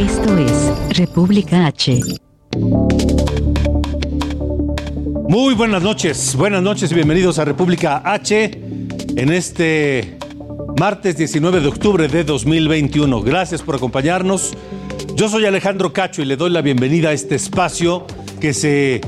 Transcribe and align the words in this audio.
Esto 0.00 0.38
es 0.38 0.96
República 0.96 1.66
H. 1.66 2.00
Muy 5.28 5.52
buenas 5.52 5.82
noches, 5.82 6.34
buenas 6.36 6.62
noches 6.62 6.90
y 6.90 6.94
bienvenidos 6.94 7.38
a 7.38 7.44
República 7.44 8.00
H 8.02 8.50
en 9.16 9.30
este 9.30 10.16
martes 10.78 11.18
19 11.18 11.60
de 11.60 11.68
octubre 11.68 12.08
de 12.08 12.24
2021. 12.24 13.20
Gracias 13.20 13.60
por 13.60 13.74
acompañarnos. 13.74 14.54
Yo 15.16 15.28
soy 15.28 15.44
Alejandro 15.44 15.92
Cacho 15.92 16.22
y 16.22 16.24
le 16.24 16.38
doy 16.38 16.48
la 16.48 16.62
bienvenida 16.62 17.10
a 17.10 17.12
este 17.12 17.34
espacio 17.34 18.06
que 18.40 18.54
se 18.54 19.02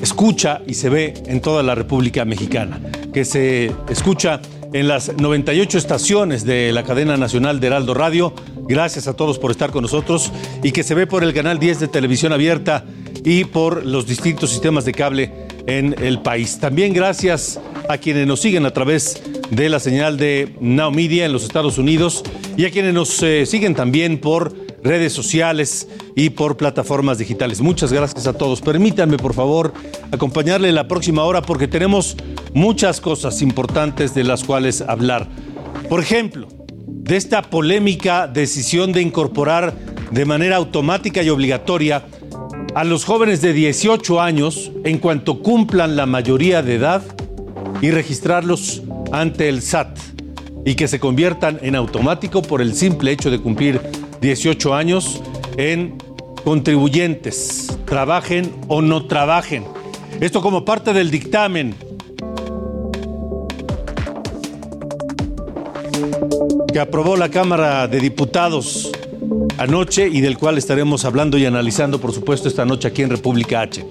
escucha 0.00 0.62
y 0.66 0.72
se 0.72 0.88
ve 0.88 1.12
en 1.26 1.42
toda 1.42 1.62
la 1.62 1.74
República 1.74 2.24
Mexicana, 2.24 2.80
que 3.12 3.26
se 3.26 3.70
escucha 3.90 4.40
en 4.72 4.88
las 4.88 5.14
98 5.14 5.76
estaciones 5.76 6.44
de 6.46 6.72
la 6.72 6.84
cadena 6.84 7.18
nacional 7.18 7.60
de 7.60 7.66
Heraldo 7.66 7.92
Radio. 7.92 8.32
Gracias 8.68 9.06
a 9.06 9.14
todos 9.14 9.38
por 9.38 9.50
estar 9.50 9.70
con 9.70 9.82
nosotros 9.82 10.32
y 10.62 10.72
que 10.72 10.82
se 10.82 10.94
ve 10.94 11.06
por 11.06 11.22
el 11.22 11.32
canal 11.32 11.58
10 11.58 11.80
de 11.80 11.88
televisión 11.88 12.32
abierta 12.32 12.84
y 13.24 13.44
por 13.44 13.86
los 13.86 14.06
distintos 14.06 14.50
sistemas 14.50 14.84
de 14.84 14.92
cable 14.92 15.32
en 15.66 15.94
el 16.02 16.20
país. 16.20 16.58
También 16.58 16.92
gracias 16.92 17.60
a 17.88 17.98
quienes 17.98 18.26
nos 18.26 18.40
siguen 18.40 18.66
a 18.66 18.72
través 18.72 19.22
de 19.50 19.68
la 19.68 19.80
señal 19.80 20.16
de 20.16 20.54
Now 20.60 20.90
Media 20.90 21.26
en 21.26 21.32
los 21.32 21.44
Estados 21.44 21.78
Unidos 21.78 22.24
y 22.56 22.64
a 22.64 22.70
quienes 22.70 22.94
nos 22.94 23.22
eh, 23.22 23.46
siguen 23.46 23.74
también 23.74 24.18
por 24.18 24.54
redes 24.82 25.12
sociales 25.12 25.88
y 26.14 26.30
por 26.30 26.56
plataformas 26.56 27.18
digitales. 27.18 27.60
Muchas 27.60 27.92
gracias 27.92 28.26
a 28.26 28.32
todos. 28.32 28.60
Permítanme, 28.60 29.16
por 29.16 29.34
favor, 29.34 29.72
acompañarle 30.12 30.72
la 30.72 30.88
próxima 30.88 31.24
hora 31.24 31.42
porque 31.42 31.68
tenemos 31.68 32.16
muchas 32.54 33.00
cosas 33.00 33.42
importantes 33.42 34.14
de 34.14 34.24
las 34.24 34.44
cuales 34.44 34.80
hablar. 34.80 35.28
Por 35.88 36.00
ejemplo, 36.00 36.48
de 36.86 37.16
esta 37.16 37.42
polémica 37.42 38.28
decisión 38.28 38.92
de 38.92 39.02
incorporar 39.02 39.74
de 40.10 40.24
manera 40.24 40.56
automática 40.56 41.22
y 41.22 41.28
obligatoria 41.30 42.04
a 42.74 42.84
los 42.84 43.04
jóvenes 43.04 43.40
de 43.42 43.52
18 43.52 44.20
años 44.20 44.70
en 44.84 44.98
cuanto 44.98 45.42
cumplan 45.42 45.96
la 45.96 46.06
mayoría 46.06 46.62
de 46.62 46.76
edad 46.76 47.02
y 47.82 47.90
registrarlos 47.90 48.82
ante 49.12 49.48
el 49.48 49.62
SAT 49.62 49.98
y 50.64 50.74
que 50.74 50.88
se 50.88 51.00
conviertan 51.00 51.58
en 51.62 51.74
automático 51.74 52.42
por 52.42 52.60
el 52.60 52.74
simple 52.74 53.12
hecho 53.12 53.30
de 53.30 53.40
cumplir 53.40 53.80
18 54.20 54.74
años 54.74 55.22
en 55.56 55.96
contribuyentes, 56.44 57.78
trabajen 57.86 58.52
o 58.68 58.82
no 58.82 59.06
trabajen. 59.06 59.64
Esto 60.20 60.40
como 60.40 60.64
parte 60.64 60.92
del 60.92 61.10
dictamen 61.10 61.74
que 66.76 66.80
aprobó 66.80 67.16
la 67.16 67.30
Cámara 67.30 67.88
de 67.88 68.00
Diputados 68.00 68.92
anoche 69.56 70.10
y 70.12 70.20
del 70.20 70.36
cual 70.36 70.58
estaremos 70.58 71.06
hablando 71.06 71.38
y 71.38 71.46
analizando, 71.46 72.02
por 72.02 72.12
supuesto, 72.12 72.48
esta 72.48 72.66
noche 72.66 72.88
aquí 72.88 73.00
en 73.00 73.08
República 73.08 73.62
H. 73.62 73.82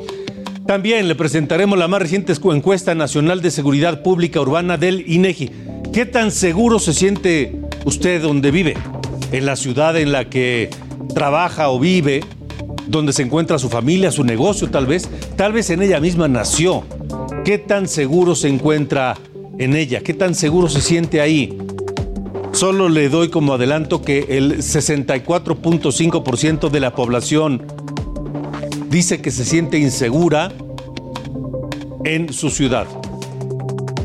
También 0.68 1.08
le 1.08 1.16
presentaremos 1.16 1.80
la 1.80 1.88
más 1.88 2.00
reciente 2.00 2.34
encuesta 2.54 2.94
nacional 2.94 3.42
de 3.42 3.50
seguridad 3.50 4.04
pública 4.04 4.40
urbana 4.40 4.78
del 4.78 5.04
INEGI. 5.12 5.50
¿Qué 5.94 6.06
tan 6.06 6.30
seguro 6.30 6.78
se 6.78 6.94
siente 6.94 7.60
usted 7.86 8.22
donde 8.22 8.52
vive? 8.52 8.76
¿En 9.32 9.48
la 9.48 9.56
ciudad 9.56 9.98
en 9.98 10.12
la 10.12 10.30
que 10.30 10.70
trabaja 11.16 11.72
o 11.72 11.80
vive? 11.80 12.24
¿Donde 12.86 13.14
se 13.14 13.24
encuentra 13.24 13.58
su 13.58 13.68
familia, 13.68 14.12
su 14.12 14.24
negocio 14.24 14.70
tal 14.70 14.86
vez? 14.86 15.10
Tal 15.36 15.54
vez 15.54 15.72
en 15.72 15.82
ella 15.82 16.00
misma 16.00 16.28
nació. 16.28 16.84
¿Qué 17.46 17.58
tan 17.58 17.88
seguro 17.88 18.36
se 18.36 18.48
encuentra 18.48 19.18
en 19.58 19.76
ella? 19.76 20.02
¿Qué 20.02 20.14
tan 20.14 20.36
seguro 20.36 20.70
se 20.70 20.82
siente 20.82 21.20
ahí? 21.20 21.65
Solo 22.56 22.88
le 22.88 23.10
doy 23.10 23.28
como 23.28 23.54
adelanto 23.54 24.02
que 24.02 24.28
el 24.30 24.60
64.5% 24.60 26.70
de 26.70 26.80
la 26.80 26.96
población 26.96 27.68
dice 28.90 29.22
que 29.22 29.30
se 29.30 29.44
siente 29.44 29.78
insegura 29.78 30.54
en 32.06 32.32
su 32.32 32.50
ciudad. 32.50 32.88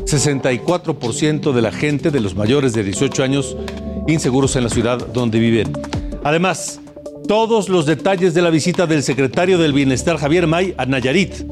64% 0.03 1.53
de 1.53 1.61
la 1.61 1.71
gente 1.71 2.11
de 2.11 2.19
los 2.19 2.35
mayores 2.35 2.73
de 2.73 2.83
18 2.83 3.23
años 3.23 3.55
inseguros 4.09 4.57
en 4.57 4.65
la 4.65 4.69
ciudad 4.69 4.97
donde 4.97 5.39
viven. 5.39 5.71
Además, 6.25 6.81
todos 7.29 7.69
los 7.69 7.85
detalles 7.85 8.33
de 8.33 8.41
la 8.41 8.49
visita 8.49 8.85
del 8.85 9.01
secretario 9.01 9.59
del 9.59 9.71
Bienestar 9.71 10.17
Javier 10.17 10.47
May 10.47 10.75
a 10.77 10.85
Nayarit, 10.85 11.45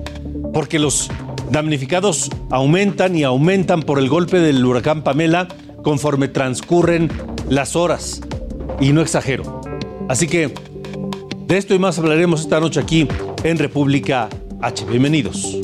porque 0.52 0.80
los 0.80 1.10
damnificados 1.50 2.30
aumentan 2.50 3.16
y 3.16 3.24
aumentan 3.24 3.84
por 3.84 4.00
el 4.00 4.10
golpe 4.10 4.40
del 4.40 4.66
huracán 4.66 5.02
Pamela 5.02 5.48
conforme 5.84 6.28
transcurren 6.28 7.10
las 7.50 7.76
horas. 7.76 8.22
Y 8.80 8.94
no 8.94 9.02
exagero. 9.02 9.62
Así 10.08 10.28
que 10.28 10.54
de 11.48 11.58
esto 11.58 11.74
y 11.74 11.80
más 11.80 12.00
hablaremos 12.00 12.42
esta 12.42 12.60
noche 12.60 12.80
aquí 12.80 13.08
en 13.44 13.58
República 13.58 14.30
H. 14.62 14.86
Bienvenidos. 14.86 15.58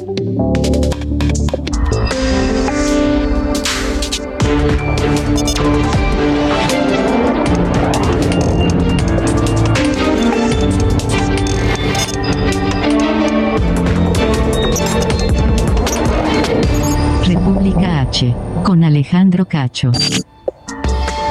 Alejandro 18.95 19.45
Cacho. 19.45 19.91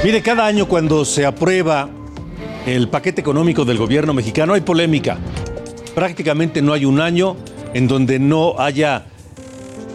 Mire, 0.05 0.21
cada 0.21 0.45
año 0.45 0.69
cuando 0.69 1.07
se 1.07 1.25
aprueba 1.25 1.89
el 2.67 2.91
paquete 2.91 3.23
económico 3.23 3.65
del 3.65 3.79
gobierno 3.79 4.13
mexicano 4.13 4.53
hay 4.53 4.61
polémica. 4.61 5.17
Prácticamente 5.95 6.61
no 6.61 6.75
hay 6.75 6.85
un 6.85 7.01
año 7.01 7.37
en 7.73 7.89
donde 7.89 8.19
no 8.19 8.57
haya 8.59 9.07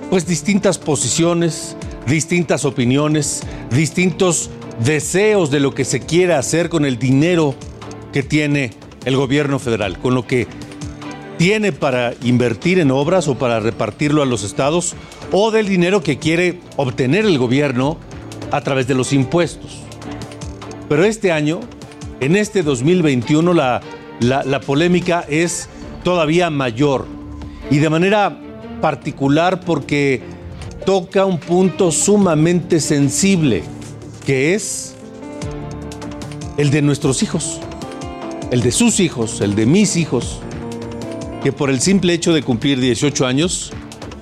pues 0.09 0.25
distintas 0.25 0.79
posiciones, 0.79 1.77
distintas 2.07 2.65
opiniones, 2.65 3.43
distintos 3.69 4.49
deseos 4.83 5.51
de 5.51 5.59
lo 5.59 5.75
que 5.75 5.85
se 5.85 5.99
quiere 5.99 6.33
hacer 6.33 6.69
con 6.69 6.85
el 6.85 6.97
dinero 6.97 7.53
que 8.11 8.23
tiene 8.23 8.71
el 9.05 9.15
gobierno 9.15 9.59
federal, 9.59 9.99
con 9.99 10.15
lo 10.15 10.25
que 10.25 10.47
tiene 11.39 11.71
para 11.71 12.13
invertir 12.21 12.79
en 12.79 12.91
obras 12.91 13.29
o 13.29 13.35
para 13.35 13.61
repartirlo 13.61 14.21
a 14.21 14.25
los 14.25 14.43
estados 14.43 14.93
o 15.31 15.51
del 15.51 15.69
dinero 15.69 16.03
que 16.03 16.19
quiere 16.19 16.59
obtener 16.75 17.23
el 17.25 17.37
gobierno 17.37 17.95
a 18.51 18.59
través 18.59 18.87
de 18.87 18.93
los 18.93 19.13
impuestos. 19.13 19.77
Pero 20.89 21.05
este 21.05 21.31
año, 21.31 21.61
en 22.19 22.35
este 22.35 22.61
2021, 22.61 23.53
la, 23.53 23.79
la, 24.19 24.59
polémica 24.59 25.23
es 25.29 25.69
todavía 26.03 26.49
mayor 26.49 27.05
y 27.71 27.77
de 27.77 27.89
manera 27.89 28.37
particular 28.81 29.61
porque 29.61 30.21
toca 30.85 31.23
un 31.23 31.39
punto 31.39 31.93
sumamente 31.93 32.81
sensible, 32.81 33.63
que 34.25 34.55
es 34.55 34.93
el 36.57 36.69
de 36.69 36.81
nuestros 36.81 37.23
hijos, 37.23 37.61
el 38.51 38.61
de 38.61 38.73
sus 38.73 38.99
hijos, 38.99 39.39
el 39.39 39.55
de 39.55 39.65
mis 39.65 39.95
hijos, 39.95 40.41
que 41.43 41.51
por 41.51 41.69
el 41.69 41.79
simple 41.79 42.13
hecho 42.13 42.33
de 42.33 42.43
cumplir 42.43 42.79
18 42.79 43.25
años, 43.25 43.71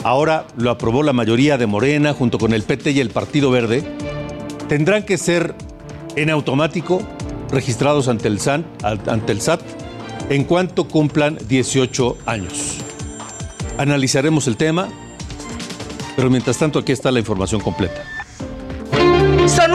ahora 0.03 0.45
lo 0.57 0.69
aprobó 0.69 1.03
la 1.03 1.13
mayoría 1.13 1.57
de 1.57 1.65
Morena 1.65 2.13
junto 2.13 2.37
con 2.37 2.53
el 2.53 2.63
PT 2.63 2.91
y 2.91 2.99
el 2.99 3.09
Partido 3.09 3.51
Verde, 3.51 3.83
tendrán 4.67 5.03
que 5.03 5.17
ser 5.17 5.55
en 6.15 6.29
automático 6.29 7.01
registrados 7.51 8.07
ante 8.07 8.27
el, 8.27 8.39
SAN, 8.39 8.65
ante 8.83 9.31
el 9.31 9.41
SAT 9.41 9.61
en 10.29 10.43
cuanto 10.43 10.87
cumplan 10.87 11.37
18 11.47 12.17
años. 12.25 12.77
Analizaremos 13.77 14.47
el 14.47 14.57
tema, 14.57 14.89
pero 16.15 16.29
mientras 16.29 16.57
tanto 16.57 16.79
aquí 16.79 16.91
está 16.91 17.11
la 17.11 17.19
información 17.19 17.61
completa. 17.61 18.03
Son 19.47 19.71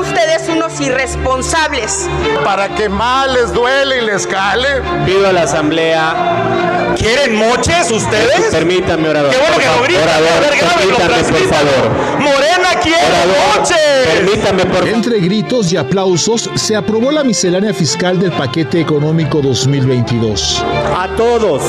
irresponsables. 0.82 2.08
Para 2.44 2.74
que 2.74 2.88
mal 2.88 3.32
les 3.32 3.52
duele 3.52 4.02
y 4.02 4.06
les 4.06 4.26
cale. 4.26 4.82
Pido 5.06 5.28
a 5.28 5.32
la 5.32 5.42
asamblea. 5.42 6.94
¿Quieren 6.96 7.36
moches 7.36 7.90
ustedes? 7.90 8.50
Permítame, 8.50 9.08
orador. 9.08 9.30
Qué 9.32 9.38
bueno 9.38 9.58
que 9.58 9.66
lo 9.66 9.82
gritan. 9.82 10.02
Orador, 10.02 10.42
permítame, 10.50 11.22
por 11.24 11.48
favor. 11.48 12.20
Morena 12.20 12.68
quiere 12.82 13.06
Orador, 13.06 13.56
moches. 13.56 14.08
Permítame, 14.14 14.66
por 14.66 14.74
favor. 14.74 14.88
Entre 14.88 15.20
gritos 15.20 15.72
y 15.72 15.76
aplausos 15.76 16.50
se 16.54 16.76
aprobó 16.76 17.10
la 17.10 17.24
miscelánea 17.24 17.72
fiscal 17.72 18.18
del 18.18 18.32
paquete 18.32 18.80
económico 18.80 19.40
2022. 19.40 20.64
A 20.96 21.08
todos, 21.16 21.62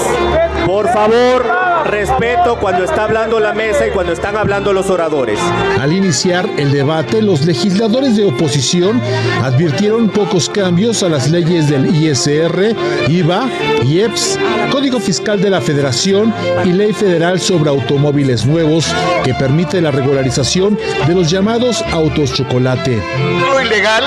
por 0.66 0.92
favor, 0.92 1.46
respeto 1.84 2.58
cuando 2.60 2.84
está 2.84 3.04
hablando 3.04 3.40
la 3.40 3.54
mesa 3.54 3.88
y 3.88 3.92
cuando 3.92 4.14
están 4.14 4.36
hablando 4.36 4.74
los 4.74 4.90
oradores. 4.90 5.40
Al 5.80 5.94
iniciar 5.94 6.50
el 6.58 6.72
debate, 6.72 7.22
los 7.22 7.46
legisladores 7.46 8.16
de 8.16 8.26
oposición 8.26 9.02
advirtieron 9.44 10.10
pocos 10.10 10.50
cambios 10.50 11.04
a 11.04 11.10
las 11.10 11.30
leyes 11.30 11.70
del 11.70 11.96
ISR, 11.96 12.76
IVA, 13.08 13.50
IEPS, 13.84 14.40
Código 14.72 15.00
Fiscal 15.00 15.42
de 15.42 15.50
la 15.50 15.62
Federación 15.62 16.34
y 16.64 16.74
Ley 16.74 16.94
Federal 16.94 17.40
sobre 17.40 17.70
Automóviles 17.70 18.46
Nuevos, 18.46 18.94
que 19.24 19.34
permite 19.34 19.82
la 19.82 19.92
regularización 19.92 20.78
de 21.08 21.14
los 21.14 21.30
llamados 21.30 21.84
autos 21.92 22.34
chocolate. 22.34 23.02
Lo 23.40 23.62
ilegal 23.62 24.04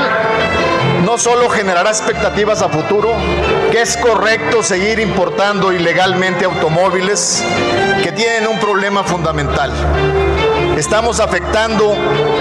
no 1.07 1.19
solo 1.19 1.49
generará 1.49 1.91
expectativas 1.91 2.63
a 2.63 2.69
futuro, 2.69 3.15
que 3.71 3.81
es 3.81 3.97
correcto 3.97 4.65
seguir 4.65 4.99
importando 4.99 5.73
ilegalmente 5.73 6.45
automóviles 6.45 7.45
que 8.03 8.11
tienen 8.11 8.49
un 8.49 8.59
problema 8.59 9.05
fundamental. 9.05 9.71
Estamos 10.77 11.21
afectando 11.21 11.95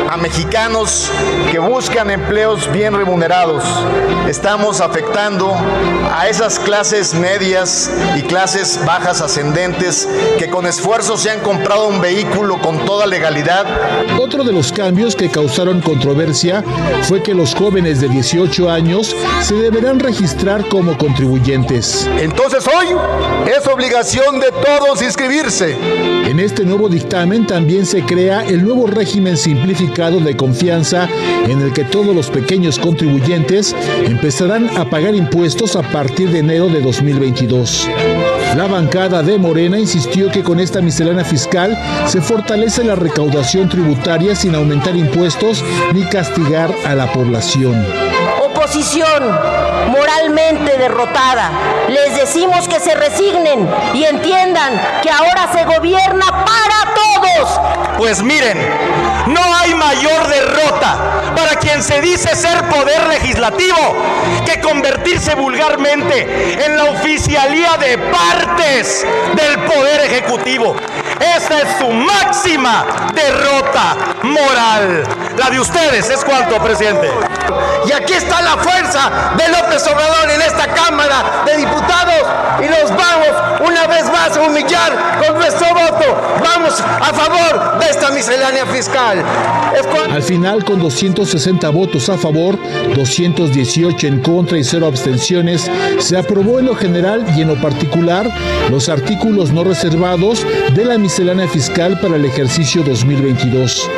a 0.09 0.17
mexicanos 0.17 1.09
que 1.51 1.57
buscan 1.57 2.11
empleos 2.11 2.69
bien 2.73 2.93
remunerados. 2.93 3.63
Estamos 4.27 4.81
afectando 4.81 5.55
a 6.11 6.27
esas 6.27 6.59
clases 6.59 7.13
medias 7.13 7.89
y 8.17 8.23
clases 8.23 8.77
bajas 8.85 9.21
ascendentes 9.21 10.09
que 10.37 10.49
con 10.49 10.65
esfuerzo 10.65 11.15
se 11.15 11.31
han 11.31 11.39
comprado 11.39 11.87
un 11.87 12.01
vehículo 12.01 12.59
con 12.59 12.83
toda 12.85 13.07
legalidad. 13.07 13.65
Otro 14.19 14.43
de 14.43 14.51
los 14.51 14.73
cambios 14.73 15.15
que 15.15 15.31
causaron 15.31 15.79
controversia 15.79 16.61
fue 17.03 17.23
que 17.23 17.33
los 17.33 17.55
jóvenes 17.55 18.01
de 18.01 18.09
18 18.09 18.69
años 18.69 19.15
se 19.43 19.55
deberán 19.55 19.97
registrar 20.01 20.67
como 20.67 20.97
contribuyentes. 20.97 22.09
Entonces 22.19 22.65
hoy 22.67 22.87
es 23.47 23.65
obligación 23.65 24.41
de 24.41 24.51
todos 24.51 25.01
inscribirse. 25.01 25.77
En 26.25 26.41
este 26.41 26.65
nuevo 26.65 26.89
dictamen 26.89 27.47
también 27.47 27.85
se 27.85 28.03
crea 28.03 28.24
el 28.25 28.63
nuevo 28.63 28.87
régimen 28.87 29.37
simplificado 29.37 30.19
de 30.19 30.35
confianza 30.35 31.07
en 31.47 31.61
el 31.61 31.73
que 31.73 31.83
todos 31.83 32.15
los 32.15 32.29
pequeños 32.31 32.79
contribuyentes 32.79 33.75
empezarán 34.03 34.75
a 34.77 34.89
pagar 34.89 35.13
impuestos 35.13 35.75
a 35.75 35.83
partir 35.83 36.31
de 36.31 36.39
enero 36.39 36.67
de 36.67 36.81
2022. 36.81 37.87
La 38.57 38.65
bancada 38.67 39.21
de 39.21 39.37
Morena 39.37 39.79
insistió 39.79 40.31
que 40.31 40.43
con 40.43 40.59
esta 40.59 40.81
miscelánea 40.81 41.23
fiscal 41.23 41.77
se 42.07 42.19
fortalece 42.19 42.83
la 42.83 42.95
recaudación 42.95 43.69
tributaria 43.69 44.35
sin 44.35 44.55
aumentar 44.55 44.95
impuestos 44.95 45.63
ni 45.93 46.03
castigar 46.03 46.73
a 46.85 46.95
la 46.95 47.11
población 47.13 47.85
oposición 48.65 49.23
moralmente 49.89 50.77
derrotada. 50.77 51.51
Les 51.87 52.15
decimos 52.15 52.67
que 52.67 52.79
se 52.79 52.95
resignen 52.95 53.69
y 53.93 54.03
entiendan 54.03 54.73
que 55.03 55.09
ahora 55.11 55.47
se 55.53 55.65
gobierna 55.65 56.25
para 56.31 56.93
todos. 56.95 57.84
Pues 57.97 58.21
miren, 58.21 58.57
no 59.27 59.41
hay 59.55 59.73
mayor 59.73 60.27
derrota 60.27 61.31
para 61.35 61.55
quien 61.55 61.81
se 61.81 62.01
dice 62.01 62.35
ser 62.35 62.63
poder 62.69 63.07
legislativo 63.07 63.95
que 64.45 64.59
convertirse 64.59 65.33
vulgarmente 65.35 66.65
en 66.65 66.75
la 66.75 66.85
oficialía 66.85 67.77
de 67.79 67.97
partes 67.97 69.05
del 69.35 69.59
poder 69.63 70.01
ejecutivo. 70.01 70.75
Esa 71.37 71.61
es 71.61 71.77
su 71.79 71.89
máxima 71.89 72.85
derrota 73.13 73.95
moral. 74.23 75.03
La 75.37 75.49
de 75.49 75.59
ustedes 75.59 76.09
es 76.09 76.23
cuánto, 76.23 76.57
presidente. 76.57 77.09
Y 77.87 77.91
aquí 77.91 78.13
está 78.13 78.41
la 78.41 78.57
fuerza 78.57 79.33
de 79.37 79.47
López 79.49 79.85
Obrador 79.87 80.29
en 80.31 80.41
esta 80.41 80.67
Cámara 80.67 81.43
de 81.45 81.57
Diputados 81.57 82.25
y 82.59 82.67
los 82.67 82.89
vamos 82.89 83.67
una 83.67 83.87
vez 83.87 84.05
más 84.05 84.37
a 84.37 84.41
humillar 84.41 85.23
con 85.25 85.35
nuestro 85.37 85.67
voto. 85.69 86.39
Vamos 86.43 86.81
a 86.81 87.13
favor 87.13 87.79
de 87.79 87.89
esta 87.89 88.11
miscelánea 88.11 88.65
fiscal. 88.65 89.23
Al 90.11 90.23
final, 90.23 90.63
con 90.63 90.79
260 90.79 91.69
votos 91.69 92.09
a 92.09 92.17
favor, 92.17 92.57
218 92.95 94.07
en 94.07 94.21
contra 94.21 94.57
y 94.57 94.63
cero 94.63 94.87
abstenciones, 94.87 95.69
se 95.99 96.17
aprobó 96.17 96.59
en 96.59 96.67
lo 96.67 96.75
general 96.75 97.25
y 97.35 97.41
en 97.41 97.49
lo 97.49 97.61
particular 97.61 98.29
los 98.69 98.89
artículos 98.89 99.51
no 99.51 99.63
reservados 99.63 100.45
de 100.73 100.85
la 100.85 100.97
miscelánea 100.97 101.47
fiscal 101.47 101.99
para 101.99 102.15
el 102.15 102.25
ejercicio 102.25 102.83
2022. 102.83 103.89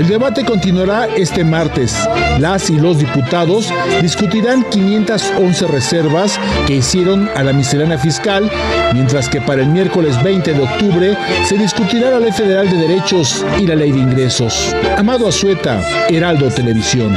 El 0.00 0.08
debate 0.08 0.46
continuará 0.46 1.14
este 1.14 1.44
martes. 1.44 1.94
Las 2.38 2.70
y 2.70 2.78
los 2.78 2.96
diputados 2.96 3.70
discutirán 4.00 4.64
511 4.70 5.66
reservas 5.66 6.40
que 6.66 6.76
hicieron 6.76 7.28
a 7.36 7.42
la 7.42 7.52
miscelánea 7.52 7.98
fiscal, 7.98 8.50
mientras 8.94 9.28
que 9.28 9.42
para 9.42 9.60
el 9.60 9.68
miércoles 9.68 10.16
20 10.22 10.54
de 10.54 10.62
octubre 10.62 11.18
se 11.44 11.58
discutirá 11.58 12.12
la 12.12 12.18
Ley 12.18 12.32
Federal 12.32 12.70
de 12.70 12.78
Derechos 12.78 13.44
y 13.58 13.66
la 13.66 13.74
Ley 13.74 13.92
de 13.92 13.98
Ingresos. 13.98 14.74
Amado 14.96 15.28
Azueta, 15.28 15.82
Heraldo 16.08 16.48
Televisión. 16.48 17.14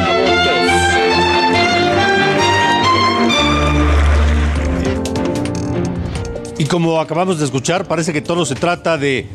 Y 6.58 6.66
como 6.66 7.00
acabamos 7.00 7.40
de 7.40 7.46
escuchar, 7.46 7.88
parece 7.88 8.12
que 8.12 8.22
todo 8.22 8.46
se 8.46 8.56
trata 8.56 8.98
de 8.98 9.30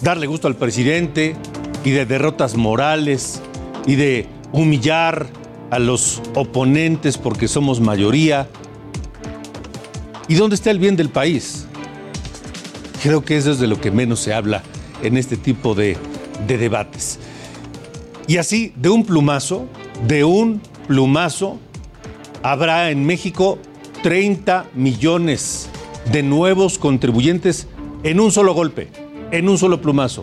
darle 0.00 0.26
gusto 0.26 0.48
al 0.48 0.56
presidente 0.56 1.36
y 1.84 1.90
de 1.90 2.06
derrotas 2.06 2.56
morales 2.56 3.40
y 3.86 3.96
de 3.96 4.26
humillar 4.52 5.26
a 5.70 5.78
los 5.78 6.22
oponentes 6.34 7.18
porque 7.18 7.48
somos 7.48 7.80
mayoría. 7.80 8.48
¿Y 10.28 10.34
dónde 10.34 10.54
está 10.54 10.70
el 10.70 10.78
bien 10.78 10.96
del 10.96 11.08
país? 11.08 11.66
Creo 13.02 13.24
que 13.24 13.36
eso 13.36 13.50
es 13.50 13.58
de 13.58 13.66
lo 13.66 13.80
que 13.80 13.90
menos 13.90 14.20
se 14.20 14.32
habla 14.32 14.62
en 15.02 15.16
este 15.16 15.36
tipo 15.36 15.74
de, 15.74 15.96
de 16.46 16.58
debates. 16.58 17.18
Y 18.28 18.36
así, 18.36 18.72
de 18.76 18.88
un 18.88 19.04
plumazo, 19.04 19.66
de 20.06 20.24
un 20.24 20.60
plumazo, 20.86 21.58
habrá 22.42 22.90
en 22.90 23.04
México 23.04 23.58
30 24.02 24.66
millones 24.74 25.68
de 26.12 26.22
nuevos 26.22 26.78
contribuyentes 26.78 27.66
en 28.02 28.20
un 28.20 28.30
solo 28.30 28.54
golpe, 28.54 28.88
en 29.30 29.48
un 29.48 29.58
solo 29.58 29.80
plumazo. 29.80 30.22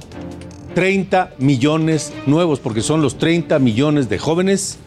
30 0.79 1.33
millones 1.39 2.13
nuevos, 2.25 2.61
porque 2.61 2.79
son 2.79 3.01
los 3.01 3.17
30 3.17 3.59
millones 3.59 4.07
de 4.07 4.17
jóvenes 4.17 4.77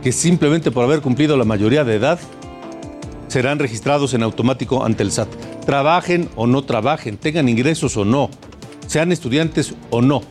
que 0.00 0.12
simplemente 0.12 0.70
por 0.70 0.84
haber 0.84 1.00
cumplido 1.00 1.36
la 1.36 1.44
mayoría 1.44 1.82
de 1.82 1.96
edad 1.96 2.20
serán 3.26 3.58
registrados 3.58 4.14
en 4.14 4.22
automático 4.22 4.84
ante 4.84 5.02
el 5.02 5.10
SAT. 5.10 5.28
Trabajen 5.66 6.28
o 6.36 6.46
no 6.46 6.62
trabajen, 6.62 7.16
tengan 7.16 7.48
ingresos 7.48 7.96
o 7.96 8.04
no, 8.04 8.30
sean 8.86 9.10
estudiantes 9.10 9.74
o 9.90 10.02
no. 10.02 10.22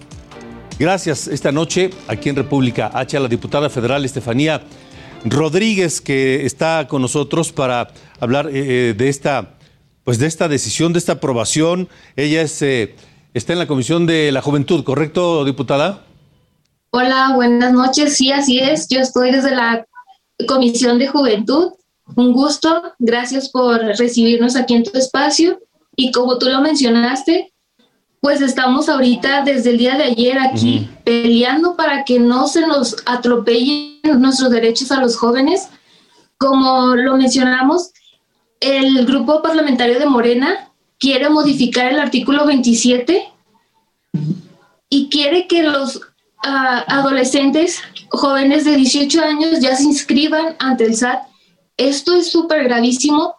Gracias 0.79 1.27
esta 1.27 1.51
noche 1.51 1.89
aquí 2.08 2.29
en 2.29 2.38
República 2.38 2.91
H 2.93 3.17
a 3.17 3.19
la 3.19 3.27
diputada 3.27 3.69
federal 3.69 4.05
Estefanía 4.05 4.63
Rodríguez 5.25 6.00
que 6.00 6.46
está 6.46 6.88
con 6.88 7.01
nosotros 7.01 7.51
para 7.51 7.89
hablar 8.22 8.50
eh, 8.53 8.96
de 8.98 9.10
esta 9.10 9.60
pues 10.10 10.17
de 10.17 10.25
esta 10.25 10.48
decisión, 10.48 10.91
de 10.91 10.98
esta 10.98 11.12
aprobación. 11.12 11.88
Ella 12.15 12.41
es, 12.41 12.63
eh, 12.63 12.96
está 13.39 13.53
en 13.53 13.60
la 13.60 13.67
Comisión 13.67 14.05
de 14.05 14.31
la 14.31 14.41
Juventud, 14.41 14.84
¿correcto, 14.84 15.46
diputada? 15.46 16.03
Hola, 16.91 17.31
buenas 17.36 17.72
noches. 17.72 18.17
Sí, 18.17 18.31
así 18.31 18.60
es. 18.60 18.88
Yo 18.89 19.00
estoy 19.00 19.31
desde 19.31 19.55
la 19.55 19.88
Comisión 20.46 21.00
de 21.00 21.08
Juventud. 21.08 21.72
Un 22.15 22.34
gusto. 22.34 22.84
Gracias 23.00 23.50
por 23.50 23.79
recibirnos 23.98 24.58
aquí 24.58 24.74
en 24.74 24.84
tu 24.84 24.98
espacio. 24.98 25.60
Y 25.96 26.12
como 26.12 26.38
tú 26.38 26.48
lo 26.50 26.60
mencionaste, 26.60 27.53
pues 28.19 28.41
estamos 28.41 28.89
ahorita 28.89 29.43
desde 29.43 29.69
el 29.69 29.77
día 29.77 29.96
de 29.96 30.03
ayer 30.03 30.38
aquí 30.38 30.89
peleando 31.05 31.77
para 31.77 32.03
que 32.03 32.19
no 32.19 32.46
se 32.48 32.67
nos 32.67 32.98
atropellen 33.05 34.01
nuestros 34.19 34.50
derechos 34.50 34.91
a 34.91 35.00
los 35.00 35.15
jóvenes. 35.15 35.69
Como 36.38 36.93
lo 36.96 37.15
mencionamos, 37.15 37.91
el 38.60 39.05
grupo 39.05 39.41
parlamentario 39.41 39.98
de 39.98 40.05
Morena 40.08 40.68
quiere 41.00 41.29
modificar 41.29 41.91
el 41.91 42.00
artículo 42.00 42.46
27 42.46 43.27
y 44.89 45.10
quiere 45.10 45.48
que 45.48 45.63
los 45.63 45.96
uh, 45.96 46.01
adolescentes 46.88 47.82
jóvenes 48.10 48.65
de 48.65 48.75
18 48.75 49.24
años 49.24 49.60
ya 49.60 49.75
se 49.75 49.84
inscriban 49.84 50.56
ante 50.60 50.86
el 50.86 50.96
SAT. 50.96 51.24
Esto 51.77 52.15
es 52.15 52.29
súper 52.29 52.65
gravísimo, 52.65 53.36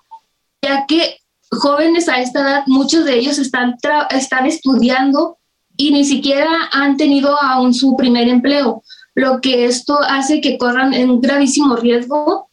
ya 0.62 0.86
que 0.86 1.18
jóvenes 1.50 2.08
a 2.08 2.20
esta 2.20 2.40
edad, 2.40 2.62
muchos 2.66 3.04
de 3.04 3.18
ellos 3.18 3.38
están, 3.38 3.76
están 4.10 4.46
estudiando 4.46 5.38
y 5.76 5.92
ni 5.92 6.04
siquiera 6.04 6.68
han 6.72 6.96
tenido 6.96 7.40
aún 7.40 7.74
su 7.74 7.96
primer 7.96 8.28
empleo. 8.28 8.82
lo 9.14 9.40
que 9.40 9.64
esto 9.64 9.98
hace 10.00 10.40
que 10.40 10.56
corran 10.56 10.94
en 10.94 11.10
un 11.10 11.20
gravísimo 11.20 11.76
riesgo, 11.76 12.49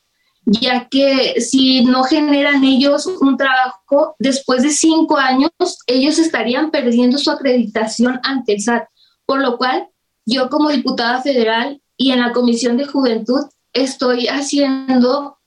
ya 0.50 0.88
que 0.88 1.42
si 1.42 1.84
no 1.84 2.04
generan 2.04 2.64
ellos 2.64 3.06
un 3.06 3.36
trabajo, 3.36 4.16
después 4.18 4.64
de 4.64 4.70
cinco 4.70 5.18
años, 5.18 5.52
ellos 5.88 6.18
estarían 6.20 6.72
perdiendo 6.72 7.18
su 7.18 7.30
acreditación 7.30 8.20
ante 8.24 8.54
el 8.54 8.62
SAT, 8.62 8.86
por 9.26 9.42
lo 9.42 9.58
cual 9.58 9.88
yo 10.26 10.50
como 10.50 10.70
diputada 10.70 11.22
federal 11.22 11.82
y 11.98 12.12
en 12.12 12.22
la 12.22 12.32
Comisión 12.32 12.78
de 12.78 12.86
Juventud 12.86 13.42
estoy 13.74 14.28
haciendo 14.28 15.38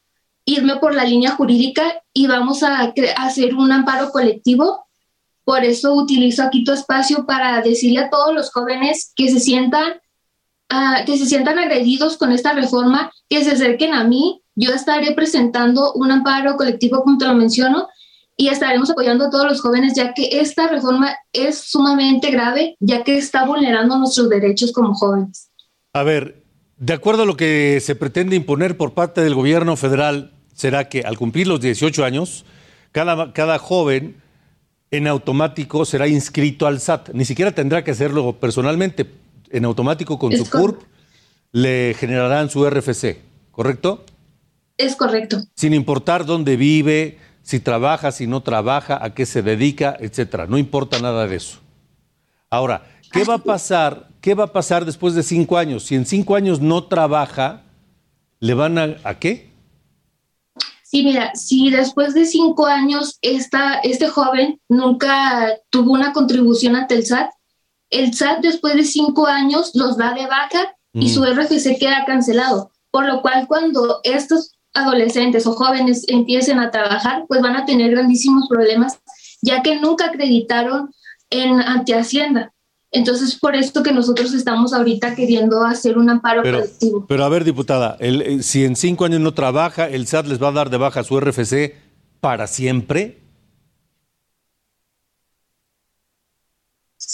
irme 0.45 0.77
por 0.77 0.95
la 0.95 1.05
línea 1.05 1.31
jurídica 1.33 2.03
y 2.13 2.27
vamos 2.27 2.63
a 2.63 2.93
hacer 3.17 3.55
un 3.55 3.73
amparo 3.73 4.11
colectivo. 4.11 4.85
Por 5.45 5.65
eso 5.65 5.95
utilizo 5.95 6.43
aquí 6.43 6.63
tu 6.63 6.73
espacio 6.73 7.25
para 7.25 7.63
decirle 7.63 8.01
a 8.01 8.11
todos 8.11 8.35
los 8.35 8.53
jóvenes 8.53 9.13
que 9.17 9.31
se 9.31 9.41
sientan 9.41 9.95
uh, 10.73 11.05
que 11.05 11.17
se 11.19 11.27
sientan 11.27 11.59
agredidos 11.59 12.17
con 12.17 12.33
esta 12.33 12.53
reforma, 12.53 13.11
que 13.29 13.45
se 13.45 13.53
acerquen 13.53 13.95
a 13.95 14.05
mí. 14.05 14.40
Yo 14.55 14.73
estaré 14.73 15.13
presentando 15.13 15.93
un 15.95 16.11
amparo 16.11 16.57
colectivo, 16.57 17.03
como 17.03 17.19
te 17.19 17.27
lo 17.27 17.35
menciono, 17.35 17.89
y 18.37 18.49
estaremos 18.49 18.91
apoyando 18.91 19.27
a 19.27 19.31
todos 19.31 19.47
los 19.47 19.61
jóvenes, 19.61 19.95
ya 19.95 20.15
que 20.15 20.41
esta 20.41 20.67
reforma 20.67 21.15
es 21.33 21.59
sumamente 21.59 22.31
grave, 22.31 22.77
ya 22.81 23.05
que 23.05 23.19
está 23.19 23.45
vulnerando 23.45 23.99
nuestros 23.99 24.29
derechos 24.29 24.73
como 24.73 24.95
jóvenes. 24.95 25.51
A 25.93 26.03
ver, 26.03 26.43
de 26.79 26.95
acuerdo 26.95 27.25
a 27.25 27.27
lo 27.27 27.37
que 27.37 27.81
se 27.83 27.95
pretende 27.95 28.37
imponer 28.37 28.77
por 28.77 28.95
parte 28.95 29.21
del 29.21 29.35
gobierno 29.35 29.77
federal, 29.77 30.33
será 30.55 30.89
que 30.89 31.03
al 31.03 31.19
cumplir 31.19 31.47
los 31.47 31.61
18 31.61 32.05
años, 32.05 32.47
cada, 32.93 33.33
cada 33.35 33.59
joven 33.59 34.17
en 34.91 35.07
automático 35.07 35.85
será 35.85 36.09
inscrito 36.09 36.67
al 36.67 36.81
SAT. 36.81 37.11
Ni 37.13 37.25
siquiera 37.25 37.53
tendrá 37.53 37.85
que 37.85 37.91
hacerlo 37.91 38.37
personalmente. 38.41 39.07
En 39.51 39.65
automático 39.65 40.19
con 40.19 40.33
Es 40.33 40.39
su 40.39 40.51
CURP 40.51 40.81
le 41.53 41.95
generarán 41.99 42.51
su 42.51 42.69
RFC, 42.69 43.19
¿correcto? 43.51 44.05
Es 44.81 44.97
correcto. 44.97 45.43
Sin 45.55 45.75
importar 45.75 46.25
dónde 46.25 46.57
vive, 46.57 47.19
si 47.43 47.61
trabaja, 47.61 48.13
si 48.13 48.27
no 48.27 48.43
trabaja, 48.43 48.99
a 49.05 49.13
qué 49.15 49.27
se 49.27 49.43
dedica, 49.43 49.97
etcétera. 50.01 50.47
No 50.47 50.57
importa 50.59 50.99
nada 51.01 51.27
de 51.27 51.37
eso. 51.37 51.59
Ahora, 52.49 52.83
¿qué 53.13 53.25
va 53.25 53.35
a 53.35 53.39
pasar? 53.39 54.09
¿Qué 54.21 54.35
va 54.35 54.45
a 54.45 54.53
pasar 54.53 54.85
después 54.85 55.15
de 55.15 55.23
cinco 55.23 55.57
años? 55.59 55.85
Si 55.85 55.95
en 55.95 56.07
cinco 56.07 56.35
años 56.35 56.61
no 56.61 56.85
trabaja, 56.85 57.63
¿le 58.39 58.55
van 58.55 58.79
a, 58.79 58.97
a 59.05 59.19
qué? 59.19 59.51
Sí, 60.83 61.05
mira, 61.05 61.33
si 61.35 61.71
después 61.71 62.15
de 62.15 62.25
cinco 62.27 62.67
años 62.67 63.19
esta, 63.23 63.75
este 63.81 64.09
joven 64.09 64.61
nunca 64.69 65.49
tuvo 65.71 65.93
una 65.93 66.13
contribución 66.13 66.75
ante 66.75 66.95
el 66.97 67.07
SAT, 67.07 67.31
el 67.91 68.13
SAT 68.15 68.41
después 68.41 68.75
de 68.75 68.85
cinco 68.85 69.27
años 69.27 69.71
los 69.75 69.97
da 69.97 70.15
de 70.15 70.27
baja 70.27 70.75
y 70.93 71.07
Mm. 71.07 71.09
su 71.09 71.25
RFC 71.25 71.79
queda 71.79 72.05
cancelado. 72.05 72.73
Por 72.91 73.07
lo 73.07 73.23
cual, 73.23 73.47
cuando 73.47 74.01
estos 74.03 74.59
adolescentes 74.75 75.47
o 75.47 75.53
jóvenes 75.53 76.05
empiecen 76.09 76.59
a 76.59 76.71
trabajar, 76.71 77.25
pues 77.29 77.41
van 77.43 77.57
a 77.57 77.65
tener 77.65 77.91
grandísimos 77.91 78.47
problemas, 78.49 78.99
ya 79.43 79.63
que 79.63 79.81
nunca 79.81 80.07
acreditaron 80.07 80.91
en 81.31 81.61
ante 81.61 81.95
Hacienda. 81.95 82.53
Entonces, 82.93 83.39
por 83.39 83.55
esto 83.55 83.83
que 83.85 83.93
nosotros 83.93 84.33
estamos 84.35 84.73
ahorita 84.73 85.15
queriendo 85.15 85.63
hacer 85.65 85.97
un 85.97 86.11
amparo 86.11 86.43
Pero, 86.43 86.59
colectivo. 86.59 87.07
pero 87.09 87.25
a 87.25 87.29
ver, 87.29 87.45
diputada, 87.45 87.97
el- 88.01 88.23
el- 88.23 88.43
si 88.45 88.65
en 88.65 88.75
cinco 88.75 89.05
años 89.05 89.21
no 89.21 89.33
trabaja, 89.33 89.89
¿el 89.89 90.07
SAT 90.09 90.27
les 90.27 90.43
va 90.43 90.49
a 90.49 90.53
dar 90.53 90.71
de 90.71 90.77
baja 90.77 91.05
su 91.05 91.17
RFC 91.17 91.77
para 92.21 92.47
siempre? 92.49 93.19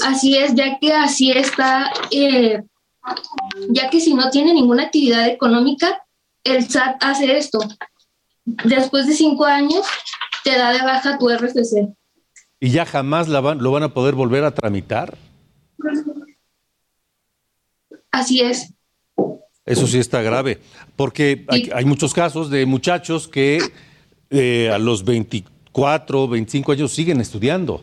Así 0.05 0.37
es, 0.37 0.55
ya 0.55 0.79
que 0.79 0.93
así 0.93 1.31
está, 1.31 1.91
eh, 2.11 2.63
ya 3.71 3.89
que 3.91 4.01
si 4.01 4.15
no 4.15 4.31
tiene 4.31 4.53
ninguna 4.53 4.85
actividad 4.85 5.29
económica, 5.29 6.03
el 6.47 6.69
SAT 6.69 6.97
hace 7.03 7.37
esto. 7.39 7.59
Después 8.65 9.07
de 9.07 9.13
cinco 9.15 9.45
años, 9.45 9.85
te 10.45 10.57
da 10.57 10.73
de 10.73 10.81
baja 10.83 11.19
tu 11.19 11.29
RFC. 11.29 11.89
¿Y 12.61 12.71
ya 12.71 12.87
jamás 12.87 13.29
la 13.29 13.41
van- 13.41 13.63
lo 13.63 13.71
van 13.73 13.83
a 13.83 13.93
poder 13.93 14.15
volver 14.15 14.45
a 14.45 14.53
tramitar? 14.55 15.17
Así 18.11 18.41
es. 18.41 18.73
Eso 19.65 19.87
sí 19.89 19.99
está 19.99 20.23
grave, 20.23 20.61
porque 20.95 21.45
hay, 21.49 21.71
hay 21.75 21.85
muchos 21.85 22.15
casos 22.15 22.51
de 22.51 22.65
muchachos 22.67 23.27
que 23.27 23.59
eh, 24.31 24.71
a 24.73 24.79
los 24.79 25.05
24, 25.05 26.29
25 26.29 26.71
años 26.73 26.93
siguen 26.93 27.21
estudiando, 27.21 27.83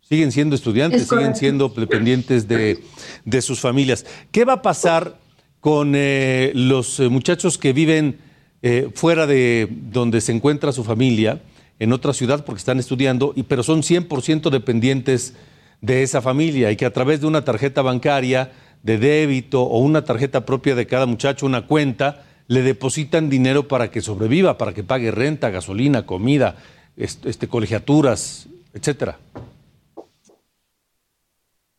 siguen 0.00 0.32
siendo 0.32 0.56
estudiantes, 0.56 1.02
Es 1.02 1.08
siguen 1.08 1.36
siendo 1.36 1.68
dependientes 1.68 2.48
de, 2.48 2.82
de 3.24 3.40
sus 3.40 3.60
familias. 3.60 4.04
¿Qué 4.32 4.44
va 4.44 4.54
a 4.54 4.62
pasar 4.62 5.16
con 5.62 5.92
eh, 5.94 6.50
los 6.56 6.98
eh, 6.98 7.08
muchachos 7.08 7.56
que 7.56 7.72
viven 7.72 8.18
eh, 8.62 8.90
fuera 8.96 9.28
de 9.28 9.68
donde 9.70 10.20
se 10.20 10.32
encuentra 10.32 10.72
su 10.72 10.82
familia, 10.82 11.40
en 11.78 11.92
otra 11.92 12.12
ciudad 12.12 12.44
porque 12.44 12.58
están 12.58 12.80
estudiando, 12.80 13.32
y, 13.36 13.44
pero 13.44 13.62
son 13.62 13.82
100% 13.82 14.50
dependientes 14.50 15.34
de 15.80 16.02
esa 16.02 16.20
familia 16.20 16.72
y 16.72 16.76
que 16.76 16.84
a 16.84 16.92
través 16.92 17.20
de 17.20 17.28
una 17.28 17.44
tarjeta 17.44 17.80
bancaria 17.80 18.50
de 18.82 18.98
débito 18.98 19.62
o 19.62 19.78
una 19.78 20.04
tarjeta 20.04 20.44
propia 20.44 20.74
de 20.74 20.88
cada 20.88 21.06
muchacho, 21.06 21.46
una 21.46 21.68
cuenta, 21.68 22.24
le 22.48 22.62
depositan 22.62 23.30
dinero 23.30 23.68
para 23.68 23.88
que 23.92 24.00
sobreviva, 24.00 24.58
para 24.58 24.74
que 24.74 24.82
pague 24.82 25.12
renta, 25.12 25.50
gasolina, 25.50 26.06
comida, 26.06 26.56
est- 26.96 27.24
este, 27.24 27.46
colegiaturas, 27.46 28.48
etcétera. 28.74 29.20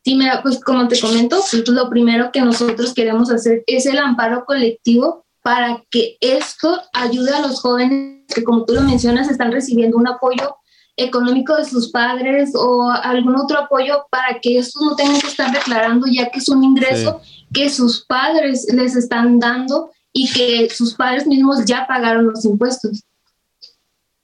Sí, 0.03 0.15
mira, 0.15 0.41
pues 0.41 0.60
como 0.60 0.88
te 0.88 1.00
comento, 1.00 1.39
pues, 1.50 1.67
lo 1.69 1.89
primero 1.89 2.31
que 2.31 2.41
nosotros 2.41 2.93
queremos 2.93 3.31
hacer 3.31 3.63
es 3.67 3.86
el 3.86 3.98
amparo 3.98 4.43
colectivo 4.45 5.25
para 5.41 5.83
que 5.89 6.17
esto 6.19 6.81
ayude 6.93 7.31
a 7.31 7.41
los 7.41 7.62
jóvenes 7.62 8.25
que, 8.33 8.43
como 8.43 8.65
tú 8.65 8.74
lo 8.74 8.81
mencionas, 8.81 9.29
están 9.29 9.51
recibiendo 9.51 9.98
un 9.98 10.07
apoyo 10.07 10.57
económico 10.95 11.55
de 11.55 11.65
sus 11.65 11.89
padres 11.89 12.51
o 12.55 12.89
algún 12.89 13.36
otro 13.36 13.60
apoyo 13.60 14.05
para 14.10 14.39
que 14.41 14.60
estos 14.60 14.81
no 14.81 14.95
tengan 14.95 15.19
que 15.19 15.27
estar 15.27 15.51
declarando 15.51 16.05
ya 16.07 16.29
que 16.29 16.39
es 16.39 16.50
un 16.50 16.63
ingreso 16.63 17.19
que 17.51 17.69
sus 17.69 18.05
padres 18.05 18.67
les 18.72 18.95
están 18.95 19.39
dando 19.39 19.89
y 20.12 20.31
que 20.31 20.69
sus 20.69 20.93
padres 20.93 21.25
mismos 21.25 21.65
ya 21.65 21.88
pagaron 21.88 22.27
los 22.27 22.45
impuestos. 22.45 23.03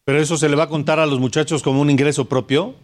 Pero 0.05 0.19
eso 0.21 0.38
se 0.38 0.50
le 0.50 0.55
va 0.55 0.63
a 0.63 0.69
contar 0.69 1.00
a 1.00 1.05
los 1.05 1.19
muchachos 1.19 1.63
como 1.63 1.81
un 1.81 1.89
ingreso 1.89 2.25
propio. 2.25 2.75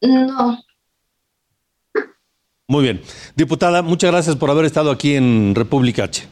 No, 0.00 0.58
Muy 2.68 2.82
bien. 2.82 3.00
Diputada, 3.34 3.82
muchas 3.82 4.10
gracias 4.10 4.36
por 4.36 4.50
haber 4.50 4.64
estado 4.64 4.90
aquí 4.90 5.14
en 5.14 5.54
República 5.54 6.04
H. 6.04 6.26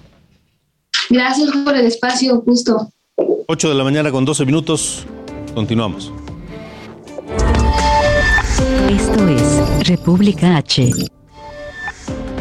gracias 1.10 1.50
por 1.64 1.74
el 1.74 1.86
espacio, 1.86 2.40
justo. 2.42 2.90
8 3.48 3.68
de 3.68 3.74
la 3.74 3.84
mañana 3.84 4.10
con 4.12 4.24
12 4.24 4.44
minutos. 4.44 5.06
Continuamos. 5.54 6.12
Esto 8.90 9.28
es 9.28 9.88
República 9.88 10.58
H. 10.58 10.92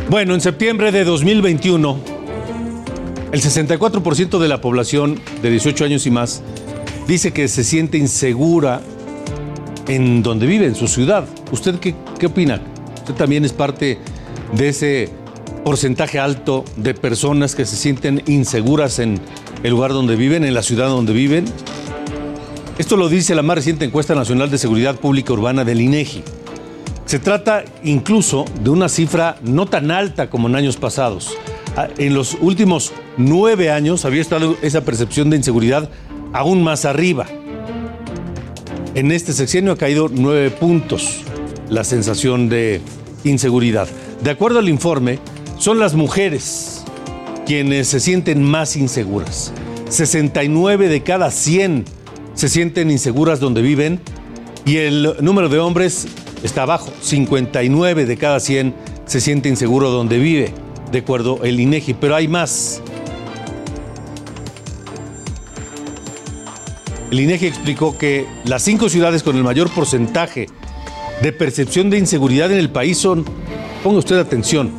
Bueno, 0.10 0.36
en 0.36 0.42
septiembre 0.42 0.92
de 0.92 1.04
2021, 1.04 1.98
el 3.32 3.42
64% 3.42 4.38
de 4.38 4.48
la 4.48 4.62
población 4.62 5.20
de 5.42 5.50
18 5.50 5.86
años 5.86 6.06
y 6.06 6.12
más 6.12 6.44
dice 7.08 7.34
que 7.34 7.48
se 7.48 7.64
siente 7.64 7.98
insegura 7.98 8.82
en 9.88 10.24
donde 10.24 10.48
vive, 10.48 10.66
en 10.66 10.76
su 10.76 10.88
ciudad. 10.88 11.26
¿Usted 11.52 11.80
qué, 11.80 11.96
opina? 12.26 12.62
¿Usted 12.98 13.14
también 13.14 13.46
es 13.46 13.54
parte 13.54 14.00
de 14.54 14.70
ese 14.70 15.10
porcentaje 15.64 16.20
alto 16.20 16.64
de 16.76 16.94
personas 16.94 17.56
que 17.56 17.66
se 17.66 17.76
sienten 17.76 18.24
inseguras 18.28 19.00
en 19.00 19.20
el 19.64 19.72
lugar 19.72 19.92
donde 19.92 20.16
viven, 20.16 20.44
en 20.44 20.54
la 20.54 20.64
ciudad 20.64 20.88
donde 20.88 21.14
viven? 21.14 21.46
Esto 22.78 22.98
lo 22.98 23.08
dice 23.08 23.36
la 23.36 23.42
más 23.42 23.56
reciente 23.58 23.86
encuesta 23.86 24.16
nacional 24.16 24.50
de 24.52 24.58
seguridad 24.58 24.96
pública 24.96 25.34
urbana 25.34 25.64
del 25.64 25.82
INEGI. 25.82 26.24
Se 27.06 27.20
trata 27.20 27.64
incluso 27.84 28.46
de 28.64 28.72
una 28.72 28.90
cifra 28.90 29.38
no 29.44 29.68
tan 29.68 29.92
alta 29.92 30.30
como 30.30 30.48
en 30.48 30.56
años 30.56 30.78
pasados. 30.78 31.38
Ah, 31.78 31.88
En 31.98 32.14
los 32.14 32.36
últimos 32.42 32.92
nueve 33.18 33.70
años 33.70 34.06
había 34.06 34.22
estado 34.22 34.58
esa 34.62 34.82
percepción 34.82 35.30
de 35.30 35.38
inseguridad 35.38 35.90
aún 36.34 36.64
más 36.64 36.84
arriba. 36.86 37.28
En 38.96 39.12
este 39.12 39.34
sexenio 39.34 39.74
ha 39.74 39.78
caído 39.78 40.10
nueve 40.10 40.50
puntos 40.52 41.20
la 41.70 41.84
sensación 41.84 42.48
de 42.48 42.80
inseguridad. 43.26 43.90
De 44.24 44.30
acuerdo 44.30 44.60
al 44.60 44.70
informe, 44.70 45.20
son 45.58 45.80
las 45.80 45.96
mujeres 45.96 46.86
quienes 47.46 47.90
se 47.90 48.00
sienten 48.00 48.42
más 48.42 48.78
inseguras. 48.78 49.52
69 49.90 50.88
de 50.88 51.04
cada 51.04 51.30
100 51.30 51.84
se 52.36 52.48
sienten 52.48 52.90
inseguras 52.90 53.42
donde 53.42 53.62
viven 53.62 54.00
y 54.66 54.78
el 54.78 55.18
número 55.20 55.50
de 55.50 55.60
hombres 55.60 56.08
está 56.42 56.62
abajo. 56.62 56.90
59 57.02 58.06
de 58.06 58.16
cada 58.16 58.40
100 58.40 58.74
se 59.08 59.20
siente 59.20 59.50
inseguro 59.50 59.90
donde 59.90 60.20
vive, 60.20 60.54
de 60.94 61.00
acuerdo 61.00 61.42
el 61.44 61.60
INEGI, 61.60 61.96
pero 61.96 62.16
hay 62.16 62.30
más. 62.30 62.82
El 67.12 67.20
INEGI 67.20 67.46
explicó 67.46 67.98
que 67.98 68.26
las 68.46 68.64
cinco 68.64 68.90
ciudades 68.90 69.24
con 69.24 69.36
el 69.38 69.44
mayor 69.44 69.70
porcentaje 69.70 70.48
de 71.22 71.32
percepción 71.32 71.90
de 71.90 71.98
inseguridad 71.98 72.52
en 72.52 72.58
el 72.58 72.70
país 72.70 72.98
son, 72.98 73.26
ponga 73.84 74.00
usted 74.00 74.18
atención, 74.18 74.72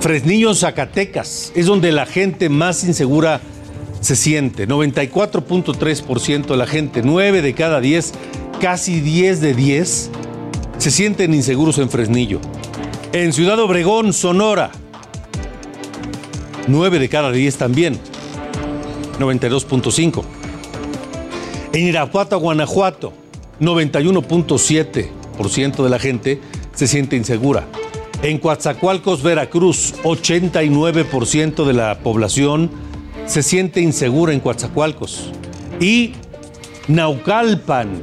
Fresnillo, 0.00 0.54
Zacatecas, 0.54 1.52
es 1.54 1.66
donde 1.66 1.92
la 1.92 2.06
gente 2.06 2.48
más 2.48 2.82
insegura 2.82 3.40
se 4.00 4.16
siente. 4.16 4.66
94.3% 4.66 6.46
de 6.46 6.56
la 6.56 6.66
gente, 6.66 7.02
9 7.04 7.40
de 7.40 7.54
cada 7.54 7.80
10, 7.80 8.12
casi 8.60 9.00
10 9.00 9.40
de 9.40 9.54
10, 9.54 10.10
se 10.78 10.90
sienten 10.90 11.34
inseguros 11.34 11.78
en 11.78 11.88
Fresnillo. 11.88 12.40
En 13.12 13.32
Ciudad 13.32 13.60
Obregón, 13.60 14.12
Sonora, 14.12 14.72
9 16.66 16.98
de 16.98 17.08
cada 17.08 17.30
10 17.30 17.56
también, 17.56 18.00
92.5. 19.20 20.41
En 21.72 21.86
Irapuato, 21.86 22.38
Guanajuato, 22.38 23.14
91.7% 23.60 25.82
de 25.82 25.88
la 25.88 25.98
gente 25.98 26.38
se 26.74 26.86
siente 26.86 27.16
insegura. 27.16 27.66
En 28.22 28.36
Coatzacoalcos, 28.38 29.22
Veracruz, 29.22 29.94
89% 30.02 31.64
de 31.64 31.72
la 31.72 32.00
población 32.00 32.70
se 33.26 33.42
siente 33.42 33.80
insegura 33.80 34.34
en 34.34 34.40
Coatzacoalcos. 34.40 35.30
Y 35.80 36.12
Naucalpan, 36.88 38.02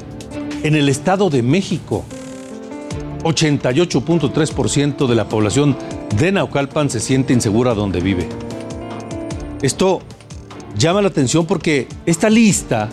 en 0.63 0.75
el 0.75 0.89
Estado 0.89 1.29
de 1.29 1.43
México, 1.43 2.03
88.3% 3.23 5.05
de 5.05 5.15
la 5.15 5.29
población 5.29 5.77
de 6.17 6.31
Naucalpan 6.31 6.89
se 6.89 6.99
siente 6.99 7.33
insegura 7.33 7.75
donde 7.75 8.01
vive. 8.01 8.27
Esto 9.61 10.01
llama 10.75 11.03
la 11.03 11.09
atención 11.09 11.45
porque 11.45 11.87
esta 12.07 12.31
lista 12.31 12.89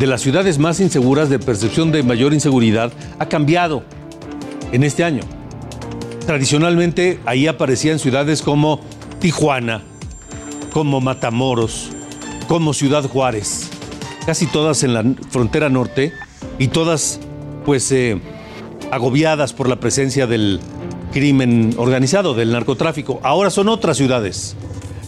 de 0.00 0.06
las 0.06 0.22
ciudades 0.22 0.58
más 0.58 0.80
inseguras 0.80 1.28
de 1.28 1.38
percepción 1.38 1.92
de 1.92 2.02
mayor 2.02 2.32
inseguridad 2.32 2.90
ha 3.18 3.26
cambiado 3.26 3.82
en 4.72 4.82
este 4.82 5.04
año. 5.04 5.20
Tradicionalmente 6.24 7.20
ahí 7.26 7.46
aparecían 7.46 7.98
ciudades 7.98 8.40
como 8.40 8.80
Tijuana, 9.20 9.82
como 10.72 11.02
Matamoros, 11.02 11.90
como 12.48 12.72
Ciudad 12.72 13.04
Juárez, 13.04 13.68
casi 14.24 14.46
todas 14.46 14.84
en 14.84 14.94
la 14.94 15.04
frontera 15.28 15.68
norte 15.68 16.14
y 16.58 16.68
todas 16.68 17.20
pues 17.66 17.92
eh, 17.92 18.18
agobiadas 18.90 19.52
por 19.52 19.68
la 19.68 19.80
presencia 19.80 20.26
del 20.26 20.60
crimen 21.12 21.74
organizado, 21.76 22.32
del 22.32 22.52
narcotráfico. 22.52 23.20
Ahora 23.22 23.50
son 23.50 23.68
otras 23.68 23.98
ciudades. 23.98 24.56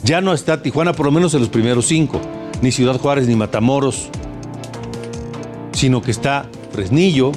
Ya 0.05 0.21
no 0.21 0.35
está 0.35 0.61
Tijuana 0.61 0.93
por 0.93 1.07
lo 1.07 1.13
menos 1.13 1.33
en 1.33 1.41
los 1.41 1.49
primeros 1.49 1.87
cinco, 1.87 2.21
ni 2.61 2.73
Ciudad 2.73 2.99
Juárez 2.99 3.27
ni 3.27 3.37
Matamoros, 3.37 4.11
sino 5.83 6.01
que 6.01 6.13
está 6.13 6.47
Fresnillo, 6.71 7.33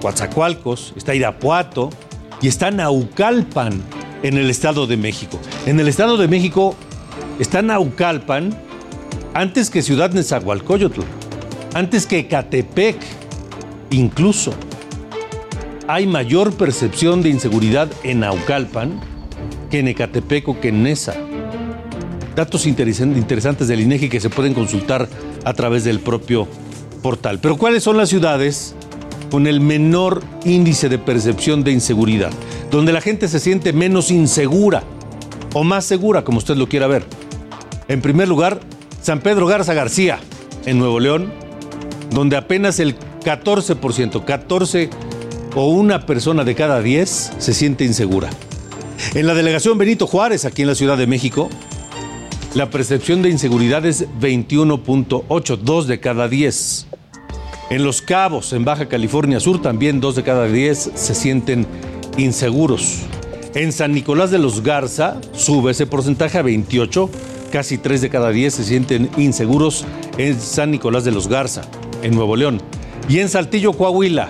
Coatzacoalcos, 0.00 0.94
está 0.96 1.14
Irapuato 1.14 1.90
y 2.40 2.48
está 2.48 2.70
Naucalpan 2.70 3.82
en 4.22 4.38
el 4.38 4.48
Estado 4.48 4.86
de 4.86 4.96
México. 4.96 5.38
En 5.66 5.78
el 5.80 5.86
Estado 5.86 6.16
de 6.16 6.26
México 6.26 6.74
está 7.38 7.60
Naucalpan 7.60 8.58
antes 9.34 9.68
que 9.68 9.82
Ciudad 9.82 10.12
Nezahualcóyotl, 10.12 11.02
antes 11.74 12.06
que 12.06 12.26
Catepec, 12.26 12.96
incluso. 13.90 14.54
Hay 15.86 16.06
mayor 16.06 16.54
percepción 16.54 17.20
de 17.20 17.28
inseguridad 17.28 17.90
en 18.02 18.20
Naucalpan 18.20 18.98
que 19.70 19.80
en 19.80 19.88
Ecatepec 19.88 20.48
o 20.48 20.58
que 20.58 20.68
en 20.68 20.84
Nesa. 20.84 21.16
Datos 22.34 22.64
interesantes 22.64 23.68
del 23.68 23.82
INEGI 23.82 24.08
que 24.08 24.20
se 24.20 24.30
pueden 24.30 24.54
consultar 24.54 25.06
a 25.44 25.52
través 25.52 25.84
del 25.84 26.00
propio 26.00 26.48
portal. 27.00 27.38
Pero 27.40 27.56
¿cuáles 27.56 27.82
son 27.82 27.96
las 27.96 28.08
ciudades 28.08 28.74
con 29.30 29.46
el 29.46 29.60
menor 29.60 30.22
índice 30.44 30.88
de 30.88 30.98
percepción 30.98 31.64
de 31.64 31.72
inseguridad? 31.72 32.30
Donde 32.70 32.92
la 32.92 33.00
gente 33.00 33.28
se 33.28 33.40
siente 33.40 33.72
menos 33.72 34.10
insegura 34.10 34.82
o 35.54 35.64
más 35.64 35.84
segura, 35.84 36.22
como 36.22 36.38
usted 36.38 36.56
lo 36.56 36.68
quiera 36.68 36.86
ver. 36.86 37.04
En 37.88 38.00
primer 38.02 38.28
lugar, 38.28 38.60
San 39.02 39.20
Pedro 39.20 39.46
Garza 39.46 39.74
García, 39.74 40.20
en 40.66 40.78
Nuevo 40.78 41.00
León, 41.00 41.32
donde 42.10 42.36
apenas 42.36 42.78
el 42.80 42.96
14%, 43.24 44.24
14 44.24 44.90
o 45.54 45.68
una 45.70 46.06
persona 46.06 46.44
de 46.44 46.54
cada 46.54 46.80
10 46.80 47.32
se 47.38 47.54
siente 47.54 47.84
insegura. 47.84 48.30
En 49.14 49.26
la 49.26 49.34
delegación 49.34 49.78
Benito 49.78 50.06
Juárez, 50.06 50.44
aquí 50.44 50.62
en 50.62 50.68
la 50.68 50.74
Ciudad 50.74 50.96
de 50.96 51.06
México, 51.06 51.48
la 52.54 52.68
percepción 52.68 53.22
de 53.22 53.30
inseguridad 53.30 53.86
es 53.86 54.08
21.8, 54.20 55.56
2 55.58 55.86
de 55.86 56.00
cada 56.00 56.28
10. 56.28 56.86
En 57.70 57.84
Los 57.84 58.02
Cabos, 58.02 58.52
en 58.52 58.64
Baja 58.64 58.88
California 58.88 59.38
Sur, 59.38 59.62
también 59.62 60.00
2 60.00 60.16
de 60.16 60.22
cada 60.24 60.46
10 60.46 60.90
se 60.94 61.14
sienten 61.14 61.66
inseguros. 62.16 63.02
En 63.54 63.72
San 63.72 63.92
Nicolás 63.92 64.32
de 64.32 64.38
los 64.38 64.62
Garza 64.62 65.20
sube 65.32 65.70
ese 65.70 65.86
porcentaje 65.86 66.38
a 66.38 66.42
28, 66.42 67.08
casi 67.52 67.78
3 67.78 68.00
de 68.00 68.10
cada 68.10 68.30
10 68.30 68.54
se 68.54 68.64
sienten 68.64 69.10
inseguros 69.16 69.84
en 70.18 70.40
San 70.40 70.72
Nicolás 70.72 71.04
de 71.04 71.12
los 71.12 71.28
Garza, 71.28 71.62
en 72.02 72.14
Nuevo 72.14 72.34
León. 72.34 72.60
Y 73.08 73.20
en 73.20 73.28
Saltillo, 73.28 73.72
Coahuila, 73.72 74.28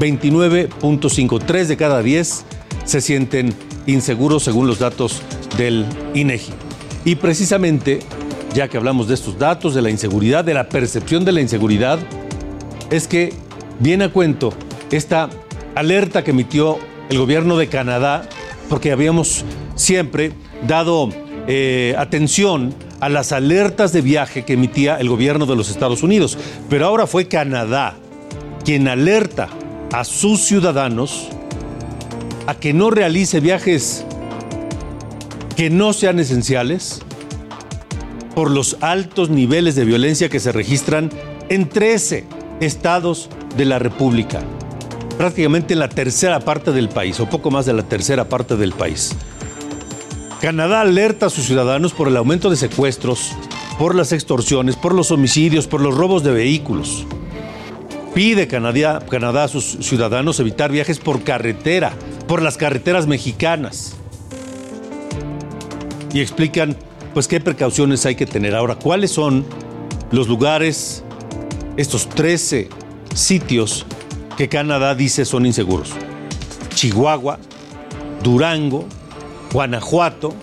29.5, 0.00 1.42
3 1.44 1.68
de 1.68 1.76
cada 1.76 2.02
10 2.02 2.44
se 2.84 3.00
sienten 3.02 3.54
inseguros 3.86 4.42
según 4.42 4.66
los 4.66 4.78
datos 4.78 5.20
del 5.58 5.84
INEGI. 6.14 6.67
Y 7.04 7.14
precisamente, 7.16 8.00
ya 8.54 8.68
que 8.68 8.76
hablamos 8.76 9.08
de 9.08 9.14
estos 9.14 9.38
datos, 9.38 9.74
de 9.74 9.82
la 9.82 9.90
inseguridad, 9.90 10.44
de 10.44 10.54
la 10.54 10.68
percepción 10.68 11.24
de 11.24 11.32
la 11.32 11.40
inseguridad, 11.40 11.98
es 12.90 13.06
que 13.06 13.32
viene 13.80 14.04
a 14.04 14.12
cuento 14.12 14.52
esta 14.90 15.28
alerta 15.74 16.24
que 16.24 16.32
emitió 16.32 16.78
el 17.10 17.18
gobierno 17.18 17.56
de 17.56 17.68
Canadá, 17.68 18.28
porque 18.68 18.92
habíamos 18.92 19.44
siempre 19.74 20.32
dado 20.66 21.10
eh, 21.46 21.94
atención 21.98 22.74
a 23.00 23.08
las 23.08 23.32
alertas 23.32 23.92
de 23.92 24.00
viaje 24.00 24.44
que 24.44 24.54
emitía 24.54 24.96
el 24.96 25.08
gobierno 25.08 25.46
de 25.46 25.56
los 25.56 25.70
Estados 25.70 26.02
Unidos. 26.02 26.36
Pero 26.68 26.86
ahora 26.86 27.06
fue 27.06 27.28
Canadá 27.28 27.94
quien 28.64 28.88
alerta 28.88 29.48
a 29.92 30.04
sus 30.04 30.40
ciudadanos 30.40 31.28
a 32.46 32.54
que 32.54 32.72
no 32.72 32.90
realice 32.90 33.40
viajes 33.40 34.04
que 35.58 35.70
no 35.70 35.92
sean 35.92 36.20
esenciales 36.20 37.00
por 38.36 38.48
los 38.48 38.76
altos 38.80 39.28
niveles 39.28 39.74
de 39.74 39.84
violencia 39.84 40.28
que 40.28 40.38
se 40.38 40.52
registran 40.52 41.10
en 41.48 41.68
13 41.68 42.26
estados 42.60 43.28
de 43.56 43.64
la 43.64 43.80
República, 43.80 44.40
prácticamente 45.16 45.72
en 45.72 45.80
la 45.80 45.88
tercera 45.88 46.38
parte 46.38 46.70
del 46.70 46.88
país, 46.88 47.18
o 47.18 47.28
poco 47.28 47.50
más 47.50 47.66
de 47.66 47.72
la 47.72 47.82
tercera 47.82 48.28
parte 48.28 48.56
del 48.56 48.70
país. 48.70 49.16
Canadá 50.40 50.82
alerta 50.82 51.26
a 51.26 51.30
sus 51.30 51.46
ciudadanos 51.46 51.92
por 51.92 52.06
el 52.06 52.16
aumento 52.16 52.50
de 52.50 52.56
secuestros, 52.56 53.32
por 53.80 53.96
las 53.96 54.12
extorsiones, 54.12 54.76
por 54.76 54.94
los 54.94 55.10
homicidios, 55.10 55.66
por 55.66 55.80
los 55.80 55.96
robos 55.96 56.22
de 56.22 56.30
vehículos. 56.30 57.04
Pide 58.14 58.46
Canadá, 58.46 59.00
Canadá 59.10 59.42
a 59.42 59.48
sus 59.48 59.78
ciudadanos 59.80 60.38
evitar 60.38 60.70
viajes 60.70 61.00
por 61.00 61.24
carretera, 61.24 61.94
por 62.28 62.42
las 62.42 62.56
carreteras 62.56 63.08
mexicanas. 63.08 63.96
Y 66.12 66.20
explican 66.20 66.76
pues 67.14 67.28
qué 67.28 67.40
precauciones 67.40 68.06
hay 68.06 68.14
que 68.14 68.26
tener. 68.26 68.54
Ahora, 68.54 68.76
¿cuáles 68.76 69.10
son 69.10 69.44
los 70.10 70.28
lugares, 70.28 71.02
estos 71.76 72.08
13 72.08 72.68
sitios 73.14 73.86
que 74.36 74.48
Canadá 74.48 74.94
dice 74.94 75.24
son 75.24 75.46
inseguros? 75.46 75.90
Chihuahua, 76.74 77.38
Durango, 78.22 78.86
Guanajuato, 79.52 80.34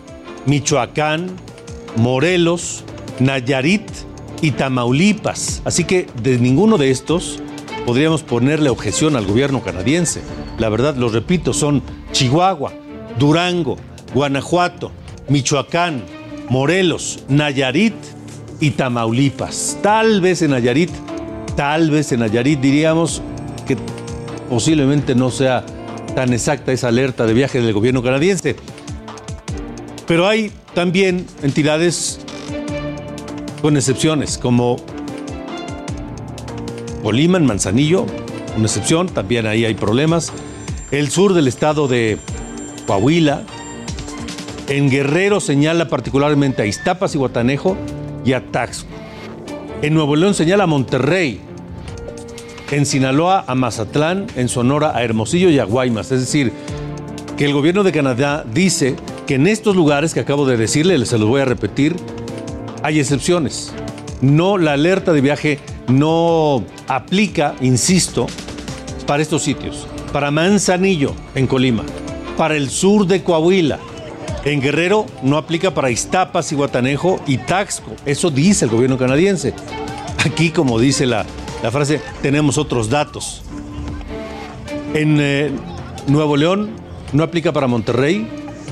Michoacán, 0.45 1.29
Morelos, 1.95 2.83
Nayarit 3.19 3.89
y 4.41 4.51
Tamaulipas. 4.51 5.61
Así 5.65 5.85
que 5.85 6.07
de 6.21 6.37
ninguno 6.37 6.77
de 6.77 6.91
estos 6.91 7.39
podríamos 7.85 8.23
ponerle 8.23 8.69
objeción 8.69 9.15
al 9.15 9.25
gobierno 9.25 9.63
canadiense. 9.63 10.21
La 10.57 10.69
verdad, 10.69 10.95
lo 10.95 11.09
repito, 11.09 11.53
son 11.53 11.81
Chihuahua, 12.11 12.73
Durango, 13.17 13.77
Guanajuato, 14.13 14.91
Michoacán, 15.27 16.03
Morelos, 16.49 17.23
Nayarit 17.27 17.95
y 18.59 18.71
Tamaulipas. 18.71 19.77
Tal 19.81 20.21
vez 20.21 20.41
en 20.41 20.51
Nayarit, 20.51 20.91
tal 21.55 21.89
vez 21.89 22.11
en 22.11 22.21
Nayarit 22.21 22.59
diríamos 22.59 23.21
que 23.67 23.77
posiblemente 24.49 25.15
no 25.15 25.31
sea 25.31 25.65
tan 26.15 26.33
exacta 26.33 26.71
esa 26.71 26.87
alerta 26.87 27.25
de 27.25 27.33
viaje 27.33 27.61
del 27.61 27.73
gobierno 27.73 28.01
canadiense. 28.01 28.55
Pero 30.07 30.27
hay 30.27 30.51
también 30.73 31.25
entidades 31.41 32.19
con 33.61 33.75
excepciones, 33.75 34.37
como 34.37 34.77
Colima, 37.01 37.37
en 37.37 37.45
Manzanillo, 37.45 38.05
una 38.55 38.65
excepción, 38.65 39.07
también 39.07 39.47
ahí 39.47 39.65
hay 39.65 39.73
problemas. 39.73 40.31
El 40.91 41.09
sur 41.09 41.33
del 41.33 41.47
estado 41.47 41.87
de 41.87 42.17
Coahuila. 42.87 43.43
En 44.67 44.89
Guerrero 44.89 45.39
señala 45.39 45.87
particularmente 45.87 46.63
a 46.63 46.65
Iztapas 46.65 47.13
y 47.13 47.19
Guatanejo 47.19 47.77
y 48.25 48.33
a 48.33 48.51
Taxco. 48.51 48.89
En 49.83 49.93
Nuevo 49.93 50.15
León 50.15 50.33
señala 50.33 50.63
a 50.63 50.67
Monterrey. 50.67 51.39
En 52.71 52.87
Sinaloa 52.87 53.45
a 53.47 53.53
Mazatlán, 53.53 54.25
en 54.35 54.49
Sonora 54.49 54.91
a 54.95 55.03
Hermosillo 55.03 55.51
y 55.51 55.59
a 55.59 55.65
Guaymas. 55.65 56.11
Es 56.11 56.21
decir, 56.21 56.51
que 57.37 57.45
el 57.45 57.53
gobierno 57.53 57.83
de 57.83 57.91
Canadá 57.91 58.43
dice 58.51 58.95
que 59.27 59.35
en 59.35 59.45
estos 59.45 59.75
lugares 59.75 60.15
que 60.15 60.21
acabo 60.21 60.47
de 60.47 60.57
decirle, 60.57 61.05
se 61.05 61.19
los 61.19 61.29
voy 61.29 61.41
a 61.41 61.45
repetir, 61.45 61.95
hay 62.81 62.99
excepciones. 62.99 63.71
No, 64.21 64.57
la 64.57 64.73
alerta 64.73 65.13
de 65.13 65.21
viaje 65.21 65.59
no 65.87 66.63
aplica, 66.87 67.53
insisto, 67.61 68.25
para 69.05 69.21
estos 69.21 69.43
sitios. 69.43 69.87
Para 70.11 70.31
Manzanillo, 70.31 71.13
en 71.35 71.45
Colima. 71.45 71.83
Para 72.35 72.55
el 72.55 72.71
sur 72.71 73.05
de 73.05 73.21
Coahuila. 73.21 73.79
En 74.45 74.61
Guerrero 74.61 75.07
no 75.23 75.37
aplica 75.37 75.73
para 75.73 75.89
Iztapas 75.89 76.51
y 76.51 76.55
Guatanejo 76.55 77.19
y 77.25 77.39
Taxco. 77.39 77.91
Eso 78.05 78.29
dice 78.29 78.65
el 78.65 78.71
gobierno 78.71 78.95
canadiense. 78.97 79.55
Aquí, 80.23 80.51
como 80.51 80.79
dice 80.79 81.07
la, 81.07 81.25
la 81.63 81.71
frase, 81.71 81.99
tenemos 82.21 82.59
otros 82.59 82.91
datos. 82.91 83.41
En 84.93 85.17
eh, 85.19 85.49
Nuevo 86.07 86.37
León 86.37 86.69
no 87.11 87.23
aplica 87.23 87.53
para 87.53 87.65
Monterrey. 87.65 88.27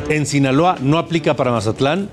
En 0.10 0.28
Sinaloa 0.28 0.78
no 0.80 1.00
aplica 1.00 1.36
para 1.36 1.52
Mazatlán. 1.52 2.08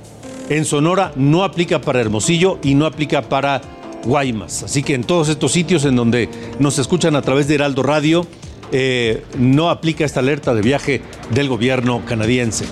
En 0.49 0.65
Sonora 0.65 1.13
no 1.15 1.45
aplica 1.45 1.83
para 1.83 2.01
Hermosillo 2.01 2.59
y 2.63 2.75
no 2.75 2.87
aplica 2.87 3.21
para 3.21 3.61
Guaymas. 4.05 4.63
Así 4.63 4.83
que 4.83 4.95
en 4.95 5.05
todos 5.05 5.29
estos 5.29 5.53
sitios 5.53 5.85
en 5.85 5.97
donde 5.97 6.31
nos 6.59 6.79
escuchan 6.79 7.15
a 7.15 7.21
través 7.21 7.47
de 7.47 7.57
Heraldo 7.57 7.83
Radio, 7.83 8.27
eh, 8.73 9.23
no 9.39 9.69
aplica 9.69 10.07
esta 10.07 10.21
alerta 10.21 10.55
de 10.55 10.63
viaje 10.63 11.03
del 11.31 11.49
gobierno 11.49 12.03
canadiense. 12.07 12.65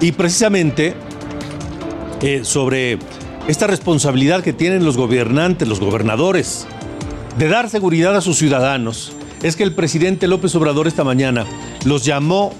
Y 0.00 0.12
precisamente 0.12 0.94
eh, 2.20 2.40
sobre 2.44 2.98
esta 3.48 3.66
responsabilidad 3.66 4.42
que 4.42 4.52
tienen 4.52 4.84
los 4.84 4.96
gobernantes, 4.96 5.66
los 5.66 5.80
gobernadores, 5.80 6.66
de 7.38 7.48
dar 7.48 7.70
seguridad 7.70 8.16
a 8.16 8.20
sus 8.20 8.38
ciudadanos, 8.38 9.12
es 9.42 9.56
que 9.56 9.62
el 9.62 9.72
presidente 9.74 10.26
López 10.26 10.54
Obrador 10.54 10.86
esta 10.86 11.04
mañana 11.04 11.46
los 11.84 12.04
llamó 12.04 12.52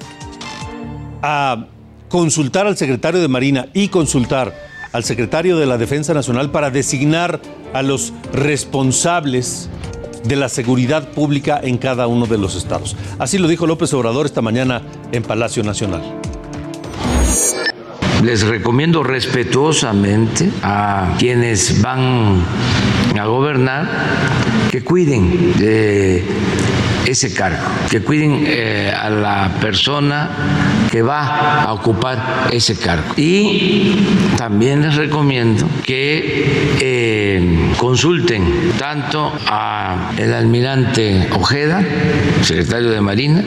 a 1.22 1.66
consultar 2.09 2.66
al 2.66 2.77
secretario 2.77 3.20
de 3.20 3.29
Marina 3.29 3.66
y 3.74 3.88
consultar 3.88 4.55
al 4.92 5.05
secretario 5.05 5.57
de 5.59 5.66
la 5.66 5.79
Defensa 5.79 6.14
Nacional 6.14 6.51
para 6.51 6.70
designar 6.70 7.40
a 7.74 7.83
los 7.83 8.12
responsables 8.33 9.68
de 10.24 10.37
la 10.37 10.48
seguridad 10.48 11.11
pública 11.11 11.61
en 11.62 11.79
cada 11.79 12.07
uno 12.07 12.27
de 12.27 12.38
los 12.38 12.55
estados. 12.55 12.96
Así 13.18 13.38
lo 13.38 13.48
dijo 13.48 13.66
López 13.66 13.92
Obrador 13.94 14.27
esta 14.27 14.42
mañana 14.42 14.83
en 15.12 15.22
Palacio 15.22 15.62
Nacional. 15.62 16.03
Les 18.22 18.42
recomiendo 18.42 19.02
respetuosamente 19.02 20.50
a 20.62 21.14
quienes 21.18 21.81
van 21.81 22.42
a 23.18 23.24
gobernar 23.26 23.88
que 24.70 24.83
cuiden 24.83 25.54
de 25.59 26.24
ese 27.07 27.33
cargo, 27.33 27.62
que 27.90 28.00
cuiden 28.00 28.44
eh, 28.46 28.92
a 28.94 29.09
la 29.09 29.50
persona 29.61 30.31
que 30.90 31.00
va 31.02 31.62
a 31.62 31.72
ocupar 31.72 32.48
ese 32.50 32.76
cargo. 32.76 33.14
Y 33.16 33.96
también 34.37 34.83
les 34.83 34.96
recomiendo 34.96 35.66
que 35.85 36.76
eh, 36.81 37.72
consulten 37.78 38.72
tanto 38.78 39.33
a 39.46 40.12
el 40.18 40.35
almirante 40.35 41.28
Ojeda, 41.33 41.83
secretario 42.42 42.90
de 42.90 43.00
Marina, 43.00 43.42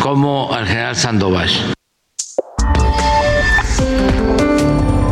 como 0.00 0.52
al 0.52 0.66
general 0.66 0.96
Sandoval. 0.96 1.79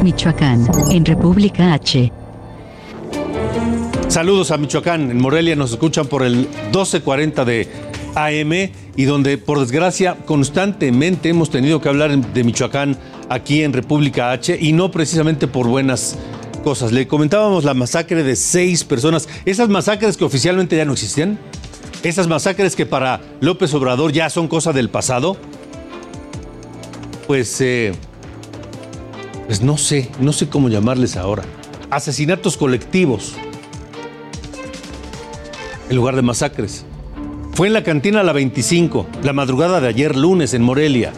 Michoacán, 0.09 0.67
en 0.91 1.05
República 1.05 1.75
H. 1.75 2.11
Saludos 4.09 4.51
a 4.51 4.57
Michoacán. 4.57 5.11
En 5.11 5.21
Morelia 5.21 5.55
nos 5.55 5.73
escuchan 5.73 6.07
por 6.07 6.23
el 6.23 6.35
1240 6.73 7.45
de 7.45 7.69
AM 8.15 8.73
y 8.97 9.05
donde 9.05 9.37
por 9.37 9.61
desgracia 9.61 10.17
constantemente 10.25 11.29
hemos 11.29 11.51
tenido 11.51 11.83
que 11.83 11.91
hablar 11.91 12.17
de 12.17 12.43
Michoacán 12.43 12.97
aquí 13.29 13.63
en 13.63 13.75
República 13.75 14.31
H 14.31 14.57
y 14.59 14.73
no 14.73 14.91
precisamente 14.91 15.47
por 15.47 15.69
buenas 15.69 16.17
cosas. 16.65 16.91
Le 16.91 17.07
comentábamos 17.07 17.65
la 17.65 17.75
masacre 17.75 18.23
de 18.23 18.35
seis 18.35 18.85
personas, 18.85 19.29
esas 19.45 19.69
masacres 19.69 20.17
que 20.17 20.25
oficialmente 20.25 20.75
ya 20.75 20.87
no 20.87 20.95
existían, 20.95 21.39
esas 22.03 22.29
masacres 22.29 22.75
que 22.77 22.87
para 22.87 23.21
López 23.41 23.75
Obrador 23.75 24.13
ya 24.13 24.31
son 24.31 24.49
cosa 24.49 24.73
del 24.73 24.89
pasado. 24.89 25.37
Pues, 27.27 27.61
eh, 27.61 27.93
pues 29.49 29.63
no 29.63 29.79
sé, 29.79 30.11
no 30.21 30.35
sé 30.35 30.51
cómo 30.51 30.69
llamarles 30.69 31.17
ahora. 31.17 31.43
Asesinatos 31.89 32.59
colectivos 32.59 33.33
en 35.89 35.97
lugar 35.97 36.17
de 36.17 36.21
masacres. 36.21 36.85
Fue 37.55 37.67
en 37.67 37.73
la 37.73 37.83
cantina 37.83 38.23
La 38.23 38.35
25, 38.35 39.07
la 39.23 39.33
madrugada 39.33 39.81
de 39.81 39.89
ayer 39.89 40.17
lunes 40.17 40.53
en 40.53 40.61
Morelia. 40.61 41.15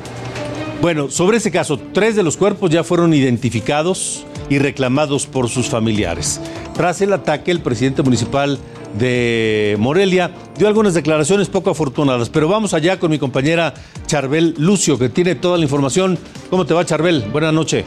Bueno, 0.81 1.11
sobre 1.11 1.39
ese 1.39 1.51
caso, 1.51 1.81
tres 1.93 2.15
de 2.15 2.23
los 2.23 2.37
cuerpos 2.37 2.71
ya 2.71 2.85
fueron 2.85 3.13
identificados 3.15 4.25
y 4.49 4.61
reclamados 4.61 5.27
por 5.27 5.49
sus 5.49 5.69
familiares. 5.69 6.41
Tras 6.73 7.01
el 7.01 7.13
ataque, 7.13 7.51
el 7.51 7.61
presidente 7.61 8.05
municipal 8.05 8.61
de 8.97 9.75
Morelia 9.81 10.31
dio 10.57 10.69
algunas 10.69 10.95
declaraciones 10.95 11.49
poco 11.49 11.71
afortunadas, 11.71 12.31
pero 12.31 12.47
vamos 12.47 12.75
allá 12.75 13.01
con 13.01 13.11
mi 13.11 13.19
compañera 13.19 13.75
Charbel 14.07 14.55
Lucio, 14.57 15.01
que 15.01 15.09
tiene 15.09 15.35
toda 15.35 15.59
la 15.59 15.65
información. 15.65 16.17
¿Cómo 16.49 16.65
te 16.65 16.75
va, 16.75 16.85
Charbel? 16.87 17.25
Buenas 17.33 17.53
noches. 17.53 17.85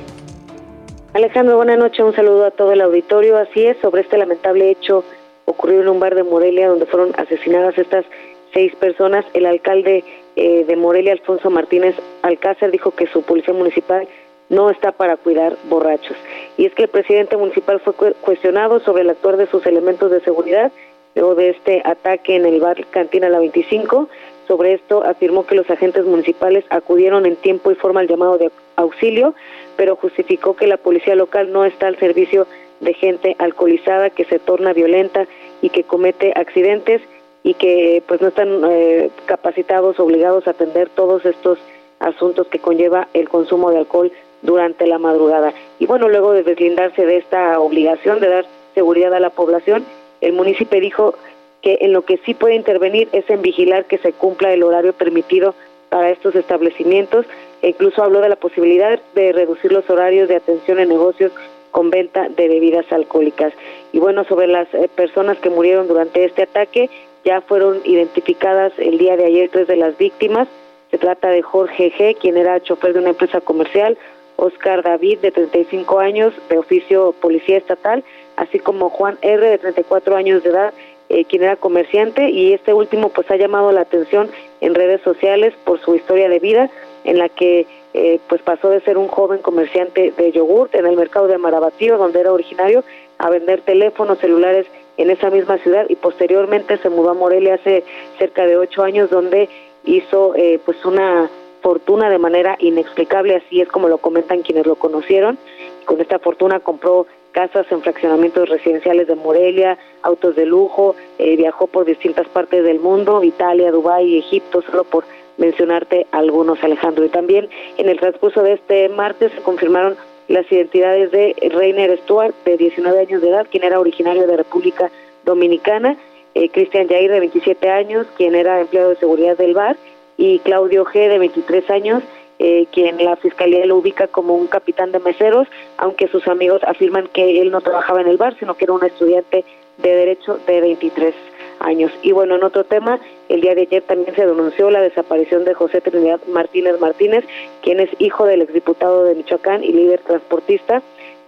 Alejandro, 1.13 1.57
buenas 1.57 1.77
noches. 1.77 1.99
Un 1.99 2.15
saludo 2.15 2.45
a 2.45 2.51
todo 2.51 2.71
el 2.71 2.81
auditorio. 2.81 3.37
Así 3.37 3.67
es, 3.67 3.77
sobre 3.83 4.01
este 4.01 4.17
lamentable 4.17 4.71
hecho 4.71 5.03
ocurrió 5.45 5.81
en 5.81 5.89
un 5.89 5.99
bar 5.99 6.15
de 6.15 6.23
Morelia 6.23 6.69
donde 6.69 6.87
fueron 6.87 7.11
asesinadas 7.15 7.77
estas 7.77 8.03
seis 8.51 8.75
personas. 8.77 9.23
El 9.35 9.45
alcalde 9.45 10.03
eh, 10.35 10.65
de 10.65 10.75
Morelia, 10.75 11.11
Alfonso 11.11 11.51
Martínez 11.51 11.95
Alcácer, 12.23 12.71
dijo 12.71 12.89
que 12.91 13.05
su 13.05 13.21
policía 13.21 13.53
municipal 13.53 14.07
no 14.49 14.71
está 14.71 14.91
para 14.91 15.15
cuidar 15.15 15.55
borrachos. 15.69 16.17
Y 16.57 16.65
es 16.65 16.73
que 16.73 16.83
el 16.83 16.89
presidente 16.89 17.37
municipal 17.37 17.79
fue 17.79 17.93
cuestionado 17.93 18.79
sobre 18.79 19.03
el 19.03 19.11
actuar 19.11 19.37
de 19.37 19.45
sus 19.45 19.63
elementos 19.67 20.09
de 20.09 20.19
seguridad 20.21 20.71
luego 21.13 21.35
de 21.35 21.51
este 21.51 21.83
ataque 21.85 22.35
en 22.35 22.47
el 22.47 22.59
bar 22.59 22.87
Cantina 22.87 23.29
La 23.29 23.37
25. 23.37 24.09
Sobre 24.53 24.73
esto 24.73 25.03
afirmó 25.03 25.47
que 25.47 25.55
los 25.55 25.67
agentes 25.67 26.05
municipales 26.05 26.63
acudieron 26.69 27.25
en 27.25 27.37
tiempo 27.37 27.71
y 27.71 27.75
forma 27.75 28.01
al 28.01 28.07
llamado 28.07 28.37
de 28.37 28.51
auxilio, 28.75 29.33
pero 29.77 29.95
justificó 29.95 30.55
que 30.55 30.67
la 30.67 30.77
policía 30.77 31.15
local 31.15 31.51
no 31.51 31.65
está 31.65 31.87
al 31.87 31.97
servicio 31.97 32.45
de 32.79 32.93
gente 32.93 33.35
alcoholizada 33.39 34.11
que 34.11 34.25
se 34.25 34.37
torna 34.37 34.71
violenta 34.71 35.25
y 35.63 35.69
que 35.69 35.83
comete 35.85 36.33
accidentes 36.35 37.01
y 37.41 37.55
que 37.55 38.03
pues 38.07 38.21
no 38.21 38.27
están 38.27 38.61
eh, 38.69 39.09
capacitados, 39.25 39.99
obligados 39.99 40.45
a 40.45 40.51
atender 40.51 40.87
todos 40.89 41.25
estos 41.25 41.57
asuntos 41.97 42.45
que 42.45 42.59
conlleva 42.59 43.07
el 43.15 43.29
consumo 43.29 43.71
de 43.71 43.79
alcohol 43.79 44.11
durante 44.43 44.85
la 44.85 44.99
madrugada. 44.99 45.51
Y 45.79 45.87
bueno, 45.87 46.09
luego 46.09 46.31
de 46.33 46.43
deslindarse 46.43 47.07
de 47.07 47.17
esta 47.17 47.59
obligación 47.59 48.19
de 48.19 48.29
dar 48.29 48.45
seguridad 48.75 49.15
a 49.15 49.19
la 49.19 49.31
población, 49.31 49.83
el 50.21 50.33
municipio 50.33 50.79
dijo 50.79 51.15
que 51.63 51.79
en 51.81 51.93
lo 51.93 52.03
que 52.03 52.17
sí 52.17 52.35
puede 52.35 52.55
intervenir 52.55 53.09
es 53.13 53.27
en 53.29 53.41
vigilar 53.41 53.85
que 53.85 53.97
se 53.97 54.11
cumpla 54.11 54.53
el 54.53 54.61
horario 54.61 54.93
permitido 54.93 55.55
para 55.89 56.11
estos 56.11 56.35
establecimientos 56.35 57.25
e 57.61 57.69
incluso 57.69 58.03
habló 58.03 58.19
de 58.19 58.29
la 58.29 58.35
posibilidad 58.35 58.99
de 59.15 59.31
reducir 59.31 59.71
los 59.71 59.89
horarios 59.89 60.27
de 60.27 60.35
atención 60.35 60.79
en 60.79 60.89
negocios 60.89 61.31
con 61.71 61.89
venta 61.89 62.27
de 62.29 62.47
bebidas 62.47 62.85
alcohólicas. 62.91 63.53
Y 63.93 63.99
bueno, 63.99 64.25
sobre 64.25 64.47
las 64.47 64.71
eh, 64.73 64.89
personas 64.93 65.37
que 65.39 65.49
murieron 65.49 65.87
durante 65.87 66.25
este 66.25 66.43
ataque, 66.43 66.89
ya 67.23 67.41
fueron 67.41 67.81
identificadas 67.85 68.73
el 68.77 68.97
día 68.97 69.15
de 69.15 69.25
ayer 69.25 69.49
tres 69.51 69.67
de 69.67 69.77
las 69.77 69.97
víctimas. 69.97 70.47
Se 70.91 70.97
trata 70.97 71.29
de 71.29 71.41
Jorge 71.41 71.91
G., 71.97 72.17
quien 72.17 72.37
era 72.37 72.61
chofer 72.61 72.93
de 72.93 72.99
una 72.99 73.09
empresa 73.09 73.39
comercial, 73.41 73.97
Oscar 74.35 74.83
David, 74.83 75.19
de 75.19 75.31
35 75.31 75.99
años, 75.99 76.33
de 76.49 76.57
oficio 76.57 77.13
policía 77.21 77.57
estatal, 77.57 78.03
así 78.35 78.59
como 78.59 78.89
Juan 78.89 79.17
R., 79.21 79.47
de 79.47 79.57
34 79.57 80.15
años 80.15 80.43
de 80.43 80.49
edad, 80.49 80.73
eh, 81.13 81.25
quien 81.25 81.43
era 81.43 81.55
comerciante, 81.55 82.29
y 82.29 82.53
este 82.53 82.73
último 82.73 83.09
pues 83.09 83.29
ha 83.29 83.35
llamado 83.35 83.71
la 83.71 83.81
atención 83.81 84.31
en 84.61 84.73
redes 84.73 84.99
sociales 85.01 85.53
por 85.63 85.79
su 85.79 85.93
historia 85.93 86.27
de 86.27 86.39
vida, 86.39 86.71
en 87.03 87.19
la 87.19 87.29
que 87.29 87.67
eh, 87.93 88.19
pues 88.27 88.41
pasó 88.41 88.69
de 88.69 88.81
ser 88.81 88.97
un 88.97 89.07
joven 89.07 89.39
comerciante 89.39 90.11
de 90.17 90.31
yogurt 90.31 90.73
en 90.73 90.87
el 90.87 90.95
mercado 90.95 91.27
de 91.27 91.37
Marabatío, 91.37 91.99
donde 91.99 92.19
era 92.19 92.33
originario, 92.33 92.83
a 93.19 93.29
vender 93.29 93.61
teléfonos 93.61 94.17
celulares 94.17 94.65
en 94.97 95.11
esa 95.11 95.29
misma 95.29 95.59
ciudad 95.59 95.85
y 95.87 95.95
posteriormente 95.95 96.77
se 96.77 96.89
mudó 96.89 97.11
a 97.11 97.13
Morelia 97.13 97.55
hace 97.55 97.83
cerca 98.17 98.47
de 98.47 98.57
ocho 98.57 98.81
años, 98.81 99.11
donde 99.11 99.49
hizo 99.85 100.33
eh, 100.35 100.59
pues 100.65 100.83
una 100.83 101.29
fortuna 101.61 102.09
de 102.09 102.17
manera 102.17 102.55
inexplicable, 102.59 103.35
así 103.35 103.61
es 103.61 103.67
como 103.67 103.87
lo 103.87 103.99
comentan 103.99 104.41
quienes 104.41 104.65
lo 104.65 104.75
conocieron. 104.75 105.37
Con 105.85 106.01
esta 106.01 106.19
fortuna 106.19 106.59
compró 106.59 107.07
casas 107.31 107.65
en 107.71 107.81
fraccionamientos 107.81 108.47
residenciales 108.47 109.07
de 109.07 109.15
Morelia, 109.15 109.77
autos 110.03 110.35
de 110.35 110.45
lujo, 110.45 110.95
eh, 111.17 111.35
viajó 111.35 111.67
por 111.67 111.85
distintas 111.85 112.27
partes 112.29 112.63
del 112.63 112.79
mundo, 112.79 113.23
Italia, 113.23 113.71
Dubái, 113.71 114.17
Egipto, 114.17 114.61
solo 114.61 114.83
por 114.83 115.03
mencionarte 115.37 116.07
algunos, 116.11 116.63
Alejandro. 116.63 117.03
Y 117.03 117.09
también 117.09 117.49
en 117.77 117.89
el 117.89 117.99
transcurso 117.99 118.43
de 118.43 118.53
este 118.53 118.87
martes 118.89 119.31
se 119.31 119.41
confirmaron 119.41 119.97
las 120.27 120.49
identidades 120.51 121.11
de 121.11 121.35
Reiner 121.53 121.97
Stuart, 121.99 122.35
de 122.45 122.57
19 122.57 122.99
años 122.99 123.21
de 123.21 123.29
edad, 123.29 123.47
quien 123.49 123.63
era 123.63 123.79
originario 123.79 124.25
de 124.27 124.37
República 124.37 124.89
Dominicana, 125.25 125.97
eh, 126.35 126.49
Cristian 126.49 126.87
Jair, 126.87 127.11
de 127.11 127.19
27 127.19 127.69
años, 127.69 128.07
quien 128.15 128.35
era 128.35 128.61
empleado 128.61 128.89
de 128.89 128.95
seguridad 128.95 129.37
del 129.37 129.53
bar, 129.53 129.75
y 130.17 130.39
Claudio 130.39 130.85
G., 130.85 131.09
de 131.09 131.19
23 131.19 131.69
años, 131.69 132.03
eh, 132.45 132.67
quien 132.73 132.97
la 132.97 133.15
fiscalía 133.15 133.65
lo 133.65 133.77
ubica 133.77 134.07
como 134.07 134.35
un 134.35 134.47
capitán 134.47 134.91
de 134.91 134.99
meseros, 134.99 135.47
aunque 135.77 136.09
sus 136.09 136.27
amigos 136.27 136.61
afirman 136.67 137.07
que 137.13 137.39
él 137.39 137.51
no 137.51 137.61
trabajaba 137.61 138.01
en 138.01 138.09
el 138.09 138.17
bar, 138.17 138.37
sino 138.37 138.55
que 138.55 138.65
era 138.65 138.73
un 138.73 138.83
estudiante 138.83 139.45
de 139.77 139.95
derecho 139.95 140.37
de 140.45 140.59
23 140.59 141.15
años. 141.61 141.89
Y 142.01 142.11
bueno, 142.11 142.35
en 142.35 142.43
otro 142.43 142.65
tema, 142.65 142.99
el 143.29 143.39
día 143.39 143.55
de 143.55 143.61
ayer 143.61 143.83
también 143.83 144.13
se 144.13 144.25
denunció 144.25 144.69
la 144.71 144.81
desaparición 144.81 145.45
de 145.45 145.53
José 145.53 145.79
Trinidad 145.79 146.19
Martínez 146.27 146.81
Martínez, 146.81 147.23
quien 147.61 147.79
es 147.79 147.89
hijo 147.97 148.25
del 148.25 148.41
exdiputado 148.41 149.05
de 149.05 149.15
Michoacán 149.15 149.63
y 149.63 149.71
líder 149.71 150.01
transportista, 150.01 150.81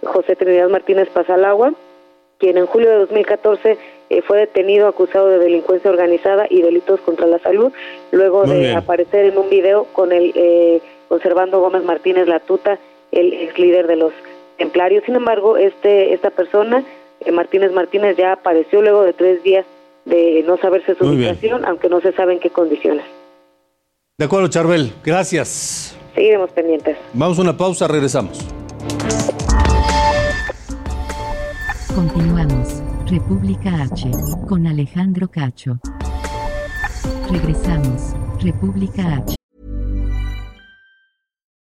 José 0.04 0.36
Trinidad 0.36 0.68
Martínez 0.68 1.08
Pasalagua, 1.08 1.72
quien 2.36 2.58
en 2.58 2.66
julio 2.66 2.90
de 2.90 2.96
2014 2.96 3.78
eh, 4.10 4.20
fue 4.20 4.36
detenido 4.36 4.86
acusado 4.86 5.28
de 5.28 5.38
delincuencia 5.38 5.90
organizada 5.90 6.46
y 6.50 6.60
delitos 6.60 7.00
contra 7.00 7.26
la 7.26 7.38
salud, 7.38 7.72
luego 8.12 8.44
de 8.44 8.74
aparecer 8.74 9.24
en 9.24 9.38
un 9.38 9.48
video 9.48 9.84
con 9.94 10.12
el 10.12 10.32
eh, 10.34 10.82
conservando 11.08 11.60
Gómez 11.60 11.84
Martínez 11.84 12.28
Latuta, 12.28 12.78
el 13.12 13.32
ex 13.32 13.58
líder 13.58 13.86
de 13.86 13.96
los 13.96 14.12
templarios. 14.58 15.04
Sin 15.04 15.16
embargo, 15.16 15.56
este 15.56 16.14
esta 16.14 16.30
persona, 16.30 16.84
eh, 17.20 17.32
Martínez 17.32 17.72
Martínez, 17.72 18.16
ya 18.16 18.32
apareció 18.32 18.82
luego 18.82 19.02
de 19.02 19.12
tres 19.12 19.42
días 19.42 19.66
de 20.04 20.44
no 20.46 20.56
saberse 20.56 20.94
su 20.94 21.04
ubicación, 21.04 21.64
aunque 21.64 21.88
no 21.88 22.00
se 22.00 22.12
sabe 22.12 22.34
en 22.34 22.40
qué 22.40 22.50
condiciones. 22.50 23.04
De 24.18 24.24
acuerdo, 24.24 24.48
Charbel, 24.48 24.92
gracias. 25.04 25.96
Seguiremos 26.14 26.50
pendientes. 26.50 26.96
Vamos 27.12 27.38
a 27.38 27.42
una 27.42 27.56
pausa, 27.56 27.86
regresamos. 27.86 28.38
Continuamos. 31.94 32.82
República 33.10 33.82
H. 33.82 34.10
Con 34.48 34.66
Alejandro 34.66 35.28
Cacho. 35.28 35.78
Regresamos. 37.30 38.14
República 38.42 39.16
H. 39.16 39.36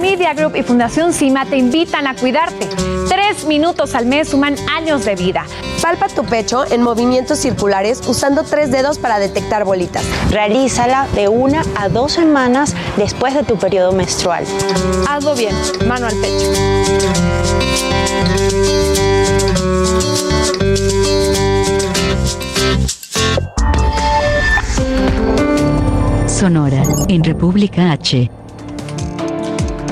Media 0.00 0.32
Group 0.32 0.56
y 0.56 0.62
Fundación 0.62 1.12
CIMA 1.12 1.44
te 1.46 1.56
invitan 1.56 2.06
a 2.06 2.14
cuidarte. 2.14 2.68
Tres 3.08 3.44
minutos 3.46 3.94
al 3.94 4.06
mes 4.06 4.28
suman 4.28 4.56
años 4.68 5.04
de 5.04 5.14
vida. 5.16 5.44
Palpa 5.82 6.08
tu 6.08 6.24
pecho 6.24 6.64
en 6.70 6.82
movimientos 6.82 7.38
circulares 7.38 8.00
usando 8.06 8.44
tres 8.44 8.70
dedos 8.70 8.98
para 8.98 9.18
detectar 9.18 9.64
bolitas. 9.64 10.04
Realízala 10.30 11.08
de 11.14 11.28
una 11.28 11.62
a 11.76 11.88
dos 11.88 12.12
semanas 12.12 12.74
después 12.96 13.34
de 13.34 13.42
tu 13.42 13.56
periodo 13.56 13.92
menstrual. 13.92 14.44
Hazlo 15.08 15.34
bien, 15.34 15.54
mano 15.86 16.06
al 16.06 16.14
pecho. 16.16 16.46
Sonora, 26.26 26.82
en 27.08 27.24
República 27.24 27.90
H. 27.90 28.30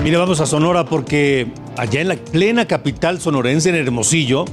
Mire, 0.07 0.19
vamos 0.19 0.41
a 0.41 0.47
Sonora 0.47 0.85
porque 0.85 1.49
allá 1.77 2.01
en 2.01 2.07
la 2.07 2.15
plena 2.15 2.69
capital 2.69 3.21
sonorense, 3.21 3.71
en 3.71 3.75
Hermosillo, 3.75 4.45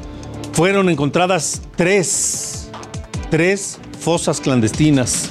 fueron 0.52 0.89
encontradas 0.89 1.62
tres, 1.76 2.72
tres 3.30 3.78
fosas 4.00 4.42
clandestinas. 4.42 5.30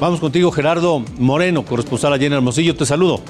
Vamos 0.00 0.18
contigo, 0.18 0.50
Gerardo 0.50 1.04
Moreno, 1.16 1.64
corresponsal 1.64 2.12
allá 2.12 2.26
en 2.26 2.32
Hermosillo. 2.32 2.74
Te 2.74 2.84
saludo. 2.84 3.20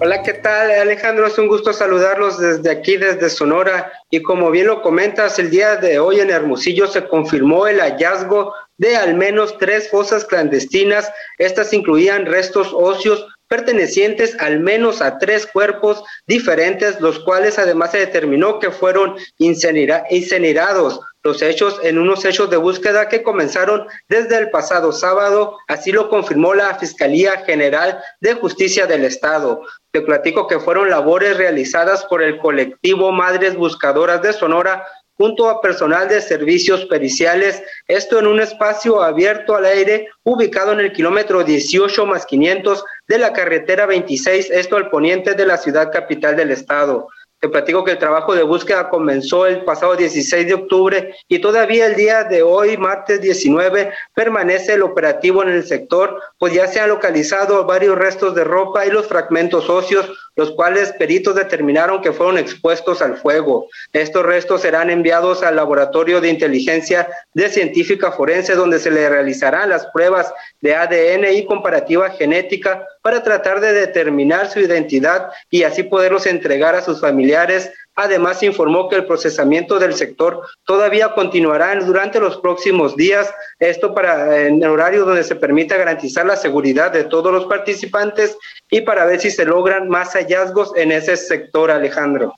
Hola, 0.00 0.22
¿qué 0.22 0.32
tal 0.32 0.70
Alejandro? 0.70 1.26
Es 1.26 1.36
un 1.36 1.48
gusto 1.48 1.74
saludarlos 1.74 2.38
desde 2.38 2.70
aquí, 2.70 2.96
desde 2.96 3.28
Sonora. 3.28 3.92
Y 4.08 4.22
como 4.22 4.50
bien 4.50 4.68
lo 4.68 4.80
comentas, 4.80 5.38
el 5.38 5.50
día 5.50 5.76
de 5.76 5.98
hoy 5.98 6.20
en 6.20 6.30
Hermosillo 6.30 6.86
se 6.86 7.06
confirmó 7.06 7.66
el 7.66 7.80
hallazgo 7.80 8.54
de 8.78 8.96
al 8.96 9.14
menos 9.14 9.58
tres 9.58 9.90
fosas 9.90 10.24
clandestinas. 10.24 11.12
Estas 11.36 11.74
incluían 11.74 12.24
restos 12.24 12.70
óseos 12.72 13.26
pertenecientes 13.48 14.36
al 14.40 14.60
menos 14.60 15.02
a 15.02 15.18
tres 15.18 15.46
cuerpos 15.46 16.02
diferentes, 16.26 17.00
los 17.00 17.18
cuales 17.20 17.58
además 17.58 17.92
se 17.92 17.98
determinó 17.98 18.58
que 18.58 18.70
fueron 18.70 19.16
incinerados. 19.38 21.00
Los 21.22 21.40
hechos 21.40 21.80
en 21.82 21.98
unos 21.98 22.24
hechos 22.26 22.50
de 22.50 22.58
búsqueda 22.58 23.08
que 23.08 23.22
comenzaron 23.22 23.86
desde 24.08 24.36
el 24.36 24.50
pasado 24.50 24.92
sábado, 24.92 25.58
así 25.68 25.90
lo 25.90 26.10
confirmó 26.10 26.52
la 26.52 26.74
Fiscalía 26.78 27.44
General 27.46 27.98
de 28.20 28.34
Justicia 28.34 28.86
del 28.86 29.04
Estado. 29.04 29.62
Te 29.90 30.02
platico 30.02 30.46
que 30.46 30.60
fueron 30.60 30.90
labores 30.90 31.36
realizadas 31.38 32.04
por 32.04 32.22
el 32.22 32.38
colectivo 32.38 33.10
Madres 33.10 33.56
Buscadoras 33.56 34.20
de 34.20 34.34
Sonora 34.34 34.86
junto 35.16 35.48
a 35.48 35.60
personal 35.60 36.08
de 36.08 36.20
servicios 36.20 36.84
periciales, 36.86 37.62
esto 37.86 38.18
en 38.18 38.26
un 38.26 38.40
espacio 38.40 39.02
abierto 39.02 39.54
al 39.54 39.64
aire 39.64 40.08
ubicado 40.22 40.72
en 40.72 40.80
el 40.80 40.92
kilómetro 40.92 41.44
18 41.44 42.06
más 42.06 42.26
500 42.26 42.84
de 43.08 43.18
la 43.18 43.32
carretera 43.32 43.86
26, 43.86 44.50
esto 44.50 44.76
al 44.76 44.90
poniente 44.90 45.34
de 45.34 45.46
la 45.46 45.56
ciudad 45.56 45.92
capital 45.92 46.36
del 46.36 46.50
estado. 46.50 47.08
Te 47.44 47.50
platico 47.50 47.84
que 47.84 47.90
el 47.90 47.98
trabajo 47.98 48.34
de 48.34 48.42
búsqueda 48.42 48.88
comenzó 48.88 49.44
el 49.44 49.64
pasado 49.64 49.96
16 49.96 50.46
de 50.46 50.54
octubre 50.54 51.14
y 51.28 51.40
todavía 51.40 51.84
el 51.84 51.94
día 51.94 52.24
de 52.24 52.42
hoy, 52.42 52.78
martes 52.78 53.20
19, 53.20 53.92
permanece 54.14 54.72
el 54.72 54.82
operativo 54.82 55.42
en 55.42 55.50
el 55.50 55.62
sector, 55.62 56.18
pues 56.38 56.54
ya 56.54 56.66
se 56.66 56.80
han 56.80 56.88
localizado 56.88 57.66
varios 57.66 57.98
restos 57.98 58.34
de 58.34 58.44
ropa 58.44 58.86
y 58.86 58.90
los 58.90 59.06
fragmentos 59.08 59.68
óseos, 59.68 60.10
los 60.36 60.50
cuales 60.52 60.92
peritos 60.92 61.34
determinaron 61.34 62.02
que 62.02 62.12
fueron 62.12 62.38
expuestos 62.38 63.02
al 63.02 63.16
fuego. 63.16 63.68
Estos 63.92 64.24
restos 64.24 64.62
serán 64.62 64.90
enviados 64.90 65.42
al 65.42 65.56
laboratorio 65.56 66.20
de 66.20 66.28
inteligencia 66.28 67.08
de 67.34 67.48
científica 67.48 68.12
forense, 68.12 68.54
donde 68.54 68.78
se 68.78 68.90
le 68.90 69.08
realizarán 69.08 69.70
las 69.70 69.86
pruebas 69.86 70.32
de 70.60 70.74
ADN 70.74 71.32
y 71.34 71.44
comparativa 71.44 72.10
genética 72.10 72.86
para 73.02 73.22
tratar 73.22 73.60
de 73.60 73.72
determinar 73.72 74.50
su 74.50 74.60
identidad 74.60 75.30
y 75.50 75.62
así 75.62 75.82
poderlos 75.82 76.26
entregar 76.26 76.74
a 76.74 76.82
sus 76.82 77.00
familiares. 77.00 77.70
Además, 77.96 78.42
informó 78.42 78.88
que 78.88 78.96
el 78.96 79.06
procesamiento 79.06 79.78
del 79.78 79.94
sector 79.94 80.42
todavía 80.66 81.14
continuará 81.14 81.74
durante 81.76 82.18
los 82.18 82.38
próximos 82.38 82.96
días, 82.96 83.32
esto 83.58 83.94
para 83.94 84.46
en 84.46 84.62
el 84.62 84.68
horario 84.68 85.04
donde 85.04 85.22
se 85.22 85.36
permita 85.36 85.76
garantizar 85.76 86.26
la 86.26 86.36
seguridad 86.36 86.92
de 86.92 87.04
todos 87.04 87.32
los 87.32 87.44
participantes 87.44 88.36
y 88.70 88.80
para 88.80 89.04
ver 89.04 89.20
si 89.20 89.30
se 89.30 89.44
logran 89.44 89.88
más 89.88 90.14
hallazgos 90.14 90.72
en 90.76 90.92
ese 90.92 91.16
sector, 91.16 91.70
Alejandro. 91.70 92.34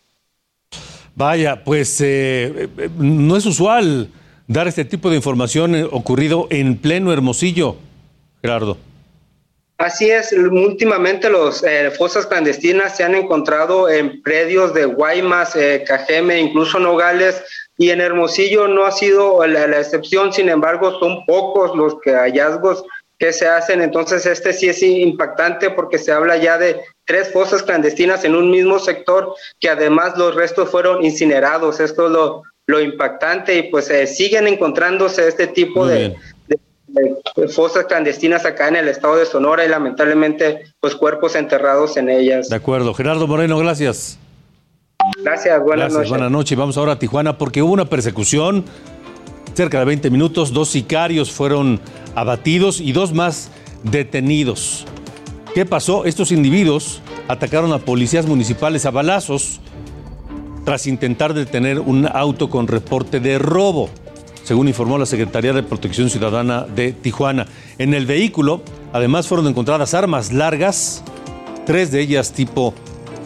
Vaya, 1.14 1.64
pues 1.64 1.98
eh, 2.02 2.68
no 2.98 3.36
es 3.36 3.46
usual 3.46 4.10
dar 4.46 4.68
este 4.68 4.84
tipo 4.84 5.08
de 5.08 5.16
información 5.16 5.74
eh, 5.74 5.88
ocurrido 5.90 6.46
en 6.50 6.76
pleno 6.76 7.12
Hermosillo, 7.12 7.76
Gerardo. 8.42 8.76
Así 9.78 10.10
es, 10.10 10.32
últimamente 10.32 11.28
las 11.28 11.62
eh, 11.62 11.90
fosas 11.90 12.26
clandestinas 12.26 12.96
se 12.96 13.04
han 13.04 13.14
encontrado 13.14 13.90
en 13.90 14.22
predios 14.22 14.72
de 14.72 14.86
Guaymas, 14.86 15.54
eh, 15.54 15.84
Cajeme, 15.86 16.40
incluso 16.40 16.78
Nogales, 16.78 17.42
y 17.76 17.90
en 17.90 18.00
Hermosillo 18.00 18.68
no 18.68 18.86
ha 18.86 18.92
sido 18.92 19.46
la, 19.46 19.78
excepción, 19.78 20.32
sin 20.32 20.48
embargo 20.48 20.98
son 20.98 21.26
pocos 21.26 21.76
los 21.76 22.00
que 22.00 22.12
hallazgos 22.12 22.84
que 23.18 23.34
se 23.34 23.48
hacen, 23.48 23.82
entonces 23.82 24.24
este 24.24 24.54
sí 24.54 24.68
es 24.68 24.82
impactante 24.82 25.70
porque 25.70 25.98
se 25.98 26.12
habla 26.12 26.38
ya 26.38 26.56
de 26.56 26.80
tres 27.04 27.30
fosas 27.30 27.62
clandestinas 27.62 28.24
en 28.24 28.34
un 28.34 28.50
mismo 28.50 28.78
sector 28.78 29.34
que 29.60 29.68
además 29.68 30.16
los 30.16 30.34
restos 30.34 30.70
fueron 30.70 31.04
incinerados, 31.04 31.80
esto 31.80 32.06
es 32.06 32.12
lo, 32.12 32.42
lo 32.66 32.80
impactante 32.80 33.56
y 33.56 33.62
pues 33.64 33.90
eh, 33.90 34.06
siguen 34.06 34.48
encontrándose 34.48 35.28
este 35.28 35.46
tipo 35.46 35.86
de, 35.86 36.16
fosas 37.54 37.86
clandestinas 37.86 38.44
acá 38.44 38.68
en 38.68 38.76
el 38.76 38.88
estado 38.88 39.16
de 39.16 39.26
Sonora 39.26 39.64
y 39.64 39.68
lamentablemente 39.68 40.64
pues 40.80 40.94
cuerpos 40.94 41.34
enterrados 41.34 41.96
en 41.96 42.08
ellas. 42.08 42.48
De 42.48 42.56
acuerdo. 42.56 42.94
Gerardo 42.94 43.26
Moreno, 43.26 43.58
gracias. 43.58 44.18
Gracias, 45.22 45.62
buenas 45.62 45.92
noches. 45.92 46.08
Buenas 46.08 46.30
noches. 46.30 46.56
Vamos 46.56 46.76
ahora 46.76 46.92
a 46.92 46.98
Tijuana 46.98 47.38
porque 47.38 47.62
hubo 47.62 47.72
una 47.72 47.84
persecución, 47.84 48.64
cerca 49.54 49.78
de 49.78 49.84
20 49.84 50.10
minutos, 50.10 50.52
dos 50.52 50.68
sicarios 50.68 51.30
fueron 51.30 51.80
abatidos 52.14 52.80
y 52.80 52.92
dos 52.92 53.12
más 53.12 53.50
detenidos. 53.82 54.86
¿Qué 55.54 55.64
pasó? 55.64 56.04
Estos 56.04 56.32
individuos 56.32 57.00
atacaron 57.28 57.72
a 57.72 57.78
policías 57.78 58.26
municipales 58.26 58.84
a 58.86 58.90
balazos 58.90 59.60
tras 60.64 60.86
intentar 60.86 61.32
detener 61.32 61.80
un 61.80 62.06
auto 62.06 62.50
con 62.50 62.66
reporte 62.66 63.20
de 63.20 63.38
robo, 63.38 63.88
según 64.46 64.68
informó 64.68 64.96
la 64.96 65.06
Secretaría 65.06 65.52
de 65.52 65.64
Protección 65.64 66.08
Ciudadana 66.08 66.62
de 66.62 66.92
Tijuana. 66.92 67.48
En 67.78 67.94
el 67.94 68.06
vehículo, 68.06 68.62
además, 68.92 69.26
fueron 69.26 69.48
encontradas 69.48 69.92
armas 69.92 70.32
largas, 70.32 71.02
tres 71.66 71.90
de 71.90 72.00
ellas 72.00 72.32
tipo 72.32 72.72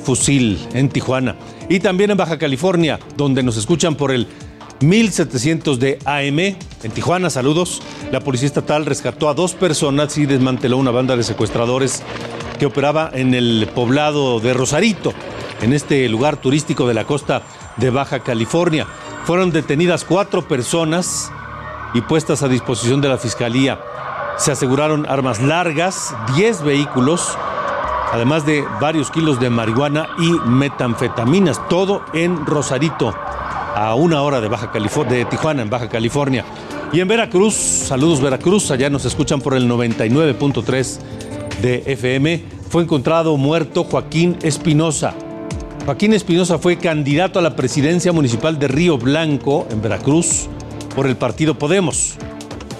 fusil 0.02 0.58
en 0.72 0.88
Tijuana. 0.88 1.36
Y 1.68 1.80
también 1.80 2.10
en 2.10 2.16
Baja 2.16 2.38
California, 2.38 2.98
donde 3.18 3.42
nos 3.42 3.58
escuchan 3.58 3.96
por 3.96 4.12
el 4.12 4.28
1700 4.80 5.78
de 5.78 5.98
AM. 6.06 6.38
En 6.38 6.90
Tijuana, 6.94 7.28
saludos. 7.28 7.82
La 8.10 8.20
Policía 8.20 8.46
Estatal 8.46 8.86
rescató 8.86 9.28
a 9.28 9.34
dos 9.34 9.52
personas 9.52 10.16
y 10.16 10.24
desmanteló 10.24 10.78
una 10.78 10.90
banda 10.90 11.16
de 11.16 11.22
secuestradores 11.22 12.02
que 12.58 12.64
operaba 12.64 13.10
en 13.12 13.34
el 13.34 13.68
poblado 13.74 14.40
de 14.40 14.54
Rosarito, 14.54 15.12
en 15.60 15.74
este 15.74 16.08
lugar 16.08 16.38
turístico 16.38 16.88
de 16.88 16.94
la 16.94 17.04
costa 17.04 17.42
de 17.76 17.90
Baja 17.90 18.20
California. 18.20 18.86
Fueron 19.30 19.52
detenidas 19.52 20.04
cuatro 20.04 20.42
personas 20.42 21.30
y 21.94 22.00
puestas 22.00 22.42
a 22.42 22.48
disposición 22.48 23.00
de 23.00 23.08
la 23.08 23.16
Fiscalía. 23.16 23.80
Se 24.36 24.50
aseguraron 24.50 25.06
armas 25.08 25.40
largas, 25.40 26.12
10 26.34 26.64
vehículos, 26.64 27.38
además 28.12 28.44
de 28.44 28.64
varios 28.80 29.08
kilos 29.12 29.38
de 29.38 29.48
marihuana 29.48 30.08
y 30.18 30.32
metanfetaminas, 30.48 31.68
todo 31.68 32.02
en 32.12 32.44
Rosarito 32.44 33.14
a 33.76 33.94
una 33.94 34.20
hora 34.22 34.40
de, 34.40 34.48
Baja 34.48 34.72
California, 34.72 35.18
de 35.18 35.24
Tijuana, 35.26 35.62
en 35.62 35.70
Baja 35.70 35.88
California. 35.88 36.44
Y 36.92 36.98
en 36.98 37.06
Veracruz, 37.06 37.54
saludos 37.54 38.20
Veracruz, 38.20 38.72
allá 38.72 38.90
nos 38.90 39.04
escuchan 39.04 39.40
por 39.40 39.54
el 39.54 39.70
99.3 39.70 40.98
de 41.62 41.84
FM, 41.86 42.44
fue 42.68 42.82
encontrado 42.82 43.36
muerto 43.36 43.84
Joaquín 43.84 44.36
Espinosa. 44.42 45.14
Joaquín 45.90 46.12
Espinosa 46.12 46.56
fue 46.60 46.78
candidato 46.78 47.40
a 47.40 47.42
la 47.42 47.56
presidencia 47.56 48.12
municipal 48.12 48.60
de 48.60 48.68
Río 48.68 48.96
Blanco, 48.96 49.66
en 49.72 49.82
Veracruz, 49.82 50.46
por 50.94 51.08
el 51.08 51.16
partido 51.16 51.58
Podemos. 51.58 52.14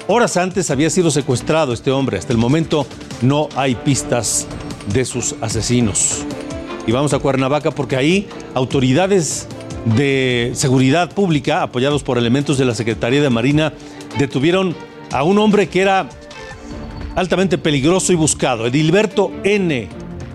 Horas 0.07 0.37
antes 0.37 0.71
había 0.71 0.91
sido 0.91 1.11
secuestrado 1.11 1.73
este 1.73 1.91
hombre. 1.91 2.19
Hasta 2.19 2.33
el 2.33 2.39
momento 2.39 2.87
no 3.21 3.49
hay 3.57 3.75
pistas 3.75 4.47
de 4.93 5.05
sus 5.05 5.35
asesinos. 5.41 6.25
Y 6.87 6.93
vamos 6.93 7.13
a 7.13 7.19
Cuernavaca 7.19 7.73
porque 7.73 7.97
ahí 7.97 8.29
autoridades 8.55 9.49
de 9.97 10.53
Seguridad 10.55 11.11
Pública, 11.13 11.63
apoyados 11.63 12.05
por 12.05 12.17
elementos 12.17 12.59
de 12.59 12.65
la 12.65 12.77
Secretaría 12.77 13.21
de 13.21 13.29
Marina, 13.29 13.73
detuvieron 14.21 14.77
a 15.11 15.25
un 15.25 15.39
hombre 15.39 15.69
que 15.69 15.83
era 15.83 16.09
altamente 17.17 17.59
peligroso 17.59 18.13
y 18.13 18.15
buscado, 18.15 18.69
Edilberto 18.69 19.33
N., 19.43 19.89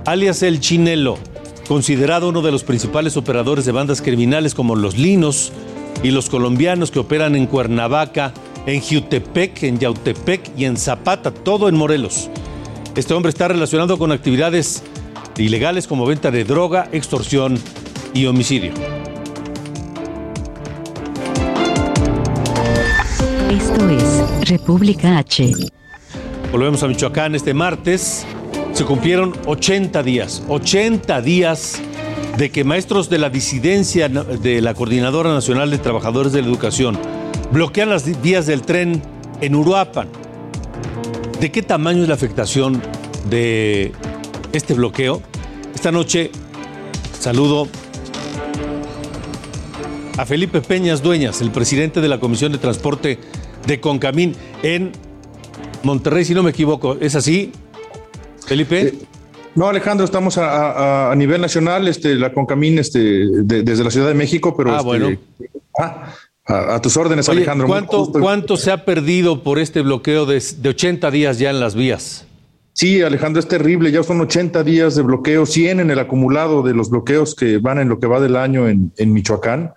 alias 0.05 0.43
El 0.43 0.59
Chinelo, 0.59 1.17
considerado 1.67 2.29
uno 2.29 2.41
de 2.41 2.51
los 2.51 2.63
principales 2.63 3.17
operadores 3.17 3.65
de 3.65 3.71
bandas 3.71 4.01
criminales 4.01 4.53
como 4.53 4.75
los 4.75 4.97
Linos 4.97 5.51
y 6.03 6.11
los 6.11 6.29
colombianos 6.29 6.91
que 6.91 6.99
operan 6.99 7.35
en 7.35 7.47
Cuernavaca, 7.47 8.33
en 8.65 8.81
Jiutepec, 8.81 9.63
en 9.63 9.79
Yautepec 9.79 10.51
y 10.57 10.65
en 10.65 10.77
Zapata, 10.77 11.31
todo 11.31 11.69
en 11.69 11.75
Morelos. 11.75 12.29
Este 12.95 13.13
hombre 13.13 13.29
está 13.29 13.47
relacionado 13.47 13.97
con 13.97 14.11
actividades 14.11 14.83
ilegales 15.37 15.87
como 15.87 16.05
venta 16.05 16.31
de 16.31 16.43
droga, 16.43 16.87
extorsión 16.91 17.59
y 18.13 18.25
homicidio. 18.25 18.71
Esto 23.49 23.89
es 23.89 24.49
República 24.49 25.17
H. 25.17 25.51
Volvemos 26.51 26.83
a 26.83 26.87
Michoacán 26.87 27.35
este 27.35 27.53
martes. 27.53 28.25
Se 28.75 28.83
cumplieron 28.83 29.33
80 29.45 30.03
días, 30.03 30.43
80 30.49 31.21
días 31.21 31.81
de 32.37 32.51
que 32.51 32.65
maestros 32.65 33.09
de 33.09 33.19
la 33.19 33.29
disidencia 33.29 34.09
de 34.09 34.59
la 34.59 34.73
Coordinadora 34.73 35.33
Nacional 35.33 35.71
de 35.71 35.77
Trabajadores 35.77 36.33
de 36.33 36.41
la 36.41 36.49
Educación 36.49 36.99
bloquean 37.53 37.89
las 37.89 38.21
vías 38.21 38.47
del 38.47 38.63
tren 38.63 39.01
en 39.39 39.55
Uruapan. 39.55 40.09
¿De 41.39 41.53
qué 41.53 41.61
tamaño 41.61 42.01
es 42.01 42.09
la 42.09 42.15
afectación 42.15 42.81
de 43.29 43.93
este 44.51 44.73
bloqueo? 44.73 45.21
Esta 45.73 45.93
noche 45.93 46.31
saludo 47.17 47.69
a 50.17 50.25
Felipe 50.25 50.59
Peñas 50.59 51.01
Dueñas, 51.01 51.39
el 51.39 51.51
presidente 51.51 52.01
de 52.01 52.09
la 52.09 52.19
Comisión 52.19 52.51
de 52.51 52.57
Transporte 52.57 53.19
de 53.65 53.79
Concamín 53.79 54.35
en 54.63 54.91
Monterrey, 55.83 56.25
si 56.25 56.33
no 56.33 56.43
me 56.43 56.49
equivoco. 56.49 56.97
¿Es 56.99 57.15
así, 57.15 57.53
Felipe? 58.45 58.81
Eh, 58.81 58.93
no, 59.55 59.67
Alejandro, 59.67 60.05
estamos 60.05 60.37
a, 60.37 61.13
nivel 61.15 61.41
nacional, 61.41 61.87
este, 61.87 62.15
la 62.15 62.33
Concamín 62.33 62.77
este, 62.77 63.27
desde 63.43 63.83
la 63.83 63.91
Ciudad 63.91 64.07
de 64.07 64.13
México, 64.13 64.55
pero... 64.55 64.71
Ah, 64.71 64.77
este, 64.77 64.85
bueno. 64.85 65.17
Ah, 65.79 66.13
a, 66.75 66.81
tus 66.81 66.95
órdenes, 66.97 67.27
Alejandro. 67.29 67.67
¿cuánto, 67.67 68.11
¿Cuánto 68.11 68.57
se 68.57 68.71
ha 68.71 68.85
perdido 68.85 69.41
por 69.41 69.57
este 69.57 69.81
bloqueo 69.81 70.25
de, 70.25 70.43
de 70.57 70.69
80 70.69 71.09
días 71.09 71.39
ya 71.39 71.49
en 71.49 71.59
las 71.59 71.73
vías? 71.73 72.27
Sí, 72.73 73.01
Alejandro, 73.01 73.39
es 73.39 73.47
terrible. 73.47 73.91
Ya 73.91 74.03
son 74.03 74.21
80 74.21 74.63
días 74.63 74.95
de 74.95 75.01
bloqueo, 75.01 75.45
100 75.45 75.79
en 75.79 75.89
el 75.89 75.97
acumulado 75.97 76.61
de 76.61 76.73
los 76.73 76.89
bloqueos 76.89 77.33
que 77.33 77.57
van 77.57 77.79
en 77.79 77.89
lo 77.89 77.99
que 77.99 78.07
va 78.07 78.19
del 78.19 78.35
año 78.35 78.67
en, 78.67 78.91
en 78.97 79.13
Michoacán 79.13 79.73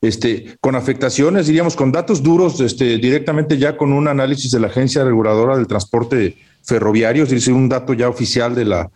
este, 0.00 0.56
con 0.60 0.74
afectaciones, 0.74 1.46
diríamos, 1.46 1.76
con 1.76 1.92
datos 1.92 2.22
duros, 2.22 2.60
este, 2.60 2.96
directamente 2.96 3.58
ya 3.58 3.76
con 3.76 3.92
un 3.92 4.08
análisis 4.08 4.50
de 4.50 4.60
la 4.60 4.68
Agencia 4.68 5.04
Reguladora 5.04 5.56
del 5.56 5.66
Transporte 5.66 6.38
Ferroviario, 6.62 7.24
es 7.24 7.30
decir, 7.30 7.54
un 7.54 7.68
dato 7.68 7.94
ya 7.94 8.08
oficial 8.08 8.54
de 8.54 8.64
la, 8.64 8.90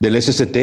del 0.00 0.20
SCT, 0.20 0.56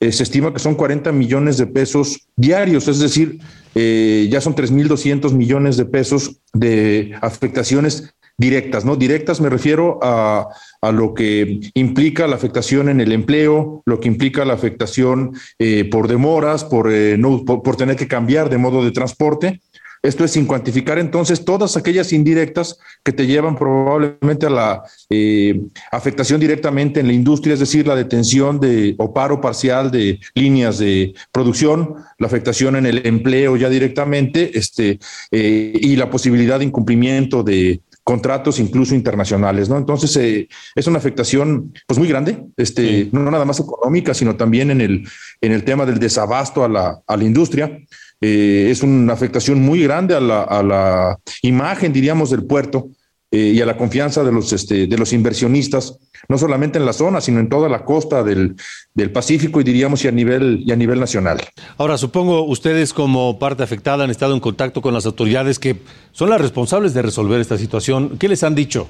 eh, 0.00 0.12
se 0.12 0.22
estima 0.22 0.52
que 0.52 0.60
son 0.60 0.76
40 0.76 1.10
millones 1.10 1.58
de 1.58 1.66
pesos 1.66 2.28
diarios, 2.36 2.86
es 2.86 3.00
decir, 3.00 3.40
eh, 3.74 4.28
ya 4.30 4.40
son 4.40 4.54
3.200 4.54 5.32
millones 5.32 5.76
de 5.76 5.86
pesos 5.86 6.40
de 6.52 7.16
afectaciones 7.20 8.14
directas, 8.36 8.84
¿no? 8.84 8.94
Directas 8.94 9.40
me 9.40 9.50
refiero 9.50 9.98
a, 10.00 10.48
lo 10.92 11.14
que 11.14 11.58
implica 11.74 12.28
la 12.28 12.36
afectación 12.36 12.88
en 12.88 13.00
el 13.00 13.10
empleo, 13.10 13.82
lo 13.84 13.98
que 13.98 14.06
implica 14.06 14.44
la 14.44 14.54
afectación 14.54 15.32
eh, 15.58 15.84
por 15.90 16.06
demoras, 16.06 16.62
por, 16.62 16.88
no, 16.92 17.44
por, 17.44 17.74
tener 17.74 17.96
que 17.96 18.06
cambiar 18.06 18.48
de 18.48 18.58
modo 18.58 18.84
de 18.84 18.92
transporte. 18.92 19.60
Esto 20.02 20.24
es 20.24 20.30
sin 20.32 20.46
cuantificar 20.46 20.98
entonces 20.98 21.44
todas 21.44 21.76
aquellas 21.76 22.12
indirectas 22.12 22.78
que 23.02 23.12
te 23.12 23.26
llevan 23.26 23.56
probablemente 23.56 24.46
a 24.46 24.50
la 24.50 24.82
eh, 25.10 25.60
afectación 25.90 26.40
directamente 26.40 27.00
en 27.00 27.08
la 27.08 27.12
industria, 27.12 27.54
es 27.54 27.60
decir, 27.60 27.86
la 27.86 27.96
detención 27.96 28.60
de 28.60 28.94
o 28.98 29.12
paro 29.12 29.40
parcial 29.40 29.90
de 29.90 30.20
líneas 30.34 30.78
de 30.78 31.14
producción, 31.32 31.94
la 32.18 32.26
afectación 32.26 32.76
en 32.76 32.86
el 32.86 33.06
empleo 33.06 33.56
ya 33.56 33.68
directamente, 33.68 34.56
este, 34.58 34.98
y 35.30 35.96
la 35.96 36.10
posibilidad 36.10 36.58
de 36.58 36.66
incumplimiento 36.66 37.42
de, 37.42 37.80
contratos 38.08 38.58
incluso 38.58 38.94
internacionales, 38.94 39.68
¿no? 39.68 39.76
Entonces 39.76 40.16
eh, 40.16 40.48
es 40.74 40.86
una 40.86 40.96
afectación 40.96 41.74
pues 41.86 41.98
muy 41.98 42.08
grande, 42.08 42.42
este, 42.56 43.10
no 43.12 43.30
nada 43.30 43.44
más 43.44 43.60
económica, 43.60 44.14
sino 44.14 44.34
también 44.34 44.70
en 44.70 44.80
el, 44.80 45.06
en 45.42 45.52
el 45.52 45.62
tema 45.62 45.84
del 45.84 45.98
desabasto 45.98 46.64
a 46.64 46.70
la, 46.70 47.02
a 47.06 47.16
la 47.18 47.24
industria. 47.24 47.78
Eh, 48.20 48.68
es 48.70 48.82
una 48.82 49.12
afectación 49.12 49.60
muy 49.62 49.82
grande 49.82 50.14
a 50.14 50.20
la, 50.20 50.42
a 50.42 50.62
la 50.62 51.18
imagen, 51.42 51.92
diríamos, 51.92 52.30
del 52.30 52.44
puerto 52.44 52.88
eh, 53.30 53.52
y 53.54 53.60
a 53.60 53.66
la 53.66 53.76
confianza 53.76 54.24
de 54.24 54.32
los, 54.32 54.52
este, 54.54 54.86
de 54.86 54.98
los 54.98 55.12
inversionistas, 55.12 55.98
no 56.28 56.38
solamente 56.38 56.78
en 56.78 56.86
la 56.86 56.94
zona, 56.94 57.20
sino 57.20 57.40
en 57.40 57.50
toda 57.50 57.68
la 57.68 57.84
costa 57.84 58.22
del, 58.22 58.56
del 58.94 59.12
Pacífico 59.12 59.60
y 59.60 59.64
diríamos 59.64 60.02
y 60.04 60.08
a, 60.08 60.12
nivel, 60.12 60.62
y 60.64 60.72
a 60.72 60.76
nivel 60.76 60.98
nacional. 60.98 61.38
Ahora, 61.76 61.98
supongo 61.98 62.42
ustedes 62.44 62.94
como 62.94 63.38
parte 63.38 63.62
afectada 63.62 64.04
han 64.04 64.10
estado 64.10 64.32
en 64.32 64.40
contacto 64.40 64.80
con 64.80 64.94
las 64.94 65.04
autoridades 65.04 65.58
que 65.58 65.76
son 66.12 66.30
las 66.30 66.40
responsables 66.40 66.94
de 66.94 67.02
resolver 67.02 67.38
esta 67.38 67.58
situación. 67.58 68.16
¿Qué 68.18 68.28
les 68.28 68.42
han 68.42 68.54
dicho? 68.54 68.88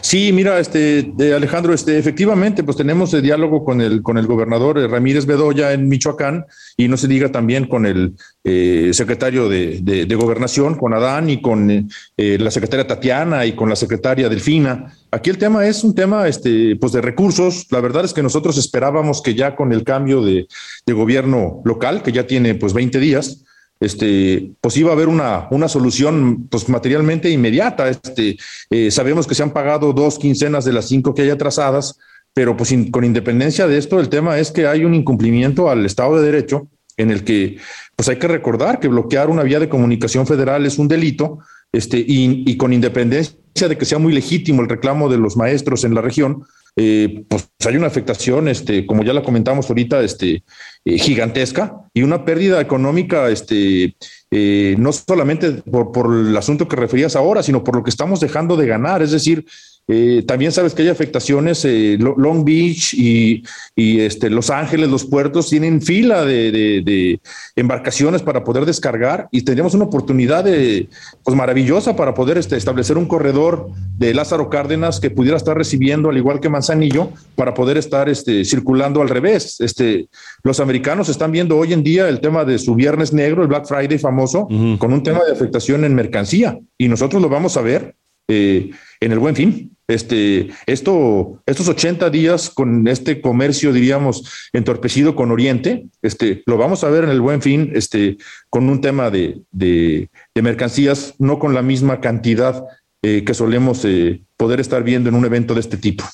Sí, 0.00 0.32
mira, 0.32 0.58
este, 0.58 1.12
Alejandro, 1.34 1.74
este, 1.74 1.98
efectivamente, 1.98 2.62
pues 2.62 2.76
tenemos 2.76 3.12
el 3.14 3.22
diálogo 3.22 3.64
con 3.64 3.80
el, 3.80 4.02
con 4.02 4.18
el 4.18 4.26
gobernador 4.26 4.78
eh, 4.78 4.86
Ramírez 4.86 5.26
Bedoya 5.26 5.72
en 5.72 5.88
Michoacán 5.88 6.46
y 6.76 6.88
no 6.88 6.96
se 6.96 7.08
diga 7.08 7.30
también 7.30 7.66
con 7.66 7.86
el 7.86 8.14
eh, 8.44 8.90
secretario 8.92 9.48
de, 9.48 9.80
de, 9.82 10.14
Gobernación, 10.14 10.74
con 10.76 10.94
Adán 10.94 11.30
y 11.30 11.40
con 11.40 11.70
eh, 11.70 12.38
la 12.38 12.50
secretaria 12.50 12.86
Tatiana 12.86 13.46
y 13.46 13.52
con 13.52 13.68
la 13.68 13.76
secretaria 13.76 14.28
Delfina. 14.28 14.94
Aquí 15.10 15.30
el 15.30 15.38
tema 15.38 15.66
es 15.66 15.84
un 15.84 15.94
tema 15.94 16.28
este, 16.28 16.76
pues 16.76 16.92
de 16.92 17.00
recursos. 17.00 17.66
La 17.70 17.80
verdad 17.80 18.04
es 18.04 18.12
que 18.12 18.22
nosotros 18.22 18.58
esperábamos 18.58 19.22
que 19.22 19.34
ya 19.34 19.56
con 19.56 19.72
el 19.72 19.84
cambio 19.84 20.22
de, 20.22 20.48
de 20.86 20.92
gobierno 20.92 21.62
local, 21.64 22.02
que 22.02 22.12
ya 22.12 22.26
tiene 22.26 22.54
pues 22.54 22.72
20 22.74 22.98
días, 22.98 23.44
este, 23.80 24.52
pues 24.60 24.76
iba 24.76 24.90
a 24.90 24.94
haber 24.94 25.08
una, 25.08 25.48
una 25.50 25.68
solución 25.68 26.48
pues 26.48 26.68
materialmente 26.68 27.30
inmediata. 27.30 27.88
Este, 27.88 28.36
eh, 28.70 28.90
sabemos 28.90 29.26
que 29.26 29.34
se 29.34 29.42
han 29.42 29.52
pagado 29.52 29.92
dos 29.92 30.18
quincenas 30.18 30.64
de 30.64 30.72
las 30.72 30.88
cinco 30.88 31.14
que 31.14 31.22
hay 31.22 31.30
atrasadas, 31.30 31.98
pero 32.34 32.56
pues 32.56 32.74
con 32.90 33.04
independencia 33.04 33.66
de 33.66 33.78
esto, 33.78 34.00
el 34.00 34.08
tema 34.08 34.38
es 34.38 34.50
que 34.50 34.66
hay 34.66 34.84
un 34.84 34.94
incumplimiento 34.94 35.70
al 35.70 35.84
Estado 35.86 36.16
de 36.16 36.30
Derecho 36.30 36.68
en 36.96 37.10
el 37.10 37.24
que 37.24 37.58
pues 37.96 38.08
hay 38.08 38.16
que 38.16 38.28
recordar 38.28 38.80
que 38.80 38.88
bloquear 38.88 39.30
una 39.30 39.42
vía 39.42 39.60
de 39.60 39.68
comunicación 39.68 40.26
federal 40.26 40.66
es 40.66 40.78
un 40.78 40.88
delito, 40.88 41.38
este, 41.72 41.98
y, 41.98 42.44
y 42.46 42.56
con 42.56 42.72
independencia 42.72 43.36
de 43.68 43.76
que 43.78 43.84
sea 43.84 43.98
muy 43.98 44.12
legítimo 44.12 44.62
el 44.62 44.68
reclamo 44.68 45.08
de 45.08 45.18
los 45.18 45.36
maestros 45.36 45.84
en 45.84 45.94
la 45.94 46.00
región, 46.00 46.44
eh, 46.80 47.24
pues 47.28 47.50
hay 47.66 47.76
una 47.76 47.88
afectación, 47.88 48.46
este, 48.46 48.86
como 48.86 49.02
ya 49.02 49.12
la 49.12 49.24
comentamos 49.24 49.68
ahorita, 49.68 50.00
este, 50.00 50.44
eh, 50.84 50.98
gigantesca 50.98 51.80
y 51.92 52.04
una 52.04 52.24
pérdida 52.24 52.60
económica, 52.60 53.28
este, 53.30 53.96
eh, 54.30 54.76
no 54.78 54.92
solamente 54.92 55.50
por, 55.68 55.90
por 55.90 56.14
el 56.14 56.36
asunto 56.36 56.68
que 56.68 56.76
referías 56.76 57.16
ahora, 57.16 57.42
sino 57.42 57.64
por 57.64 57.74
lo 57.74 57.82
que 57.82 57.90
estamos 57.90 58.20
dejando 58.20 58.56
de 58.56 58.68
ganar. 58.68 59.02
Es 59.02 59.10
decir, 59.10 59.44
eh, 59.90 60.22
también 60.26 60.52
sabes 60.52 60.74
que 60.74 60.82
hay 60.82 60.88
afectaciones, 60.88 61.64
eh, 61.64 61.96
Long 61.98 62.44
Beach 62.44 62.92
y, 62.92 63.42
y, 63.74 64.00
este, 64.00 64.28
Los 64.28 64.50
Ángeles, 64.50 64.90
los 64.90 65.06
puertos 65.06 65.48
tienen 65.48 65.80
fila 65.80 66.26
de, 66.26 66.52
de, 66.52 66.82
de, 66.82 67.20
embarcaciones 67.56 68.20
para 68.20 68.44
poder 68.44 68.66
descargar 68.66 69.28
y 69.32 69.40
tendríamos 69.42 69.72
una 69.72 69.86
oportunidad 69.86 70.44
de, 70.44 70.90
pues, 71.24 71.34
maravillosa 71.34 71.96
para 71.96 72.12
poder 72.12 72.36
este, 72.36 72.56
establecer 72.56 72.98
un 72.98 73.06
corredor 73.06 73.70
de 73.96 74.12
Lázaro 74.12 74.50
Cárdenas 74.50 75.00
que 75.00 75.08
pudiera 75.08 75.38
estar 75.38 75.56
recibiendo, 75.56 76.10
al 76.10 76.18
igual 76.18 76.40
que 76.40 76.50
Manzanillo, 76.50 77.08
para 77.34 77.54
poder 77.54 77.78
estar 77.78 78.10
este, 78.10 78.44
circulando 78.44 79.00
al 79.00 79.08
revés. 79.08 79.58
Este, 79.58 80.08
los 80.42 80.60
americanos 80.60 81.08
están 81.08 81.32
viendo 81.32 81.56
hoy 81.56 81.72
en 81.72 81.82
día 81.82 82.10
el 82.10 82.20
tema 82.20 82.44
de 82.44 82.58
su 82.58 82.74
Viernes 82.74 83.14
Negro, 83.14 83.40
el 83.40 83.48
Black 83.48 83.66
Friday 83.66 83.98
famoso, 83.98 84.46
uh 84.50 84.52
-huh. 84.52 84.78
con 84.78 84.92
un 84.92 85.02
tema 85.02 85.20
de 85.24 85.32
afectación 85.32 85.82
en 85.84 85.94
mercancía 85.94 86.58
y 86.76 86.88
nosotros 86.88 87.22
lo 87.22 87.30
vamos 87.30 87.56
a 87.56 87.62
ver. 87.62 87.94
Eh, 88.30 88.70
en 89.00 89.12
el 89.12 89.18
buen 89.18 89.34
fin. 89.34 89.74
Este, 89.88 90.50
esto, 90.66 91.42
estos 91.46 91.66
80 91.66 92.10
días 92.10 92.50
con 92.50 92.86
este 92.88 93.22
comercio, 93.22 93.72
diríamos, 93.72 94.50
entorpecido 94.52 95.16
con 95.16 95.30
Oriente, 95.30 95.86
este, 96.02 96.42
lo 96.44 96.58
vamos 96.58 96.84
a 96.84 96.90
ver 96.90 97.04
en 97.04 97.10
el 97.10 97.22
buen 97.22 97.40
fin, 97.40 97.72
este, 97.74 98.18
con 98.50 98.68
un 98.68 98.82
tema 98.82 99.10
de, 99.10 99.40
de, 99.50 100.10
de 100.34 100.42
mercancías, 100.42 101.14
no 101.18 101.38
con 101.38 101.54
la 101.54 101.62
misma 101.62 102.02
cantidad 102.02 102.66
eh, 103.02 103.24
que 103.24 103.32
solemos 103.32 103.82
eh, 103.86 104.22
poder 104.36 104.60
estar 104.60 104.82
viendo 104.82 105.08
en 105.08 105.14
un 105.14 105.24
evento 105.24 105.54
de 105.54 105.60
este 105.60 105.78
tipo. 105.78 106.04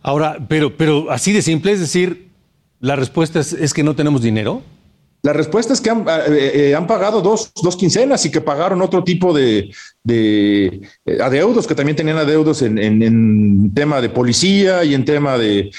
Ahora, 0.00 0.44
pero, 0.48 0.76
pero 0.76 1.10
así 1.10 1.32
de 1.32 1.42
simple, 1.42 1.72
es 1.72 1.80
decir, 1.80 2.28
la 2.80 2.96
respuesta 2.96 3.38
es, 3.38 3.52
es 3.52 3.72
que 3.72 3.84
no 3.84 3.94
tenemos 3.94 4.22
dinero. 4.22 4.62
La 5.22 5.32
respuesta 5.32 5.72
es 5.72 5.80
que 5.80 5.88
han, 5.88 6.00
eh, 6.00 6.52
eh, 6.70 6.74
han 6.74 6.88
pagado 6.88 7.22
dos, 7.22 7.52
dos, 7.62 7.76
quincenas 7.76 8.26
y 8.26 8.30
que 8.30 8.40
pagaron 8.40 8.82
otro 8.82 9.04
tipo 9.04 9.32
de, 9.32 9.70
eh, 10.08 10.80
adeudos, 11.20 11.68
que 11.68 11.76
también 11.76 11.94
tenían 11.94 12.18
adeudos 12.18 12.60
en, 12.62 13.72
tema 13.72 14.00
de 14.00 14.08
policía 14.10 14.82
y 14.82 14.94
en 14.94 15.04
tema 15.04 15.38
de 15.38 15.70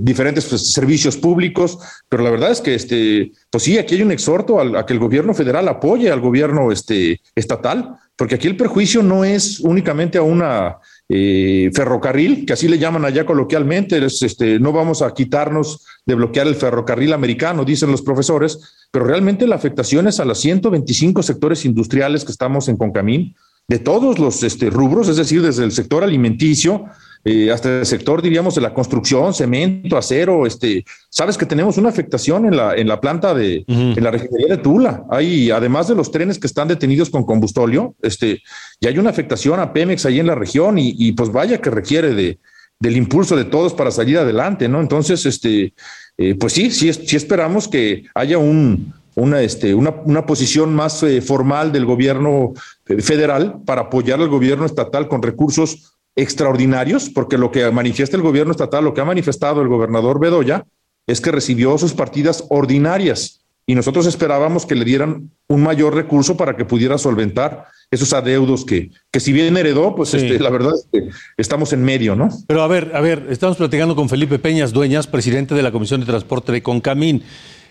diferentes 0.00 0.46
pues, 0.46 0.72
servicios 0.72 1.16
públicos. 1.16 1.78
Pero 2.08 2.24
la 2.24 2.30
verdad 2.30 2.50
es 2.50 2.60
que, 2.60 2.74
este, 2.74 3.30
pues 3.50 3.62
sí, 3.62 3.78
aquí 3.78 3.94
hay 3.94 4.02
un 4.02 4.10
exhorto 4.10 4.58
a, 4.58 4.80
a 4.80 4.84
que 4.84 4.94
el 4.94 4.98
gobierno 4.98 5.32
federal 5.32 5.68
apoye 5.68 6.10
al 6.10 6.20
gobierno 6.20 6.72
este, 6.72 7.20
estatal, 7.36 7.98
porque 8.16 8.34
aquí 8.34 8.48
el 8.48 8.56
perjuicio 8.56 9.02
no 9.02 9.24
es 9.24 9.60
únicamente 9.60 10.18
a 10.18 10.22
una 10.22 10.78
eh, 11.12 11.72
ferrocarril, 11.74 12.46
que 12.46 12.52
así 12.52 12.68
le 12.68 12.78
llaman 12.78 13.04
allá 13.04 13.26
coloquialmente, 13.26 13.98
es, 14.04 14.22
este, 14.22 14.60
no 14.60 14.70
vamos 14.70 15.02
a 15.02 15.12
quitarnos 15.12 15.84
de 16.06 16.14
bloquear 16.14 16.46
el 16.46 16.54
ferrocarril 16.54 17.12
americano, 17.12 17.64
dicen 17.64 17.90
los 17.90 18.02
profesores, 18.02 18.86
pero 18.92 19.04
realmente 19.04 19.48
la 19.48 19.56
afectación 19.56 20.06
es 20.06 20.20
a 20.20 20.24
los 20.24 20.38
125 20.38 21.24
sectores 21.24 21.64
industriales 21.64 22.24
que 22.24 22.30
estamos 22.30 22.68
en 22.68 22.76
Concamín, 22.76 23.34
de 23.66 23.80
todos 23.80 24.20
los 24.20 24.44
este, 24.44 24.70
rubros, 24.70 25.08
es 25.08 25.16
decir, 25.16 25.42
desde 25.42 25.64
el 25.64 25.72
sector 25.72 26.04
alimenticio, 26.04 26.84
eh, 27.24 27.50
hasta 27.50 27.80
el 27.80 27.86
sector, 27.86 28.22
diríamos, 28.22 28.54
de 28.54 28.60
la 28.62 28.72
construcción, 28.72 29.34
cemento, 29.34 29.96
acero, 29.96 30.46
este, 30.46 30.84
sabes 31.10 31.36
que 31.36 31.46
tenemos 31.46 31.76
una 31.76 31.90
afectación 31.90 32.46
en 32.46 32.56
la, 32.56 32.74
en 32.74 32.88
la 32.88 33.00
planta 33.00 33.34
de, 33.34 33.64
uh 33.68 33.72
-huh. 33.72 33.98
en 33.98 34.04
la 34.04 34.10
refinería 34.10 34.48
de 34.48 34.62
Tula. 34.62 35.04
Hay, 35.10 35.50
además 35.50 35.88
de 35.88 35.94
los 35.94 36.10
trenes 36.10 36.38
que 36.38 36.46
están 36.46 36.68
detenidos 36.68 37.10
con 37.10 37.24
combustóleo, 37.24 37.94
este, 38.02 38.40
y 38.80 38.86
hay 38.86 38.98
una 38.98 39.10
afectación 39.10 39.60
a 39.60 39.72
Pemex 39.72 40.06
ahí 40.06 40.18
en 40.18 40.26
la 40.26 40.34
región 40.34 40.78
y, 40.78 40.94
y 40.98 41.12
pues 41.12 41.30
vaya 41.30 41.60
que 41.60 41.70
requiere 41.70 42.14
de, 42.14 42.38
del 42.78 42.96
impulso 42.96 43.36
de 43.36 43.44
todos 43.44 43.74
para 43.74 43.90
salir 43.90 44.16
adelante, 44.16 44.66
¿no? 44.68 44.80
Entonces, 44.80 45.26
este, 45.26 45.74
eh, 46.16 46.34
pues 46.36 46.54
sí, 46.54 46.70
sí, 46.70 46.90
sí 46.92 47.16
esperamos 47.16 47.68
que 47.68 48.04
haya 48.14 48.38
un, 48.38 48.94
una, 49.14 49.42
este, 49.42 49.74
una, 49.74 49.90
una 50.06 50.24
posición 50.24 50.74
más 50.74 51.02
eh, 51.02 51.20
formal 51.20 51.72
del 51.72 51.84
gobierno 51.84 52.54
federal 53.00 53.56
para 53.66 53.82
apoyar 53.82 54.20
al 54.20 54.28
gobierno 54.28 54.64
estatal 54.64 55.08
con 55.08 55.20
recursos 55.22 55.92
extraordinarios, 56.16 57.10
porque 57.10 57.38
lo 57.38 57.50
que 57.50 57.70
manifiesta 57.70 58.16
el 58.16 58.22
gobierno 58.22 58.52
estatal, 58.52 58.84
lo 58.84 58.94
que 58.94 59.00
ha 59.00 59.04
manifestado 59.04 59.62
el 59.62 59.68
gobernador 59.68 60.20
Bedoya, 60.20 60.66
es 61.06 61.20
que 61.20 61.32
recibió 61.32 61.76
sus 61.78 61.92
partidas 61.92 62.44
ordinarias 62.48 63.40
y 63.66 63.74
nosotros 63.74 64.06
esperábamos 64.06 64.66
que 64.66 64.74
le 64.74 64.84
dieran 64.84 65.30
un 65.48 65.62
mayor 65.62 65.94
recurso 65.94 66.36
para 66.36 66.56
que 66.56 66.64
pudiera 66.64 66.98
solventar 66.98 67.66
esos 67.90 68.12
adeudos 68.12 68.64
que, 68.64 68.90
que 69.10 69.20
si 69.20 69.32
bien 69.32 69.56
heredó, 69.56 69.94
pues 69.94 70.10
sí. 70.10 70.16
este, 70.16 70.40
la 70.40 70.50
verdad 70.50 70.72
es 70.74 70.88
que 70.92 71.08
estamos 71.36 71.72
en 71.72 71.84
medio, 71.84 72.16
¿no? 72.16 72.28
Pero 72.46 72.62
a 72.62 72.68
ver, 72.68 72.92
a 72.94 73.00
ver, 73.00 73.26
estamos 73.30 73.56
platicando 73.56 73.94
con 73.94 74.08
Felipe 74.08 74.38
Peñas 74.38 74.72
Dueñas, 74.72 75.06
presidente 75.06 75.54
de 75.54 75.62
la 75.62 75.72
Comisión 75.72 76.00
de 76.00 76.06
Transporte 76.06 76.52
de 76.52 76.62
Concamín. 76.62 77.22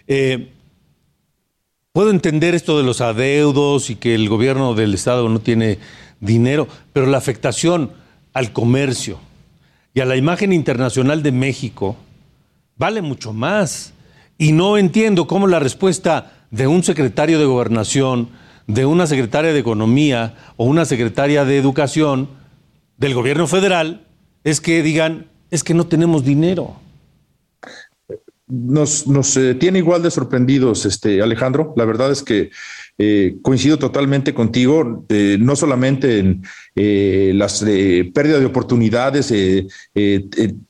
Eh, 0.07 0.51
puedo 1.91 2.11
entender 2.11 2.55
esto 2.55 2.77
de 2.77 2.83
los 2.83 3.01
adeudos 3.01 3.89
y 3.89 3.95
que 3.95 4.15
el 4.15 4.29
gobierno 4.29 4.75
del 4.75 4.93
Estado 4.93 5.27
no 5.27 5.39
tiene 5.39 5.79
dinero, 6.19 6.67
pero 6.93 7.07
la 7.07 7.17
afectación 7.17 7.91
al 8.39 8.53
comercio 8.53 9.19
y 9.93 9.99
a 9.99 10.05
la 10.05 10.15
imagen 10.15 10.53
internacional 10.53 11.21
de 11.23 11.33
México 11.33 11.97
vale 12.77 13.01
mucho 13.01 13.33
más. 13.33 13.93
Y 14.37 14.53
no 14.53 14.77
entiendo 14.77 15.27
cómo 15.27 15.45
la 15.45 15.59
respuesta 15.59 16.45
de 16.49 16.65
un 16.65 16.81
secretario 16.81 17.37
de 17.37 17.45
gobernación, 17.45 18.29
de 18.65 18.85
una 18.85 19.07
secretaria 19.07 19.51
de 19.51 19.59
economía 19.59 20.35
o 20.55 20.63
una 20.63 20.85
secretaria 20.85 21.43
de 21.43 21.57
educación 21.57 22.29
del 22.97 23.13
gobierno 23.13 23.45
federal 23.45 24.07
es 24.45 24.61
que 24.61 24.81
digan, 24.81 25.27
es 25.51 25.65
que 25.65 25.73
no 25.73 25.87
tenemos 25.87 26.23
dinero. 26.23 26.79
Nos, 28.47 29.05
nos 29.05 29.35
eh, 29.35 29.53
tiene 29.53 29.79
igual 29.79 30.01
de 30.01 30.11
sorprendidos, 30.11 30.85
este, 30.85 31.21
Alejandro. 31.21 31.73
La 31.75 31.83
verdad 31.83 32.09
es 32.09 32.23
que 32.23 32.51
eh, 33.01 33.37
coincido 33.41 33.79
totalmente 33.79 34.33
contigo, 34.33 35.05
eh, 35.07 35.37
no 35.39 35.55
solamente 35.55 36.19
en 36.19 36.43
eh, 36.75 37.31
las 37.33 37.61
pérdidas 37.61 38.41
de 38.41 38.45
oportunidades, 38.45 39.33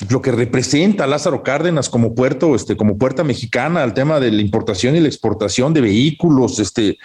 lo 0.09 0.21
que 0.21 0.31
representa 0.31 1.07
Lázaro 1.07 1.41
Cárdenas 1.41 1.89
como 1.89 2.13
puerto, 2.13 2.53
este, 2.53 2.77
como 2.77 2.99
puerta 2.99 3.23
mexicana, 3.23 3.81
al 3.81 3.95
tema 3.95 4.19
de 4.19 4.31
la 4.31 4.43
importación 4.43 4.95
y 4.95 4.99
la 4.99 5.07
exportación 5.07 5.73
de 5.73 5.81
vehículos, 5.81 6.59
este, 6.59 6.99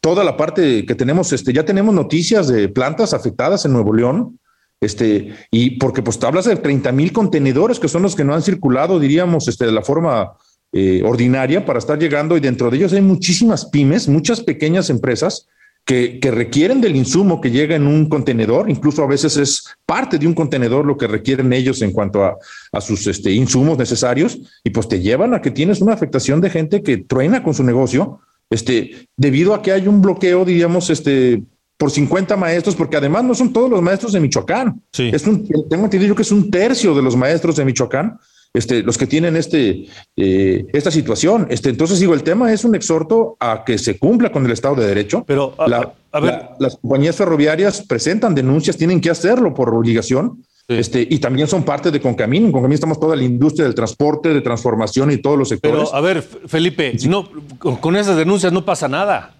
toda 0.00 0.24
la 0.24 0.36
parte 0.36 0.84
que 0.84 0.96
tenemos, 0.96 1.32
este, 1.32 1.52
ya 1.52 1.64
tenemos 1.64 1.94
noticias 1.94 2.48
de 2.48 2.68
plantas 2.68 3.14
afectadas 3.14 3.66
en 3.66 3.72
Nuevo 3.72 3.94
León. 3.94 4.40
Este, 4.78 5.34
y 5.50 5.78
porque 5.78 6.02
pues 6.02 6.22
hablas 6.22 6.44
de 6.44 6.56
30 6.56 6.92
mil 6.92 7.10
contenedores 7.10 7.78
que 7.78 7.88
son 7.88 8.02
los 8.02 8.14
que 8.14 8.24
no 8.24 8.34
han 8.34 8.42
circulado, 8.42 9.00
diríamos, 9.00 9.48
este, 9.48 9.64
de 9.64 9.72
la 9.72 9.80
forma 9.80 10.32
eh, 10.72 11.02
ordinaria 11.04 11.64
para 11.64 11.78
estar 11.78 11.98
llegando 11.98 12.36
y 12.36 12.40
dentro 12.40 12.70
de 12.70 12.76
ellos 12.76 12.92
hay 12.92 13.02
muchísimas 13.02 13.66
pymes, 13.66 14.08
muchas 14.08 14.40
pequeñas 14.40 14.90
empresas 14.90 15.46
que, 15.84 16.18
que, 16.18 16.32
requieren 16.32 16.80
del 16.80 16.96
insumo 16.96 17.40
que 17.40 17.52
llega 17.52 17.76
en 17.76 17.86
un 17.86 18.08
contenedor, 18.08 18.68
incluso 18.68 19.04
a 19.04 19.06
veces 19.06 19.36
es 19.36 19.64
parte 19.86 20.18
de 20.18 20.26
un 20.26 20.34
contenedor 20.34 20.84
lo 20.84 20.96
que 20.96 21.06
requieren 21.06 21.52
ellos 21.52 21.80
en 21.82 21.92
cuanto 21.92 22.24
a, 22.24 22.36
a 22.72 22.80
sus 22.80 23.06
este, 23.06 23.30
insumos 23.30 23.78
necesarios 23.78 24.38
y 24.64 24.70
pues 24.70 24.88
te 24.88 25.00
llevan 25.00 25.32
a 25.32 25.40
que 25.40 25.52
tienes 25.52 25.80
una 25.80 25.92
afectación 25.92 26.40
de 26.40 26.50
gente 26.50 26.82
que 26.82 26.96
truena 26.98 27.44
con 27.44 27.54
su 27.54 27.62
negocio, 27.62 28.20
este, 28.50 29.08
debido 29.16 29.54
a 29.54 29.62
que 29.62 29.72
hay 29.72 29.86
un 29.86 30.02
bloqueo, 30.02 30.44
diríamos, 30.44 30.90
este, 30.90 31.42
por 31.76 31.90
50 31.90 32.36
maestros, 32.36 32.74
porque 32.74 32.96
además 32.96 33.24
no 33.24 33.34
son 33.34 33.52
todos 33.52 33.70
los 33.70 33.82
maestros 33.82 34.12
de 34.12 34.20
Michoacán. 34.20 34.82
Sí. 34.92 35.10
Es 35.12 35.26
un, 35.26 35.46
tengo 35.68 35.84
entendido 35.84 36.14
que 36.14 36.22
es 36.22 36.32
un 36.32 36.50
tercio 36.50 36.94
de 36.94 37.02
los 37.02 37.16
maestros 37.16 37.56
de 37.56 37.64
Michoacán 37.64 38.18
este, 38.56 38.82
los 38.82 38.96
que 38.96 39.06
tienen 39.06 39.36
este, 39.36 39.86
eh, 40.16 40.66
esta 40.72 40.90
situación. 40.90 41.46
Este, 41.50 41.68
entonces, 41.68 42.00
digo, 42.00 42.14
el 42.14 42.22
tema 42.22 42.52
es 42.52 42.64
un 42.64 42.74
exhorto 42.74 43.36
a 43.38 43.64
que 43.64 43.76
se 43.78 43.98
cumpla 43.98 44.32
con 44.32 44.46
el 44.46 44.52
Estado 44.52 44.76
de 44.76 44.86
Derecho. 44.86 45.24
Pero, 45.26 45.54
a, 45.58 45.68
la, 45.68 45.92
a 46.10 46.20
ver. 46.20 46.32
La, 46.32 46.56
las 46.58 46.76
compañías 46.76 47.16
ferroviarias 47.16 47.84
presentan 47.86 48.34
denuncias, 48.34 48.76
tienen 48.76 49.00
que 49.00 49.10
hacerlo 49.10 49.52
por 49.52 49.74
obligación. 49.74 50.42
Sí. 50.68 50.74
Este, 50.74 51.06
y 51.08 51.18
también 51.18 51.46
son 51.46 51.64
parte 51.64 51.90
de 51.90 52.00
Concamín. 52.00 52.46
En 52.46 52.52
Concamín 52.52 52.74
estamos 52.74 52.98
toda 52.98 53.14
la 53.14 53.22
industria 53.22 53.66
del 53.66 53.74
transporte, 53.74 54.30
de 54.30 54.40
transformación 54.40 55.12
y 55.12 55.18
todos 55.18 55.38
los 55.38 55.48
sectores. 55.50 55.88
Pero, 55.90 55.94
a 55.94 56.00
ver, 56.00 56.22
Felipe, 56.22 56.98
sí. 56.98 57.08
no, 57.08 57.28
con 57.58 57.94
esas 57.94 58.16
denuncias 58.16 58.52
no 58.52 58.64
pasa 58.64 58.88
nada. 58.88 59.34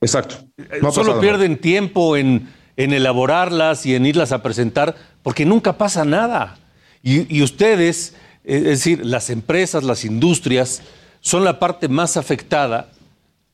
Exacto. 0.00 0.36
No 0.82 0.90
Solo 0.90 1.20
pierden 1.20 1.52
nada. 1.52 1.60
tiempo 1.60 2.16
en, 2.16 2.48
en, 2.76 2.92
elaborarlas 2.92 3.86
y 3.86 3.94
en 3.94 4.06
irlas 4.06 4.32
a 4.32 4.42
presentar, 4.42 4.96
porque 5.22 5.44
nunca 5.44 5.78
pasa 5.78 6.04
nada. 6.04 6.58
Y, 7.02 7.34
y 7.34 7.42
ustedes 7.42 8.14
es 8.44 8.62
decir, 8.62 9.04
las 9.04 9.30
empresas, 9.30 9.84
las 9.84 10.04
industrias 10.04 10.82
son 11.20 11.44
la 11.44 11.58
parte 11.58 11.88
más 11.88 12.16
afectada 12.16 12.90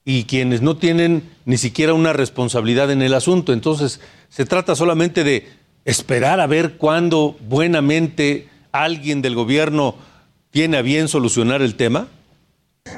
y 0.05 0.25
quienes 0.25 0.61
no 0.61 0.77
tienen 0.77 1.31
ni 1.45 1.57
siquiera 1.57 1.95
una 1.95 2.13
responsabilidad 2.13 2.91
en 2.91 3.01
el 3.01 3.15
asunto. 3.15 3.53
Entonces, 3.53 4.01
se 4.29 4.45
trata 4.45 4.75
solamente 4.75 5.23
de 5.23 5.49
esperar 5.85 6.41
a 6.41 6.47
ver 6.47 6.77
cuándo 6.77 7.37
buenamente 7.49 8.49
alguien 8.73 9.23
del 9.23 9.35
gobierno 9.35 9.95
tiene 10.51 10.79
a 10.79 10.83
bien 10.83 11.07
solucionar 11.07 11.63
el 11.63 11.77
tema. 11.77 12.09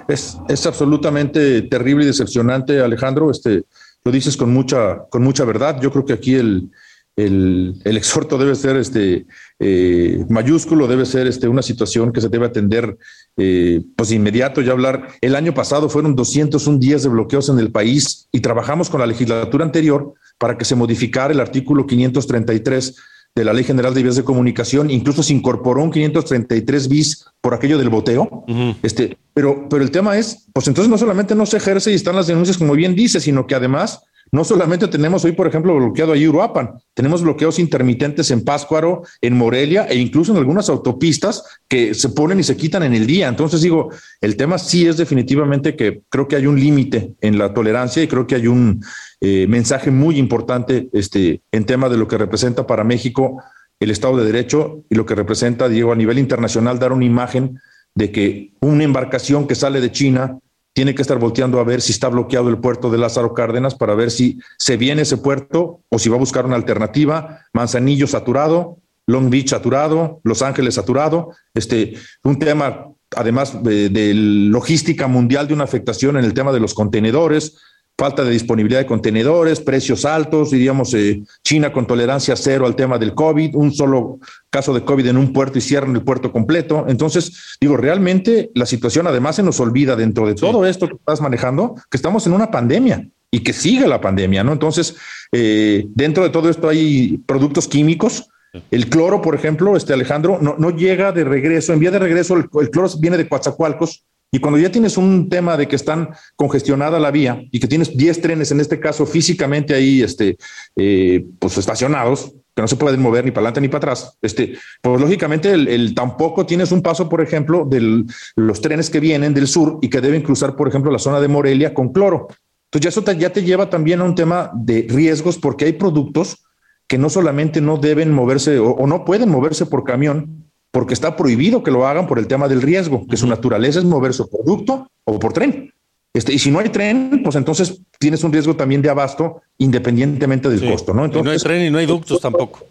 Es, 0.09 0.39
es 0.49 0.65
absolutamente 0.65 1.63
terrible 1.63 2.05
y 2.05 2.07
decepcionante, 2.07 2.81
Alejandro. 2.81 3.31
Este, 3.31 3.65
lo 4.05 4.11
dices 4.11 4.37
con 4.37 4.53
mucha, 4.53 5.05
con 5.11 5.23
mucha 5.23 5.45
verdad. 5.45 5.81
Yo 5.83 5.93
creo 5.93 6.07
que 6.07 6.15
aquí 6.15 6.35
el, 6.35 6.71
el, 7.17 7.81
el 7.85 7.97
exhorto 7.97 8.39
debe 8.39 8.55
ser 8.55 8.77
este, 8.77 9.27
eh, 9.59 10.25
mayúsculo, 10.29 10.87
debe 10.87 11.05
ser 11.05 11.27
este, 11.27 11.49
una 11.49 11.63
situación 11.63 12.13
que 12.13 12.21
se 12.21 12.29
debe 12.29 12.47
atender 12.47 12.97
eh, 13.37 13.83
pues 13.97 14.13
inmediato 14.13 14.63
y 14.63 14.71
hablar. 14.71 15.09
El 15.21 15.37
año 15.37 15.53
pasado 15.53 15.89
fueron 15.89 16.17
201 16.17 16.79
días 16.79 17.03
de 17.03 17.11
bloqueos 17.11 17.49
en 17.49 17.59
el 17.59 17.71
país 17.71 18.29
y 18.33 18.41
trabajamos 18.41 18.89
con 18.89 19.01
la 19.01 19.07
legislatura 19.07 19.65
anterior 19.65 20.15
para 20.39 20.57
que 20.57 20.65
se 20.65 20.75
modificara 20.75 21.33
el 21.33 21.41
artículo 21.41 21.87
533 21.87 22.97
de 23.35 23.45
la 23.45 23.53
Ley 23.53 23.65
General 23.65 23.95
de 23.95 24.03
Vías 24.03 24.17
de 24.17 24.25
Comunicación, 24.25 24.91
incluso 24.91 25.23
se 25.23 25.33
incorporó 25.33 25.83
un 25.83 25.91
533 25.91 26.89
bis 26.89 27.25
por 27.41 27.55
aquello 27.55 27.79
del 27.79 27.89
boteo. 27.89 28.45
este, 28.83 29.17
pero, 29.33 29.69
pero 29.71 29.83
el 29.83 29.91
tema 29.91 30.19
es, 30.19 30.49
pues 30.53 30.69
entonces 30.69 30.91
no 30.91 30.99
solamente 30.99 31.35
no 31.35 31.47
se 31.47 31.57
ejerce 31.57 31.93
y 31.93 31.95
están 31.95 32.17
las 32.17 32.27
denuncias 32.27 32.59
como 32.59 32.75
bien 32.75 32.95
dice, 32.95 33.21
sino 33.21 33.47
que 33.47 33.55
además 33.55 34.03
no 34.33 34.45
solamente 34.45 34.89
tenemos 34.89 35.27
hoy, 35.27 35.33
por 35.33 35.47
ejemplo, 35.47 35.77
bloqueado 35.77 36.13
ahí 36.13 36.27
Uruapan, 36.27 36.71
tenemos 36.95 37.23
bloqueos 37.23 37.59
intermitentes 37.59 38.31
en 38.31 38.43
Páscuaro, 38.43 39.03
en 39.21 39.37
Morelia 39.37 39.85
e 39.85 39.97
incluso 39.97 40.33
en 40.33 40.39
algunas 40.39 40.71
autopistas 40.71 41.45
que 41.69 41.93
se 41.93 42.09
ponen 42.09 42.41
y 42.41 42.43
se 42.43 42.57
quitan 42.57 42.83
en 42.83 42.95
el 42.95 43.07
día. 43.07 43.29
Entonces 43.29 43.61
digo, 43.61 43.91
el 44.23 44.37
tema 44.39 44.57
sí 44.57 44.87
es 44.87 44.97
definitivamente 44.97 45.77
que 45.77 46.01
creo 46.09 46.27
que 46.27 46.37
hay 46.37 46.47
un 46.47 46.59
límite 46.59 47.15
en 47.21 47.37
la 47.37 47.53
tolerancia 47.53 48.03
y 48.03 48.09
creo 48.09 48.27
que 48.27 48.37
hay 48.37 48.47
un 48.47 48.83
eh, 49.21 49.47
mensaje 49.49 49.91
muy 49.91 50.17
importante 50.17 50.89
este, 50.95 51.43
en 51.53 51.67
tema 51.67 51.91
de 51.91 51.99
lo 51.99 52.09
que 52.09 52.17
representa 52.17 52.67
para 52.67 52.85
México 52.85 53.43
el 53.81 53.91
Estado 53.91 54.17
de 54.17 54.25
Derecho 54.25 54.85
y 54.89 54.95
lo 54.95 55.05
que 55.05 55.15
representa, 55.15 55.69
Diego, 55.69 55.93
a 55.93 55.97
nivel 55.97 56.19
internacional, 56.19 56.79
dar 56.79 56.93
una 56.93 57.05
imagen 57.05 57.61
de 57.95 58.13
que 58.13 58.53
una 58.61 58.85
embarcación 58.85 59.47
que 59.47 59.55
sale 59.55 59.81
de 59.81 59.93
China 59.93 60.39
tiene 60.73 60.95
que 60.95 61.03
estar 61.03 61.19
volteando 61.19 61.61
a 61.61 61.65
ver 61.65 61.81
si 61.81 61.93
está 61.93 62.09
bloqueado 62.09 62.49
el 62.49 62.59
puerto 62.59 62.91
de 62.91 62.99
Lázaro 62.99 63.35
Cárdenas 63.35 63.75
para 63.75 63.95
ver 63.95 64.11
si 64.11 64.39
se 64.59 64.77
viene 64.77 65.03
ese 65.03 65.19
puerto 65.19 65.83
o 65.89 65.99
si 65.99 66.09
va 66.09 66.17
a 66.17 66.21
buscar 66.21 66.47
una 66.47 66.57
alternativa. 66.57 67.41
Manzanillo 67.53 68.07
saturado, 68.07 68.79
Long 69.07 69.29
Beach 69.29 69.51
saturado, 69.51 70.21
Los 70.25 70.43
Ángeles 70.43 70.75
saturado. 70.75 71.31
Este, 71.55 71.95
un 72.25 72.39
tema, 72.39 72.87
además 73.15 73.63
de, 73.63 73.91
de 73.91 74.15
logística 74.15 75.09
mundial, 75.09 75.47
de 75.47 75.55
una 75.55 75.65
afectación 75.65 76.17
en 76.17 76.25
el 76.25 76.35
tema 76.35 76.53
de 76.53 76.61
los 76.61 76.75
contenedores 76.75 77.59
falta 77.99 78.25
de 78.25 78.31
disponibilidad 78.31 78.81
de 78.81 78.87
contenedores, 78.87 79.61
precios 79.61 80.05
altos, 80.05 80.51
diríamos 80.51 80.93
eh, 80.95 81.23
China 81.45 81.73
con 81.73 81.87
tolerancia 81.87 82.35
cero 82.37 82.67
al 82.67 82.75
tema 82.75 82.99
del 82.99 83.15
COVID, 83.15 83.55
un 83.55 83.73
solo 83.73 84.19
caso 84.51 84.75
de 84.75 84.83
COVID 84.85 85.07
en 85.07 85.17
un 85.17 85.33
puerto 85.33 85.59
y 85.59 85.61
cierran 85.61 85.95
el 85.95 86.03
puerto 86.03 86.33
completo. 86.33 86.87
Entonces, 86.89 87.57
digo, 87.61 87.77
realmente 87.77 88.51
la 88.55 88.67
situación 88.67 89.07
además 89.07 89.37
se 89.37 89.43
nos 89.43 89.61
olvida 89.61 89.95
dentro 89.95 90.27
de 90.27 90.35
todo 90.35 90.67
esto 90.67 90.89
que 90.89 90.95
estás 90.95 91.21
manejando, 91.21 91.75
que 91.91 91.97
estamos 91.97 92.27
en 92.27 92.33
una 92.33 92.51
pandemia 92.51 93.07
y 93.31 93.41
que 93.41 93.53
sigue 93.53 93.87
la 93.87 94.01
pandemia, 94.01 94.45
¿no? 94.45 94.53
Entonces, 94.53 94.97
eh, 95.31 95.87
dentro 95.95 96.23
de 96.23 96.31
todo 96.31 96.51
esto 96.51 96.69
hay 96.69 97.19
productos 97.27 97.69
químicos. 97.69 98.29
El 98.71 98.89
cloro, 98.89 99.23
por 99.23 99.35
ejemplo, 99.35 99.77
este 99.77 99.95
Alejandro, 99.95 100.39
no, 100.43 100.57
no 100.59 100.71
llega 100.71 101.13
de 101.13 101.25
regreso, 101.25 101.73
en 101.73 101.79
vía 101.79 101.91
de 101.91 101.99
regreso, 101.99 102.37
el, 102.37 102.47
el 102.61 102.71
cloro 102.71 102.91
viene 103.01 103.17
de 103.17 103.27
Coatzacoalcos, 103.27 104.05
y 104.35 104.41
cuando 104.41 104.59
ya 104.59 104.73
tienes 104.73 104.97
un 104.97 105.29
tema 105.29 105.59
de 105.59 105.69
que 105.69 105.77
están 105.77 106.09
congestionada 106.37 106.99
la 106.99 107.11
vía 107.11 107.45
y 107.51 107.61
que 107.61 107.69
tienes 107.69 107.95
10 107.95 108.23
trenes, 108.23 108.51
en 108.51 108.61
este 108.61 108.81
caso 108.81 109.05
físicamente 109.05 109.75
ahí, 109.75 110.03
este, 110.03 110.39
eh, 110.75 111.27
pues 111.39 111.59
estacionados, 111.59 112.33
que 112.55 112.63
no 112.63 112.67
se 112.67 112.77
pueden 112.77 113.03
mover 113.03 113.27
ni 113.27 113.31
para 113.31 113.43
adelante 113.43 113.61
ni 113.61 113.69
para 113.69 113.93
atrás, 113.93 114.17
este, 114.23 114.57
pues 114.81 114.99
lógicamente 114.99 115.53
el, 115.53 115.95
tampoco 115.95 116.47
tienes 116.47 116.73
un 116.73 116.81
paso, 116.81 117.11
por 117.11 117.21
ejemplo, 117.21 117.67
de 117.67 118.07
los 118.35 118.61
trenes 118.63 118.89
que 118.89 119.01
vienen 119.01 119.35
del 119.35 119.47
sur 119.47 119.79
y 119.83 119.91
que 119.91 120.01
deben 120.01 120.23
cruzar, 120.23 120.57
por 120.57 120.67
ejemplo, 120.67 120.91
la 120.91 120.99
zona 120.99 121.21
de 121.21 121.29
Morelia 121.29 121.75
con 121.75 121.93
cloro. 121.93 122.29
Entonces 122.71 122.97
eso 122.97 123.13
ya 123.13 123.35
te 123.35 123.43
lleva 123.43 123.69
también 123.69 124.01
a 124.01 124.05
un 124.05 124.15
tema 124.15 124.51
de 124.55 124.87
riesgos 124.89 125.37
porque 125.37 125.67
hay 125.67 125.75
productos 125.75 126.43
que 126.87 126.97
no 126.97 127.11
solamente 127.11 127.61
no 127.61 127.77
deben 127.77 128.11
moverse 128.11 128.59
o 128.59 128.87
no 128.87 129.05
pueden 129.05 129.29
moverse 129.29 129.67
por 129.67 129.85
camión, 129.85 130.43
porque 130.73 130.95
está 130.95 131.17
prohibido 131.17 131.63
que 131.63 131.71
lo 131.71 131.87
hagan 131.87 132.09
por 132.09 132.19
el 132.19 132.27
tema 132.27 132.49
del 132.49 132.63
riesgo, 132.63 133.07
que 133.07 133.17
su 133.17 133.29
naturaleza 133.29 133.79
es 133.79 133.85
mover 133.85 134.15
su 134.15 134.29
producto 134.29 134.89
o 135.05 135.19
por 135.19 135.33
tren. 135.33 135.73
Este, 136.15 136.33
y 136.33 136.39
si 136.39 136.51
no 136.51 136.59
hay 136.59 136.69
tren, 136.71 137.21
pues 137.23 137.37
entonces 137.37 137.81
tienes 137.99 138.25
un 138.25 138.33
riesgo 138.33 138.57
también 138.57 138.83
de 138.83 138.91
abasto 138.91 139.41
independientemente 139.59 140.49
del 140.49 140.71
costo, 140.71 140.93
¿no? 140.93 141.05
Entonces, 141.05 141.25
no 141.25 141.31
hay 141.31 141.39
tren 141.39 141.67
y 141.67 141.71
no 141.71 141.79
hay 141.79 141.87
ductos 141.87 142.21
tampoco. 142.21 142.67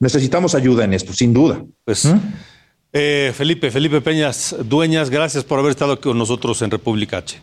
Necesitamos 0.00 0.54
ayuda 0.54 0.84
en 0.84 0.94
esto, 0.94 1.12
sin 1.12 1.32
duda. 1.32 1.62
Pues, 1.84 2.12
eh, 2.92 3.32
Felipe, 3.36 3.70
Felipe 3.70 4.00
Peñas, 4.00 4.56
dueñas, 4.64 5.10
gracias 5.10 5.44
por 5.44 5.58
haber 5.58 5.70
estado 5.70 5.92
aquí 5.92 6.02
con 6.02 6.18
nosotros 6.18 6.62
en 6.62 6.70
República 6.70 7.18
H. 7.18 7.40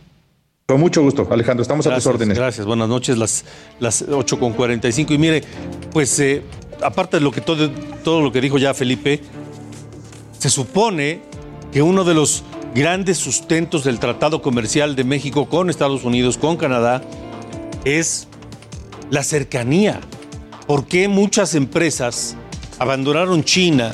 Con 0.65 0.79
mucho 0.79 1.01
gusto, 1.01 1.27
Alejandro, 1.29 1.61
estamos 1.61 1.85
a 1.87 1.95
tus 1.95 2.05
órdenes. 2.05 2.37
Gracias, 2.37 2.65
buenas 2.65 2.87
noches, 2.87 3.17
las, 3.17 3.45
las 3.79 4.01
8 4.01 4.39
con 4.39 4.53
45. 4.53 5.13
Y 5.13 5.17
mire, 5.17 5.43
pues 5.91 6.17
eh, 6.19 6.41
aparte 6.81 7.17
de 7.17 7.23
lo 7.23 7.31
que 7.31 7.41
todo, 7.41 7.69
todo 8.03 8.21
lo 8.21 8.31
que 8.31 8.41
dijo 8.41 8.57
ya 8.57 8.73
Felipe, 8.73 9.21
se 10.41 10.49
supone 10.49 11.21
que 11.71 11.83
uno 11.83 12.03
de 12.03 12.15
los 12.15 12.43
grandes 12.73 13.19
sustentos 13.19 13.83
del 13.83 13.99
Tratado 13.99 14.41
Comercial 14.41 14.95
de 14.95 15.03
México 15.03 15.47
con 15.47 15.69
Estados 15.69 16.03
Unidos, 16.03 16.39
con 16.39 16.57
Canadá, 16.57 17.03
es 17.85 18.27
la 19.11 19.21
cercanía. 19.21 20.01
¿Por 20.65 20.87
qué 20.87 21.07
muchas 21.07 21.53
empresas 21.53 22.35
abandonaron 22.79 23.43
China, 23.43 23.93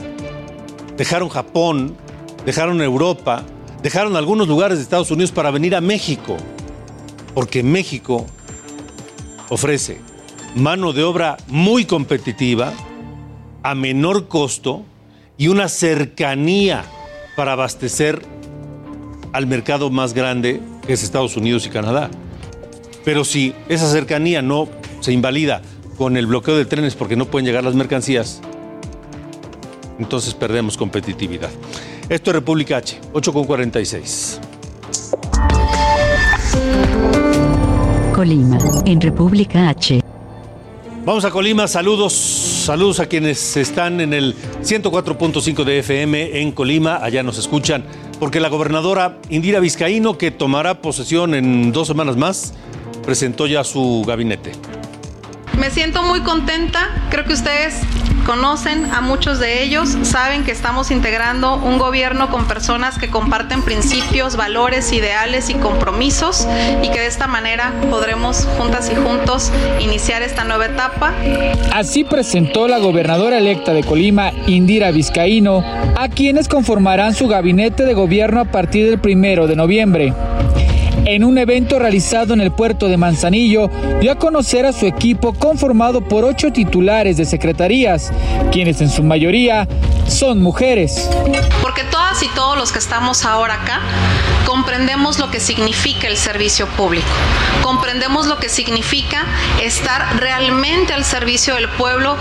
dejaron 0.96 1.28
Japón, 1.28 1.98
dejaron 2.46 2.82
Europa, 2.82 3.44
dejaron 3.84 4.16
algunos 4.16 4.48
lugares 4.48 4.78
de 4.78 4.86
Estados 4.86 5.12
Unidos 5.12 5.34
para 5.34 5.52
venir 5.52 5.76
a 5.76 5.82
México? 5.82 6.38
Porque 7.34 7.62
México 7.62 8.26
ofrece 9.50 10.00
mano 10.56 10.94
de 10.94 11.04
obra 11.04 11.36
muy 11.50 11.84
competitiva, 11.84 12.72
a 13.64 13.76
menor 13.76 14.30
costo, 14.30 14.86
y 15.38 15.48
una 15.48 15.70
cercanía 15.70 16.84
para 17.36 17.54
abastecer 17.54 18.22
al 19.34 19.46
mercado 19.46 19.90
más 19.90 20.14
grande 20.14 20.62
que 20.86 20.94
es 20.94 21.04
Estados 21.04 21.38
Unidos 21.38 21.66
y 21.66 21.70
Canadá. 21.70 22.10
Pero 23.06 23.24
si 23.24 23.54
esa 23.70 23.90
cercanía 23.90 24.42
no 24.42 24.68
se 25.00 25.14
invalida 25.14 25.62
con 25.98 26.18
el 26.18 26.26
bloqueo 26.26 26.58
de 26.58 26.66
trenes 26.66 26.96
porque 26.96 27.16
no 27.16 27.26
pueden 27.26 27.46
llegar 27.46 27.64
las 27.64 27.76
mercancías, 27.76 28.42
entonces 30.00 30.34
perdemos 30.34 30.78
competitividad. 30.78 31.50
Esto 32.10 32.32
es 32.32 32.36
República 32.36 32.78
H, 32.78 33.00
8.46. 33.14 34.40
Colima, 38.16 38.58
en 38.86 39.00
República 39.00 39.70
H. 39.70 40.02
Vamos 41.06 41.24
a 41.24 41.32
Colima, 41.32 41.68
saludos, 41.68 42.57
saludos 42.68 43.00
a 43.00 43.06
quienes 43.06 43.56
están 43.56 44.02
en 44.02 44.12
el 44.12 44.36
104.5 44.62 45.64
de 45.64 45.80
FM 45.80 46.42
en 46.42 46.52
Colima, 46.52 46.98
allá 46.98 47.24
nos 47.24 47.38
escuchan, 47.38 47.86
porque 48.20 48.42
la 48.42 48.50
gobernadora 48.50 49.20
Indira 49.30 49.62
Vizcaíno, 49.62 50.18
que 50.18 50.32
tomará 50.32 50.82
posesión 50.82 51.34
en 51.34 51.72
dos 51.72 51.88
semanas 51.88 52.18
más, 52.18 52.54
presentó 53.06 53.48
ya 53.48 53.64
su 53.64 54.04
gabinete. 54.06 54.52
Me 55.58 55.72
siento 55.72 56.04
muy 56.04 56.20
contenta, 56.24 57.08
creo 57.10 57.24
que 57.24 57.36
ustedes 57.36 57.84
conocen 58.28 58.92
a 58.92 59.00
muchos 59.00 59.40
de 59.40 59.64
ellos, 59.64 59.98
saben 60.04 60.44
que 60.44 60.52
estamos 60.52 60.92
integrando 60.92 61.56
un 61.56 61.78
gobierno 61.78 62.30
con 62.30 62.46
personas 62.46 63.00
que 63.00 63.10
comparten 63.10 63.62
principios, 63.62 64.36
valores, 64.36 64.92
ideales 64.92 65.50
y 65.50 65.54
compromisos 65.54 66.46
y 66.84 66.90
que 66.90 67.00
de 67.00 67.08
esta 67.08 67.28
manera 67.28 67.74
podremos 67.90 68.46
juntas 68.58 68.92
y 68.92 68.96
juntos 68.96 69.50
iniciar 69.80 70.24
esta 70.24 70.44
nueva 70.44 70.66
etapa. 70.66 71.14
Así 71.74 72.04
presentó 72.04 72.68
la 72.68 72.80
gobernadora 72.80 73.38
electa 73.38 73.74
de 73.74 73.86
Colima, 73.86 74.34
Indira 74.46 74.92
Vizcaíno, 74.92 75.64
a 75.96 76.10
quienes 76.10 76.50
conformarán 76.50 77.16
su 77.16 77.30
gabinete 77.30 77.86
de 77.86 77.94
gobierno 77.94 78.42
a 78.42 78.46
partir 78.46 78.90
del 78.90 79.00
primero 79.00 79.48
de 79.48 79.56
noviembre. 79.56 80.14
En 81.10 81.24
un 81.24 81.38
evento 81.38 81.80
realizado 81.80 82.34
en 82.34 82.42
el 82.42 82.52
puerto 82.52 82.90
de 82.90 82.98
Manzanillo, 82.98 83.70
dio 84.02 84.12
a 84.12 84.16
conocer 84.16 84.66
a 84.66 84.74
su 84.74 84.86
equipo 84.86 85.32
conformado 85.32 86.02
por 86.02 86.26
ocho 86.26 86.52
titulares 86.52 87.16
de 87.16 87.24
secretarías, 87.24 88.12
quienes 88.52 88.82
en 88.82 88.90
su 88.90 89.04
mayoría 89.04 89.70
son 90.06 90.44
mujeres. 90.44 91.10
Porque 91.62 91.86
todas 91.86 92.22
y 92.24 92.28
todos 92.36 92.58
los 92.58 92.74
que 92.74 92.80
estamos 92.80 93.24
ahora 93.24 93.54
acá 93.54 93.80
comprendemos 94.46 95.18
lo 95.18 95.32
que 95.32 95.40
significa 95.40 96.10
el 96.10 96.18
servicio 96.18 96.68
público, 96.76 97.08
comprendemos 97.64 98.28
lo 98.28 98.38
que 98.38 98.50
significa 98.50 99.24
estar 99.64 100.20
realmente 100.20 100.92
al 100.92 101.06
servicio 101.06 101.56
del 101.56 101.70
pueblo. 101.70 102.18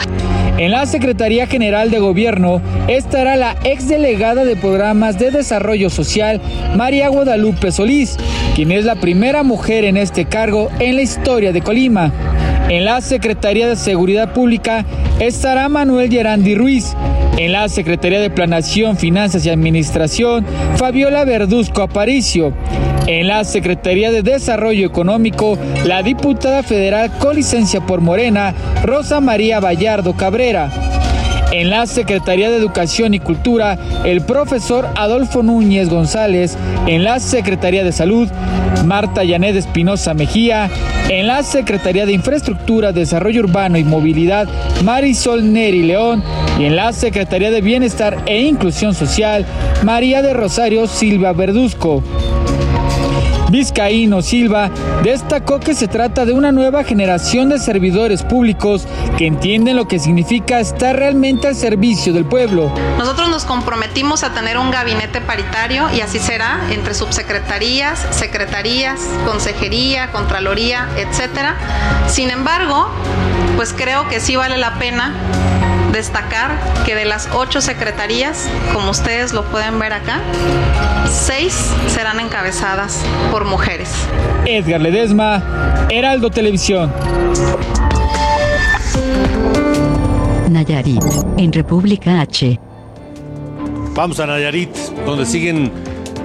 En 0.59 0.71
la 0.71 0.87
Secretaría 0.87 1.47
General 1.47 1.91
de 1.91 1.99
Gobierno 1.99 2.63
estará 2.89 3.37
la 3.37 3.57
exdelegada 3.65 4.47
de 4.47 4.57
Programas 4.57 5.19
de 5.19 5.31
Desarrollo 5.31 5.91
Social, 5.91 6.41
María 6.75 7.09
Guadalupe 7.09 7.71
Solís, 7.71 8.17
quien 8.55 8.73
es 8.73 8.87
la 8.87 8.95
primera 8.95 9.43
mujer 9.43 9.85
en 9.85 9.99
este 9.99 10.25
cargo 10.25 10.71
en 10.79 10.97
la 10.97 11.03
historia 11.03 11.53
de 11.53 11.61
Colima. 11.61 12.11
En 12.71 12.87
la 12.87 13.03
Secretaría 13.03 13.69
de 13.69 13.77
Seguridad 13.77 14.33
Pública 14.33 14.87
estará 15.21 15.69
Manuel 15.69 16.11
Gerandi 16.11 16.55
Ruiz. 16.55 16.97
En 17.37 17.53
la 17.53 17.69
Secretaría 17.69 18.19
de 18.19 18.31
Planación, 18.31 18.97
Finanzas 18.97 19.45
y 19.45 19.51
Administración, 19.51 20.47
Fabiola 20.77 21.27
Verduzco 21.27 21.83
Aparicio. 21.83 22.55
En 23.07 23.29
la 23.29 23.45
Secretaría 23.45 24.11
de 24.11 24.23
Desarrollo 24.23 24.85
Económico, 24.85 25.57
la 25.85 26.03
diputada 26.03 26.65
federal 26.65 27.13
con 27.19 27.37
licencia 27.37 27.81
por 27.81 28.01
Morena, 28.01 28.53
Rosa 28.83 29.21
María 29.21 29.61
Vallardo 29.61 30.15
Cabrera. 30.15 30.71
En 31.53 31.71
la 31.71 31.87
Secretaría 31.87 32.51
de 32.51 32.57
Educación 32.57 33.15
y 33.15 33.21
Cultura, 33.21 33.79
el 34.05 34.23
profesor 34.23 34.89
Adolfo 34.97 35.45
Núñez 35.45 35.89
González. 35.89 36.59
En 36.89 37.05
la 37.05 37.21
Secretaría 37.21 37.85
de 37.85 37.93
Salud, 37.93 38.29
Marta 38.85 39.23
Yanet 39.23 39.55
Espinosa 39.55 40.13
Mejía. 40.13 40.69
En 41.09 41.29
la 41.29 41.45
Secretaría 41.45 42.07
de 42.07 42.13
Infraestructura, 42.13 42.91
Desarrollo 42.91 43.43
Urbano 43.43 43.79
y 43.79 43.85
Movilidad, 43.85 44.49
Marisol 44.83 45.53
Neri 45.53 45.85
León. 45.85 46.25
Y 46.59 46.65
en 46.65 46.75
la 46.75 46.93
Secretaría 46.93 47.53
de 47.53 47.61
Bienestar 47.61 48.19
e 48.27 48.43
Inclusión 48.43 48.95
Social, 48.95 49.47
María 49.85 50.23
de 50.23 50.35
Rosario 50.35 50.89
Silva 50.89 51.33
Verduzco. 51.33 52.03
Vizcaíno 53.57 54.21
Silva 54.21 54.69
destacó 55.03 55.61
que 55.61 55.75
se 55.75 55.89
trata 55.89 56.27
de 56.27 56.35
una 56.35 56.53
nueva 56.53 56.85
generación 56.85 57.49
de 57.49 57.59
servidores 57.59 58.23
públicos 58.23 58.87
que 59.17 59.27
entienden 59.27 59.77
lo 59.77 59.89
que 59.89 59.99
significa 59.99 60.61
estar 60.61 60.95
realmente 60.95 61.49
al 61.49 61.55
servicio 61.55 62.13
del 62.13 62.27
pueblo. 62.27 62.71
Nosotros 62.99 63.31
nos 63.31 63.47
comprometimos 63.47 64.25
a 64.25 64.35
tener 64.35 64.59
un 64.59 64.71
gabinete 64.71 65.23
paritario 65.23 65.89
y 65.97 66.03
así 66.03 66.19
será 66.19 66.67
entre 66.71 66.93
subsecretarías, 66.93 68.07
secretarías, 68.11 69.01
consejería, 69.25 70.13
contraloría, 70.13 70.91
etcétera. 70.99 71.57
Sin 72.09 72.29
embargo, 72.29 72.91
pues 73.57 73.73
creo 73.73 74.07
que 74.11 74.21
sí 74.21 74.37
vale 74.37 74.59
la 74.59 74.75
pena 74.75 75.15
destacar 75.97 76.59
que 76.85 76.95
de 76.95 77.07
las 77.07 77.29
ocho 77.35 77.61
secretarías, 77.61 78.49
como 78.73 78.91
ustedes 78.91 79.33
lo 79.33 79.45
pueden 79.47 79.79
ver 79.79 79.95
acá, 79.95 80.21
seis 81.11 81.71
serán 81.89 82.21
encabezadas 82.21 83.03
por 83.33 83.47
mujeres. 83.47 83.89
Edgar 84.45 84.81
Ledesma, 84.81 85.87
Heraldo 85.89 86.31
Televisión. 86.31 86.93
Nayarit, 90.51 91.03
en 91.39 91.53
República 91.53 92.21
H. 92.21 92.61
Vamos 93.95 94.21
a 94.21 94.27
Nayarit, 94.27 94.77
donde 95.07 95.25
siguen 95.25 95.73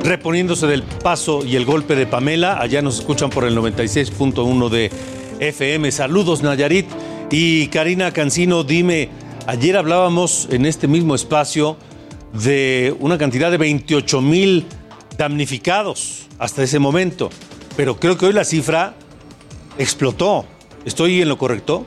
reponiéndose 0.04 0.68
del 0.68 0.84
paso 0.84 1.46
y 1.46 1.56
el 1.56 1.64
golpe 1.64 1.96
de 1.96 2.06
Pamela. 2.06 2.60
Allá 2.60 2.82
nos 2.82 3.00
escuchan 3.00 3.30
por 3.30 3.46
el 3.46 3.58
96.1 3.58 4.70
de 4.70 4.92
FM. 5.40 5.92
Saludos, 5.92 6.44
Nayarit. 6.44 6.88
Y 7.32 7.68
Karina 7.68 8.12
Cancino, 8.12 8.66
dime, 8.66 9.10
ayer 9.48 9.78
hablábamos 9.78 10.48
en 10.52 10.66
este 10.66 10.88
mismo 10.88 11.16
espacio 11.16 11.78
de 12.34 12.94
una 13.00 13.18
cantidad 13.18 13.50
de 13.52 13.58
28 13.58 14.22
mil 14.22 14.66
damnificados 15.18 16.28
hasta 16.40 16.64
ese 16.64 16.80
momento, 16.80 17.30
pero 17.76 17.96
creo 17.96 18.18
que 18.18 18.28
hoy 18.28 18.34
la 18.34 18.44
cifra 18.44 18.94
explotó. 19.78 20.46
¿Estoy 20.86 21.22
en 21.22 21.30
lo 21.30 21.38
correcto? 21.38 21.86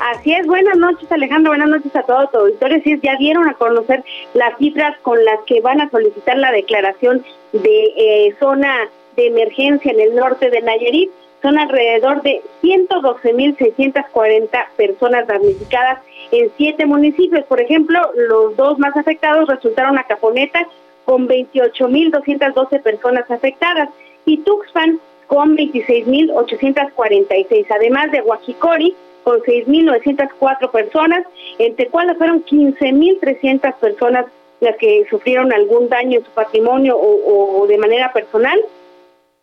Así 0.00 0.32
es, 0.32 0.44
buenas 0.46 0.76
noches 0.76 1.12
Alejandro, 1.12 1.50
buenas 1.50 1.68
noches 1.68 1.94
a 1.94 2.02
todo 2.02 2.26
tu 2.28 2.38
auditorio. 2.38 2.80
Sí, 2.82 2.98
ya 3.02 3.16
dieron 3.16 3.46
a 3.48 3.54
conocer 3.54 4.02
las 4.34 4.56
cifras 4.58 4.96
con 5.02 5.24
las 5.24 5.40
que 5.46 5.60
van 5.60 5.80
a 5.80 5.90
solicitar 5.90 6.36
la 6.38 6.50
declaración 6.52 7.24
de 7.52 7.84
eh, 7.96 8.34
zona 8.40 8.88
de 9.16 9.28
emergencia 9.28 9.92
en 9.92 10.00
el 10.00 10.16
norte 10.16 10.50
de 10.50 10.60
Nayarit. 10.62 11.10
Son 11.42 11.56
alrededor 11.58 12.22
de 12.22 12.42
112.640 12.62 14.66
personas 14.76 15.26
damnificadas 15.26 15.98
en 16.40 16.50
siete 16.56 16.86
municipios. 16.86 17.44
Por 17.44 17.60
ejemplo, 17.60 18.00
los 18.14 18.56
dos 18.56 18.78
más 18.78 18.96
afectados 18.96 19.48
resultaron 19.48 19.98
a 19.98 20.04
Caponeta 20.04 20.66
con 21.04 21.28
28.212 21.28 22.82
personas 22.82 23.30
afectadas 23.30 23.90
y 24.24 24.38
Tuxpan 24.38 24.98
con 25.26 25.54
26.846, 25.56 27.66
además 27.70 28.10
de 28.12 28.22
Huajicori 28.22 28.94
con 29.22 29.40
6.904 29.40 30.70
personas, 30.70 31.26
en 31.58 31.76
Tecuala 31.76 32.14
fueron 32.14 32.42
15.300 32.44 33.74
personas 33.76 34.26
las 34.60 34.76
que 34.76 35.06
sufrieron 35.08 35.50
algún 35.52 35.88
daño 35.88 36.18
en 36.18 36.24
su 36.24 36.30
patrimonio 36.30 36.98
o 36.98 37.66
de 37.66 37.78
manera 37.78 38.12
personal. 38.12 38.60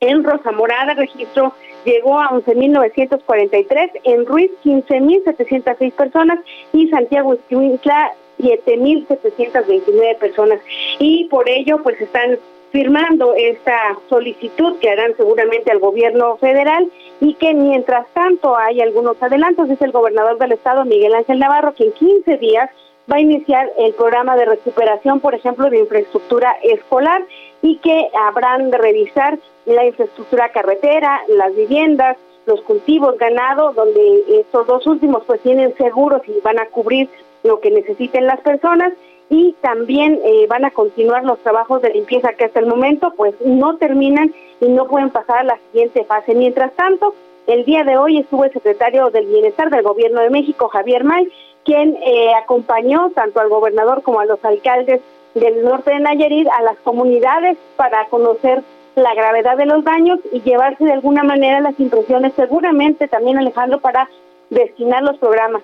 En 0.04 0.24
Rosa 0.24 0.52
Morada 0.52 0.96
registro 0.96 1.54
llegó 1.86 2.20
a 2.20 2.30
11.943, 2.30 3.92
en 4.04 4.26
Ruiz 4.26 4.50
15.706 4.66 5.92
personas 5.92 6.40
y 6.74 6.88
Santiago 6.88 7.36
Escuintla 7.36 8.12
7.729 8.40 10.18
personas. 10.18 10.60
Y 10.98 11.26
por 11.26 11.48
ello 11.48 11.84
pues 11.84 12.02
están 12.02 12.40
firmando 12.72 13.36
esta 13.36 13.96
solicitud 14.10 14.80
que 14.80 14.90
harán 14.90 15.16
seguramente 15.18 15.70
al 15.70 15.78
gobierno 15.78 16.36
federal 16.38 16.90
y 17.20 17.36
que 17.36 17.54
mientras 17.54 18.08
tanto 18.16 18.58
hay 18.58 18.82
algunos 18.82 19.22
adelantos, 19.22 19.70
dice 19.70 19.86
el 19.86 19.92
gobernador 19.92 20.40
del 20.40 20.54
estado 20.54 20.84
Miguel 20.84 21.14
Ángel 21.14 21.38
Navarro, 21.38 21.76
que 21.76 21.84
en 21.84 21.92
15 21.92 22.38
días 22.38 22.72
va 23.12 23.18
a 23.18 23.22
iniciar 23.22 23.72
el 23.78 23.94
programa 23.94 24.36
de 24.36 24.46
recuperación, 24.46 25.20
por 25.20 25.36
ejemplo, 25.36 25.70
de 25.70 25.80
infraestructura 25.80 26.56
escolar 26.64 27.26
y 27.62 27.78
que 27.78 28.10
habrán 28.14 28.72
de 28.72 28.78
revisar 28.78 29.38
la 29.66 29.86
infraestructura 29.86 30.50
carretera, 30.50 31.22
las 31.28 31.56
viviendas, 31.56 32.18
los 32.46 32.62
cultivos, 32.62 33.18
ganado, 33.18 33.74
donde 33.74 34.24
estos 34.40 34.66
dos 34.66 34.88
últimos 34.88 35.24
pues 35.26 35.42
tienen 35.42 35.76
seguros 35.78 36.22
y 36.28 36.40
van 36.42 36.60
a 36.60 36.68
cubrir 36.68 37.10
lo 37.44 37.60
que 37.60 37.72
necesiten 37.72 38.26
las 38.26 38.40
personas 38.42 38.94
y 39.30 39.56
también 39.62 40.20
eh, 40.26 40.46
van 40.48 40.66
a 40.66 40.72
continuar 40.72 41.24
los 41.24 41.40
trabajos 41.40 41.82
de 41.82 41.92
limpieza 41.92 42.34
que 42.34 42.46
hasta 42.46 42.60
el 42.60 42.66
momento 42.66 43.14
pues 43.16 43.34
no 43.46 43.78
terminan 43.78 44.34
y 44.60 44.68
no 44.68 44.88
pueden 44.88 45.10
pasar 45.10 45.40
a 45.40 45.44
la 45.44 45.60
siguiente 45.72 46.04
fase. 46.04 46.36
Mientras 46.36 46.74
tanto, 46.74 47.14
el 47.48 47.66
día 47.66 47.84
de 47.84 47.98
hoy 47.98 48.20
estuvo 48.20 48.44
el 48.46 48.54
secretario 48.54 49.10
del 49.10 49.28
Bienestar 49.28 49.70
del 49.70 49.84
Gobierno 49.84 50.22
de 50.22 50.30
México, 50.30 50.68
Javier 50.68 51.04
May, 51.04 51.30
quien 51.66 51.98
eh, 52.04 52.34
acompañó 52.34 53.12
tanto 53.12 53.40
al 53.40 53.50
gobernador 53.50 54.04
como 54.04 54.20
a 54.20 54.26
los 54.26 54.44
alcaldes 54.44 55.02
del 55.36 55.64
norte 55.64 55.92
de 55.92 56.00
Nayarit 56.00 56.48
a 56.50 56.62
las 56.62 56.78
comunidades 56.80 57.58
para 57.76 58.06
conocer 58.08 58.64
la 58.96 59.14
gravedad 59.14 59.58
de 59.58 59.66
los 59.66 59.84
daños 59.84 60.20
y 60.32 60.42
llevarse 60.42 60.84
de 60.84 60.94
alguna 60.94 61.24
manera 61.24 61.62
las 61.62 61.80
impresiones, 61.80 62.34
seguramente 62.36 63.08
también 63.08 63.38
Alejandro, 63.38 63.80
para 63.80 64.10
destinar 64.50 65.04
los 65.04 65.18
programas. 65.18 65.62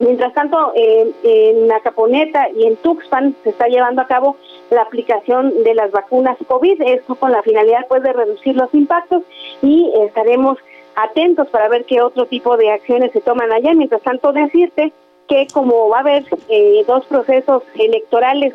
Mientras 0.00 0.32
tanto, 0.32 0.72
en 0.76 1.72
Acaponeta 1.72 2.48
y 2.50 2.66
en 2.68 2.76
Tuxpan 2.76 3.34
se 3.42 3.50
está 3.50 3.66
llevando 3.66 4.00
a 4.00 4.06
cabo 4.06 4.36
la 4.70 4.82
aplicación 4.82 5.64
de 5.64 5.74
las 5.74 5.90
vacunas 5.90 6.38
COVID, 6.46 6.80
esto 6.82 7.16
con 7.16 7.32
la 7.32 7.42
finalidad 7.42 7.84
pues 7.88 8.04
de 8.04 8.12
reducir 8.12 8.54
los 8.54 8.72
impactos 8.74 9.24
y 9.60 9.90
estaremos 10.06 10.56
atentos 10.94 11.48
para 11.48 11.68
ver 11.68 11.84
qué 11.84 12.00
otro 12.00 12.26
tipo 12.26 12.56
de 12.56 12.70
acciones 12.70 13.10
se 13.12 13.20
toman 13.20 13.52
allá. 13.52 13.74
Mientras 13.74 14.02
tanto, 14.02 14.32
decirte 14.32 14.92
que 15.28 15.46
como 15.52 15.88
va 15.88 15.98
a 15.98 16.00
haber 16.00 16.24
eh, 16.48 16.84
dos 16.86 17.04
procesos 17.06 17.62
electorales, 17.74 18.54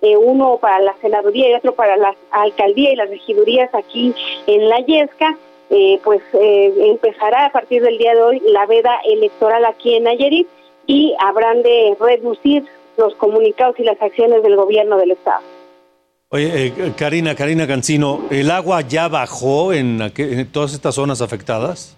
eh, 0.00 0.16
uno 0.16 0.58
para 0.58 0.80
la 0.80 0.94
senaduría 1.00 1.50
y 1.50 1.54
otro 1.54 1.74
para 1.74 1.96
la 1.96 2.14
alcaldía 2.30 2.92
y 2.92 2.96
las 2.96 3.08
regidurías 3.08 3.72
aquí 3.74 4.14
en 4.46 4.68
La 4.68 4.78
Yesca, 4.80 5.36
eh, 5.70 6.00
pues 6.04 6.20
empezará 6.32 7.46
a 7.46 7.52
partir 7.52 7.82
del 7.82 7.96
día 7.98 8.14
de 8.14 8.22
hoy 8.22 8.42
la 8.46 8.66
veda 8.66 9.00
electoral 9.06 9.64
aquí 9.64 9.94
en 9.94 10.04
Nayarit 10.04 10.46
y 10.86 11.14
habrán 11.18 11.62
de 11.62 11.96
reducir 11.98 12.64
los 12.96 13.14
comunicados 13.14 13.78
y 13.78 13.84
las 13.84 14.00
acciones 14.00 14.42
del 14.42 14.56
gobierno 14.56 14.98
del 14.98 15.12
estado. 15.12 15.42
Oye, 16.34 16.66
eh, 16.66 16.92
Karina, 16.96 17.34
Karina 17.34 17.66
Cancino, 17.66 18.22
¿el 18.30 18.50
agua 18.50 18.80
ya 18.80 19.08
bajó 19.08 19.74
en, 19.74 20.00
en 20.16 20.50
todas 20.50 20.72
estas 20.72 20.94
zonas 20.94 21.20
afectadas? 21.20 21.96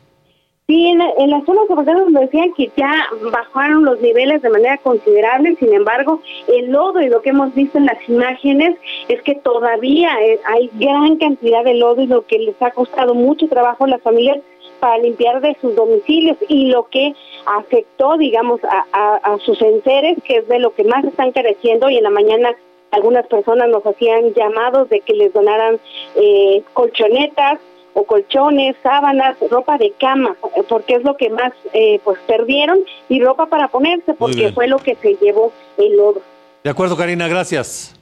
Sí, 0.67 0.87
en, 0.87 0.99
en, 1.03 1.29
las 1.29 1.45
zonas 1.45 1.71
afectadas 1.71 2.09
nos 2.09 2.23
decían 2.23 2.55
que 2.55 2.71
ya 2.75 3.07
bajaron 3.31 3.85
los 3.85 4.01
niveles 4.01 4.41
de 4.41 4.49
manera 4.49 4.79
considerable, 4.79 5.57
sin 5.57 5.75
embargo, 5.75 6.23
el 6.49 6.71
lodo 6.71 7.03
y 7.03 7.11
lo 7.11 7.21
que 7.21 7.31
hemos 7.31 7.55
visto 7.55 7.77
en 7.77 7.85
las 7.85 8.09
imágenes 8.09 8.75
es 9.09 9.21
que 9.25 9.35
todavía 9.35 10.11
eh, 10.23 10.41
hay 10.47 10.71
gran 10.73 11.19
cantidad 11.19 11.65
de 11.65 11.75
lodo 11.75 12.01
y 12.01 12.07
lo 12.07 12.25
que 12.25 12.39
les 12.39 12.63
ha 12.63 12.71
costado 12.71 13.13
mucho 13.13 13.47
trabajo 13.47 13.85
a 13.85 13.89
las 13.89 14.01
familias 14.01 14.39
para 14.81 14.97
limpiar 14.97 15.43
de 15.43 15.55
sus 15.61 15.77
domicilios 15.77 16.39
y 16.49 16.69
lo 16.69 16.89
que 16.89 17.15
afectó, 17.45 18.17
digamos, 18.17 18.61
a, 18.65 19.37
sus 19.45 19.61
enseres, 19.61 20.17
que 20.25 20.37
es 20.39 20.49
de 20.49 20.61
lo 20.61 20.75
que 20.75 20.85
más 20.85 21.05
están 21.05 21.33
careciendo 21.33 21.91
y 21.91 21.99
en 21.99 22.05
la 22.05 22.11
mañana 22.11 22.57
algunas 22.91 23.27
personas 23.27 23.69
nos 23.69 23.85
hacían 23.85 24.33
llamados 24.33 24.89
de 24.89 25.01
que 25.01 25.13
les 25.13 25.31
donaran 25.35 25.79
eh, 26.17 26.63
colchonetas 26.73 27.61
o 27.95 28.05
colchones, 28.05 28.77
sábanas, 28.83 29.39
ropa 29.51 29.79
de 29.79 29.95
cama, 29.99 30.37
porque 30.69 30.97
es 30.97 31.05
lo 31.05 31.17
que 31.17 31.31
más 31.31 31.55
eh, 31.73 31.99
pues 32.05 32.19
perdieron 32.27 32.81
y 33.09 33.23
ropa 33.23 33.47
para 33.47 33.69
ponerse, 33.69 34.13
porque 34.15 34.53
fue 34.53 34.69
lo 34.69 34.77
que 34.79 34.95
se 34.97 35.15
llevó 35.15 35.51
el 35.79 35.97
lodo. 35.97 36.21
De 36.63 36.69
acuerdo, 36.71 36.95
Karina, 36.97 37.27
gracias. 37.29 37.99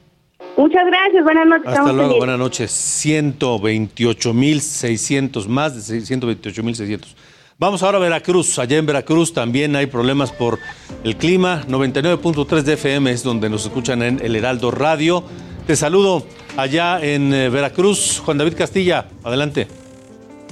Muchas 0.57 0.85
gracias, 0.85 1.23
buenas 1.23 1.47
noches. 1.47 1.67
Hasta 1.67 1.93
luego, 1.93 2.17
buenas 2.17 2.37
noches. 2.37 2.69
128.600, 3.05 5.47
más 5.47 5.87
de 5.87 5.99
128.600. 5.99 7.15
Vamos 7.59 7.83
ahora 7.83 7.97
a 7.97 8.01
Veracruz. 8.01 8.57
Allá 8.59 8.77
en 8.77 8.85
Veracruz 8.85 9.33
también 9.33 9.75
hay 9.75 9.87
problemas 9.87 10.31
por 10.31 10.59
el 11.03 11.17
clima. 11.17 11.63
99.3 11.67 12.61
de 12.61 12.73
FM 12.73 13.11
es 13.11 13.23
donde 13.23 13.49
nos 13.49 13.65
escuchan 13.65 14.01
en 14.01 14.21
El 14.23 14.33
Heraldo 14.35 14.71
Radio. 14.71 15.23
Te 15.67 15.75
saludo 15.75 16.23
allá 16.57 17.03
en 17.03 17.33
eh, 17.33 17.49
Veracruz. 17.49 18.21
Juan 18.23 18.37
David 18.37 18.55
Castilla, 18.57 19.07
adelante. 19.23 19.67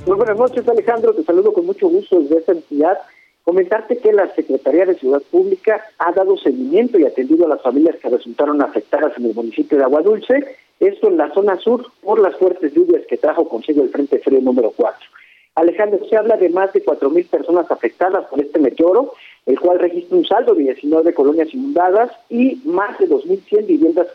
Muy 0.06 0.18
buenas 0.18 0.38
noches, 0.38 0.68
Alejandro. 0.68 1.14
Te 1.14 1.24
saludo 1.24 1.54
con 1.54 1.68
mucho 1.68 1.88
gusto 1.88 2.20
desde 2.20 2.40
esta 2.40 2.54
entidad. 2.54 2.98
Comentarte 3.44 3.98
que 3.98 4.12
la 4.12 4.34
Secretaría 4.34 4.86
de 4.86 4.96
Ciudad 4.96 5.22
Pública 5.30 5.86
ha 6.00 6.12
dado 6.12 6.38
seguimiento 6.38 6.98
y 6.98 7.06
atendido 7.06 7.46
a 7.46 7.50
las 7.50 7.62
familias 7.62 7.98
que 7.98 8.10
resultaron 8.10 8.62
afectadas 8.64 9.16
en 9.18 9.26
el 9.26 9.36
municipio 9.36 9.78
de 9.78 9.84
Agua 9.84 10.02
Dulce, 10.02 10.58
esto 10.80 11.08
en 11.08 11.18
la 11.18 11.32
zona 11.34 11.58
sur 11.58 11.86
por 12.02 12.20
las 12.20 12.36
fuertes 12.38 12.74
lluvias 12.74 13.06
que 13.08 13.18
trajo 13.18 13.48
consigo 13.48 13.84
el 13.84 13.90
Frente 13.90 14.18
Frío 14.20 14.42
número 14.42 14.72
4. 14.76 15.00
Alejandro, 15.56 16.00
se 16.10 16.18
habla 16.18 16.36
de 16.38 16.50
más 16.50 16.74
de 16.74 16.84
4.000 16.84 17.30
personas 17.30 17.70
afectadas 17.70 18.26
por 18.26 18.40
este 18.42 18.58
meteoro, 18.58 19.14
el 19.46 19.60
cual 19.60 19.80
registra 19.80 20.18
un 20.18 20.26
saldo 20.26 20.56
de 20.56 20.64
19 20.64 21.14
colonias 21.14 21.54
inundadas 21.54 22.12
y 22.30 22.60
más 22.66 22.98
de 22.98 23.08
2.100 23.08 23.66
viviendas 23.68 24.08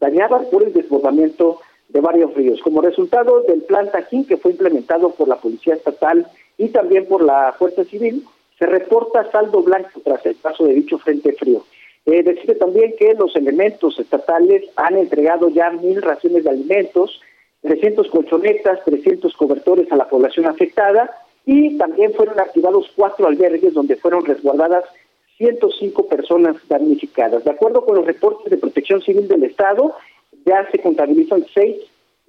dañadas 0.00 0.46
por 0.46 0.62
el 0.62 0.72
desbordamiento 0.72 1.60
de 1.88 2.00
varios 2.00 2.34
ríos. 2.34 2.60
Como 2.62 2.80
resultado 2.80 3.42
del 3.42 3.62
plan 3.62 3.90
Tajín 3.90 4.26
que 4.26 4.36
fue 4.36 4.52
implementado 4.52 5.10
por 5.10 5.28
la 5.28 5.36
Policía 5.36 5.74
Estatal 5.74 6.26
y 6.58 6.68
también 6.68 7.06
por 7.06 7.22
la 7.22 7.54
Fuerza 7.58 7.84
Civil, 7.84 8.24
se 8.58 8.66
reporta 8.66 9.30
saldo 9.30 9.62
blanco 9.62 10.00
tras 10.04 10.24
el 10.26 10.36
paso 10.36 10.64
de 10.64 10.74
dicho 10.74 10.98
frente 10.98 11.32
frío. 11.32 11.64
Eh, 12.06 12.22
decide 12.22 12.54
también 12.54 12.94
que 12.98 13.14
los 13.14 13.34
elementos 13.34 13.98
estatales 13.98 14.64
han 14.76 14.96
entregado 14.96 15.48
ya 15.48 15.70
mil 15.70 16.02
raciones 16.02 16.44
de 16.44 16.50
alimentos, 16.50 17.20
300 17.62 18.08
colchonetas, 18.10 18.84
300 18.84 19.34
cobertores 19.34 19.90
a 19.90 19.96
la 19.96 20.08
población 20.08 20.46
afectada 20.46 21.10
y 21.46 21.76
también 21.78 22.12
fueron 22.12 22.38
activados 22.38 22.90
cuatro 22.94 23.26
albergues 23.26 23.72
donde 23.72 23.96
fueron 23.96 24.24
resguardadas 24.24 24.84
105 25.38 26.06
personas 26.06 26.56
damnificadas. 26.68 27.44
De 27.44 27.50
acuerdo 27.50 27.84
con 27.84 27.96
los 27.96 28.06
reportes 28.06 28.50
de 28.50 28.58
protección 28.58 29.00
civil 29.02 29.26
del 29.26 29.44
Estado, 29.44 29.94
ya 30.44 30.68
se 30.70 30.78
contabilizan 30.78 31.44
seis 31.54 31.76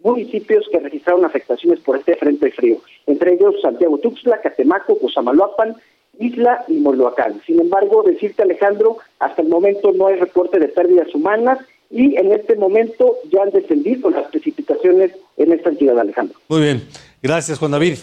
municipios 0.03 0.66
que 0.72 0.80
registraron 0.80 1.26
afectaciones 1.26 1.80
por 1.80 1.97
este 1.97 2.16
frente 2.16 2.51
frío, 2.51 2.78
entre 3.07 3.34
ellos 3.34 3.55
Santiago 3.61 3.97
Tuxtla, 3.97 4.41
Catemaco, 4.41 4.97
Cosamaloapan, 4.99 5.76
Isla 6.20 6.63
y 6.68 6.74
Moloacán. 6.74 7.41
Sin 7.45 7.59
embargo, 7.59 8.03
decirte 8.03 8.43
Alejandro, 8.43 8.97
hasta 9.20 9.41
el 9.41 9.49
momento 9.49 9.91
no 9.91 10.07
hay 10.07 10.16
reporte 10.18 10.59
de 10.59 10.68
pérdidas 10.68 11.13
humanas 11.13 11.59
y 11.89 12.16
en 12.18 12.32
este 12.32 12.55
momento 12.55 13.16
ya 13.32 13.43
han 13.43 13.51
descendido 13.51 14.09
las 14.09 14.28
precipitaciones 14.28 15.11
en 15.38 15.51
esta 15.51 15.70
entidad, 15.70 15.99
Alejandro. 15.99 16.38
Muy 16.47 16.61
bien. 16.61 16.88
Gracias, 17.22 17.59
Juan 17.59 17.72
David. 17.72 17.97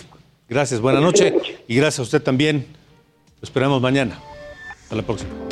Gracias, 0.49 0.81
buena 0.81 1.01
noche. 1.01 1.35
Y 1.67 1.77
gracias 1.77 2.01
a 2.01 2.03
usted 2.03 2.23
también. 2.23 2.67
Lo 3.41 3.45
esperamos 3.45 3.81
mañana. 3.81 4.21
Hasta 4.83 4.97
la 4.97 5.03
próxima. 5.03 5.52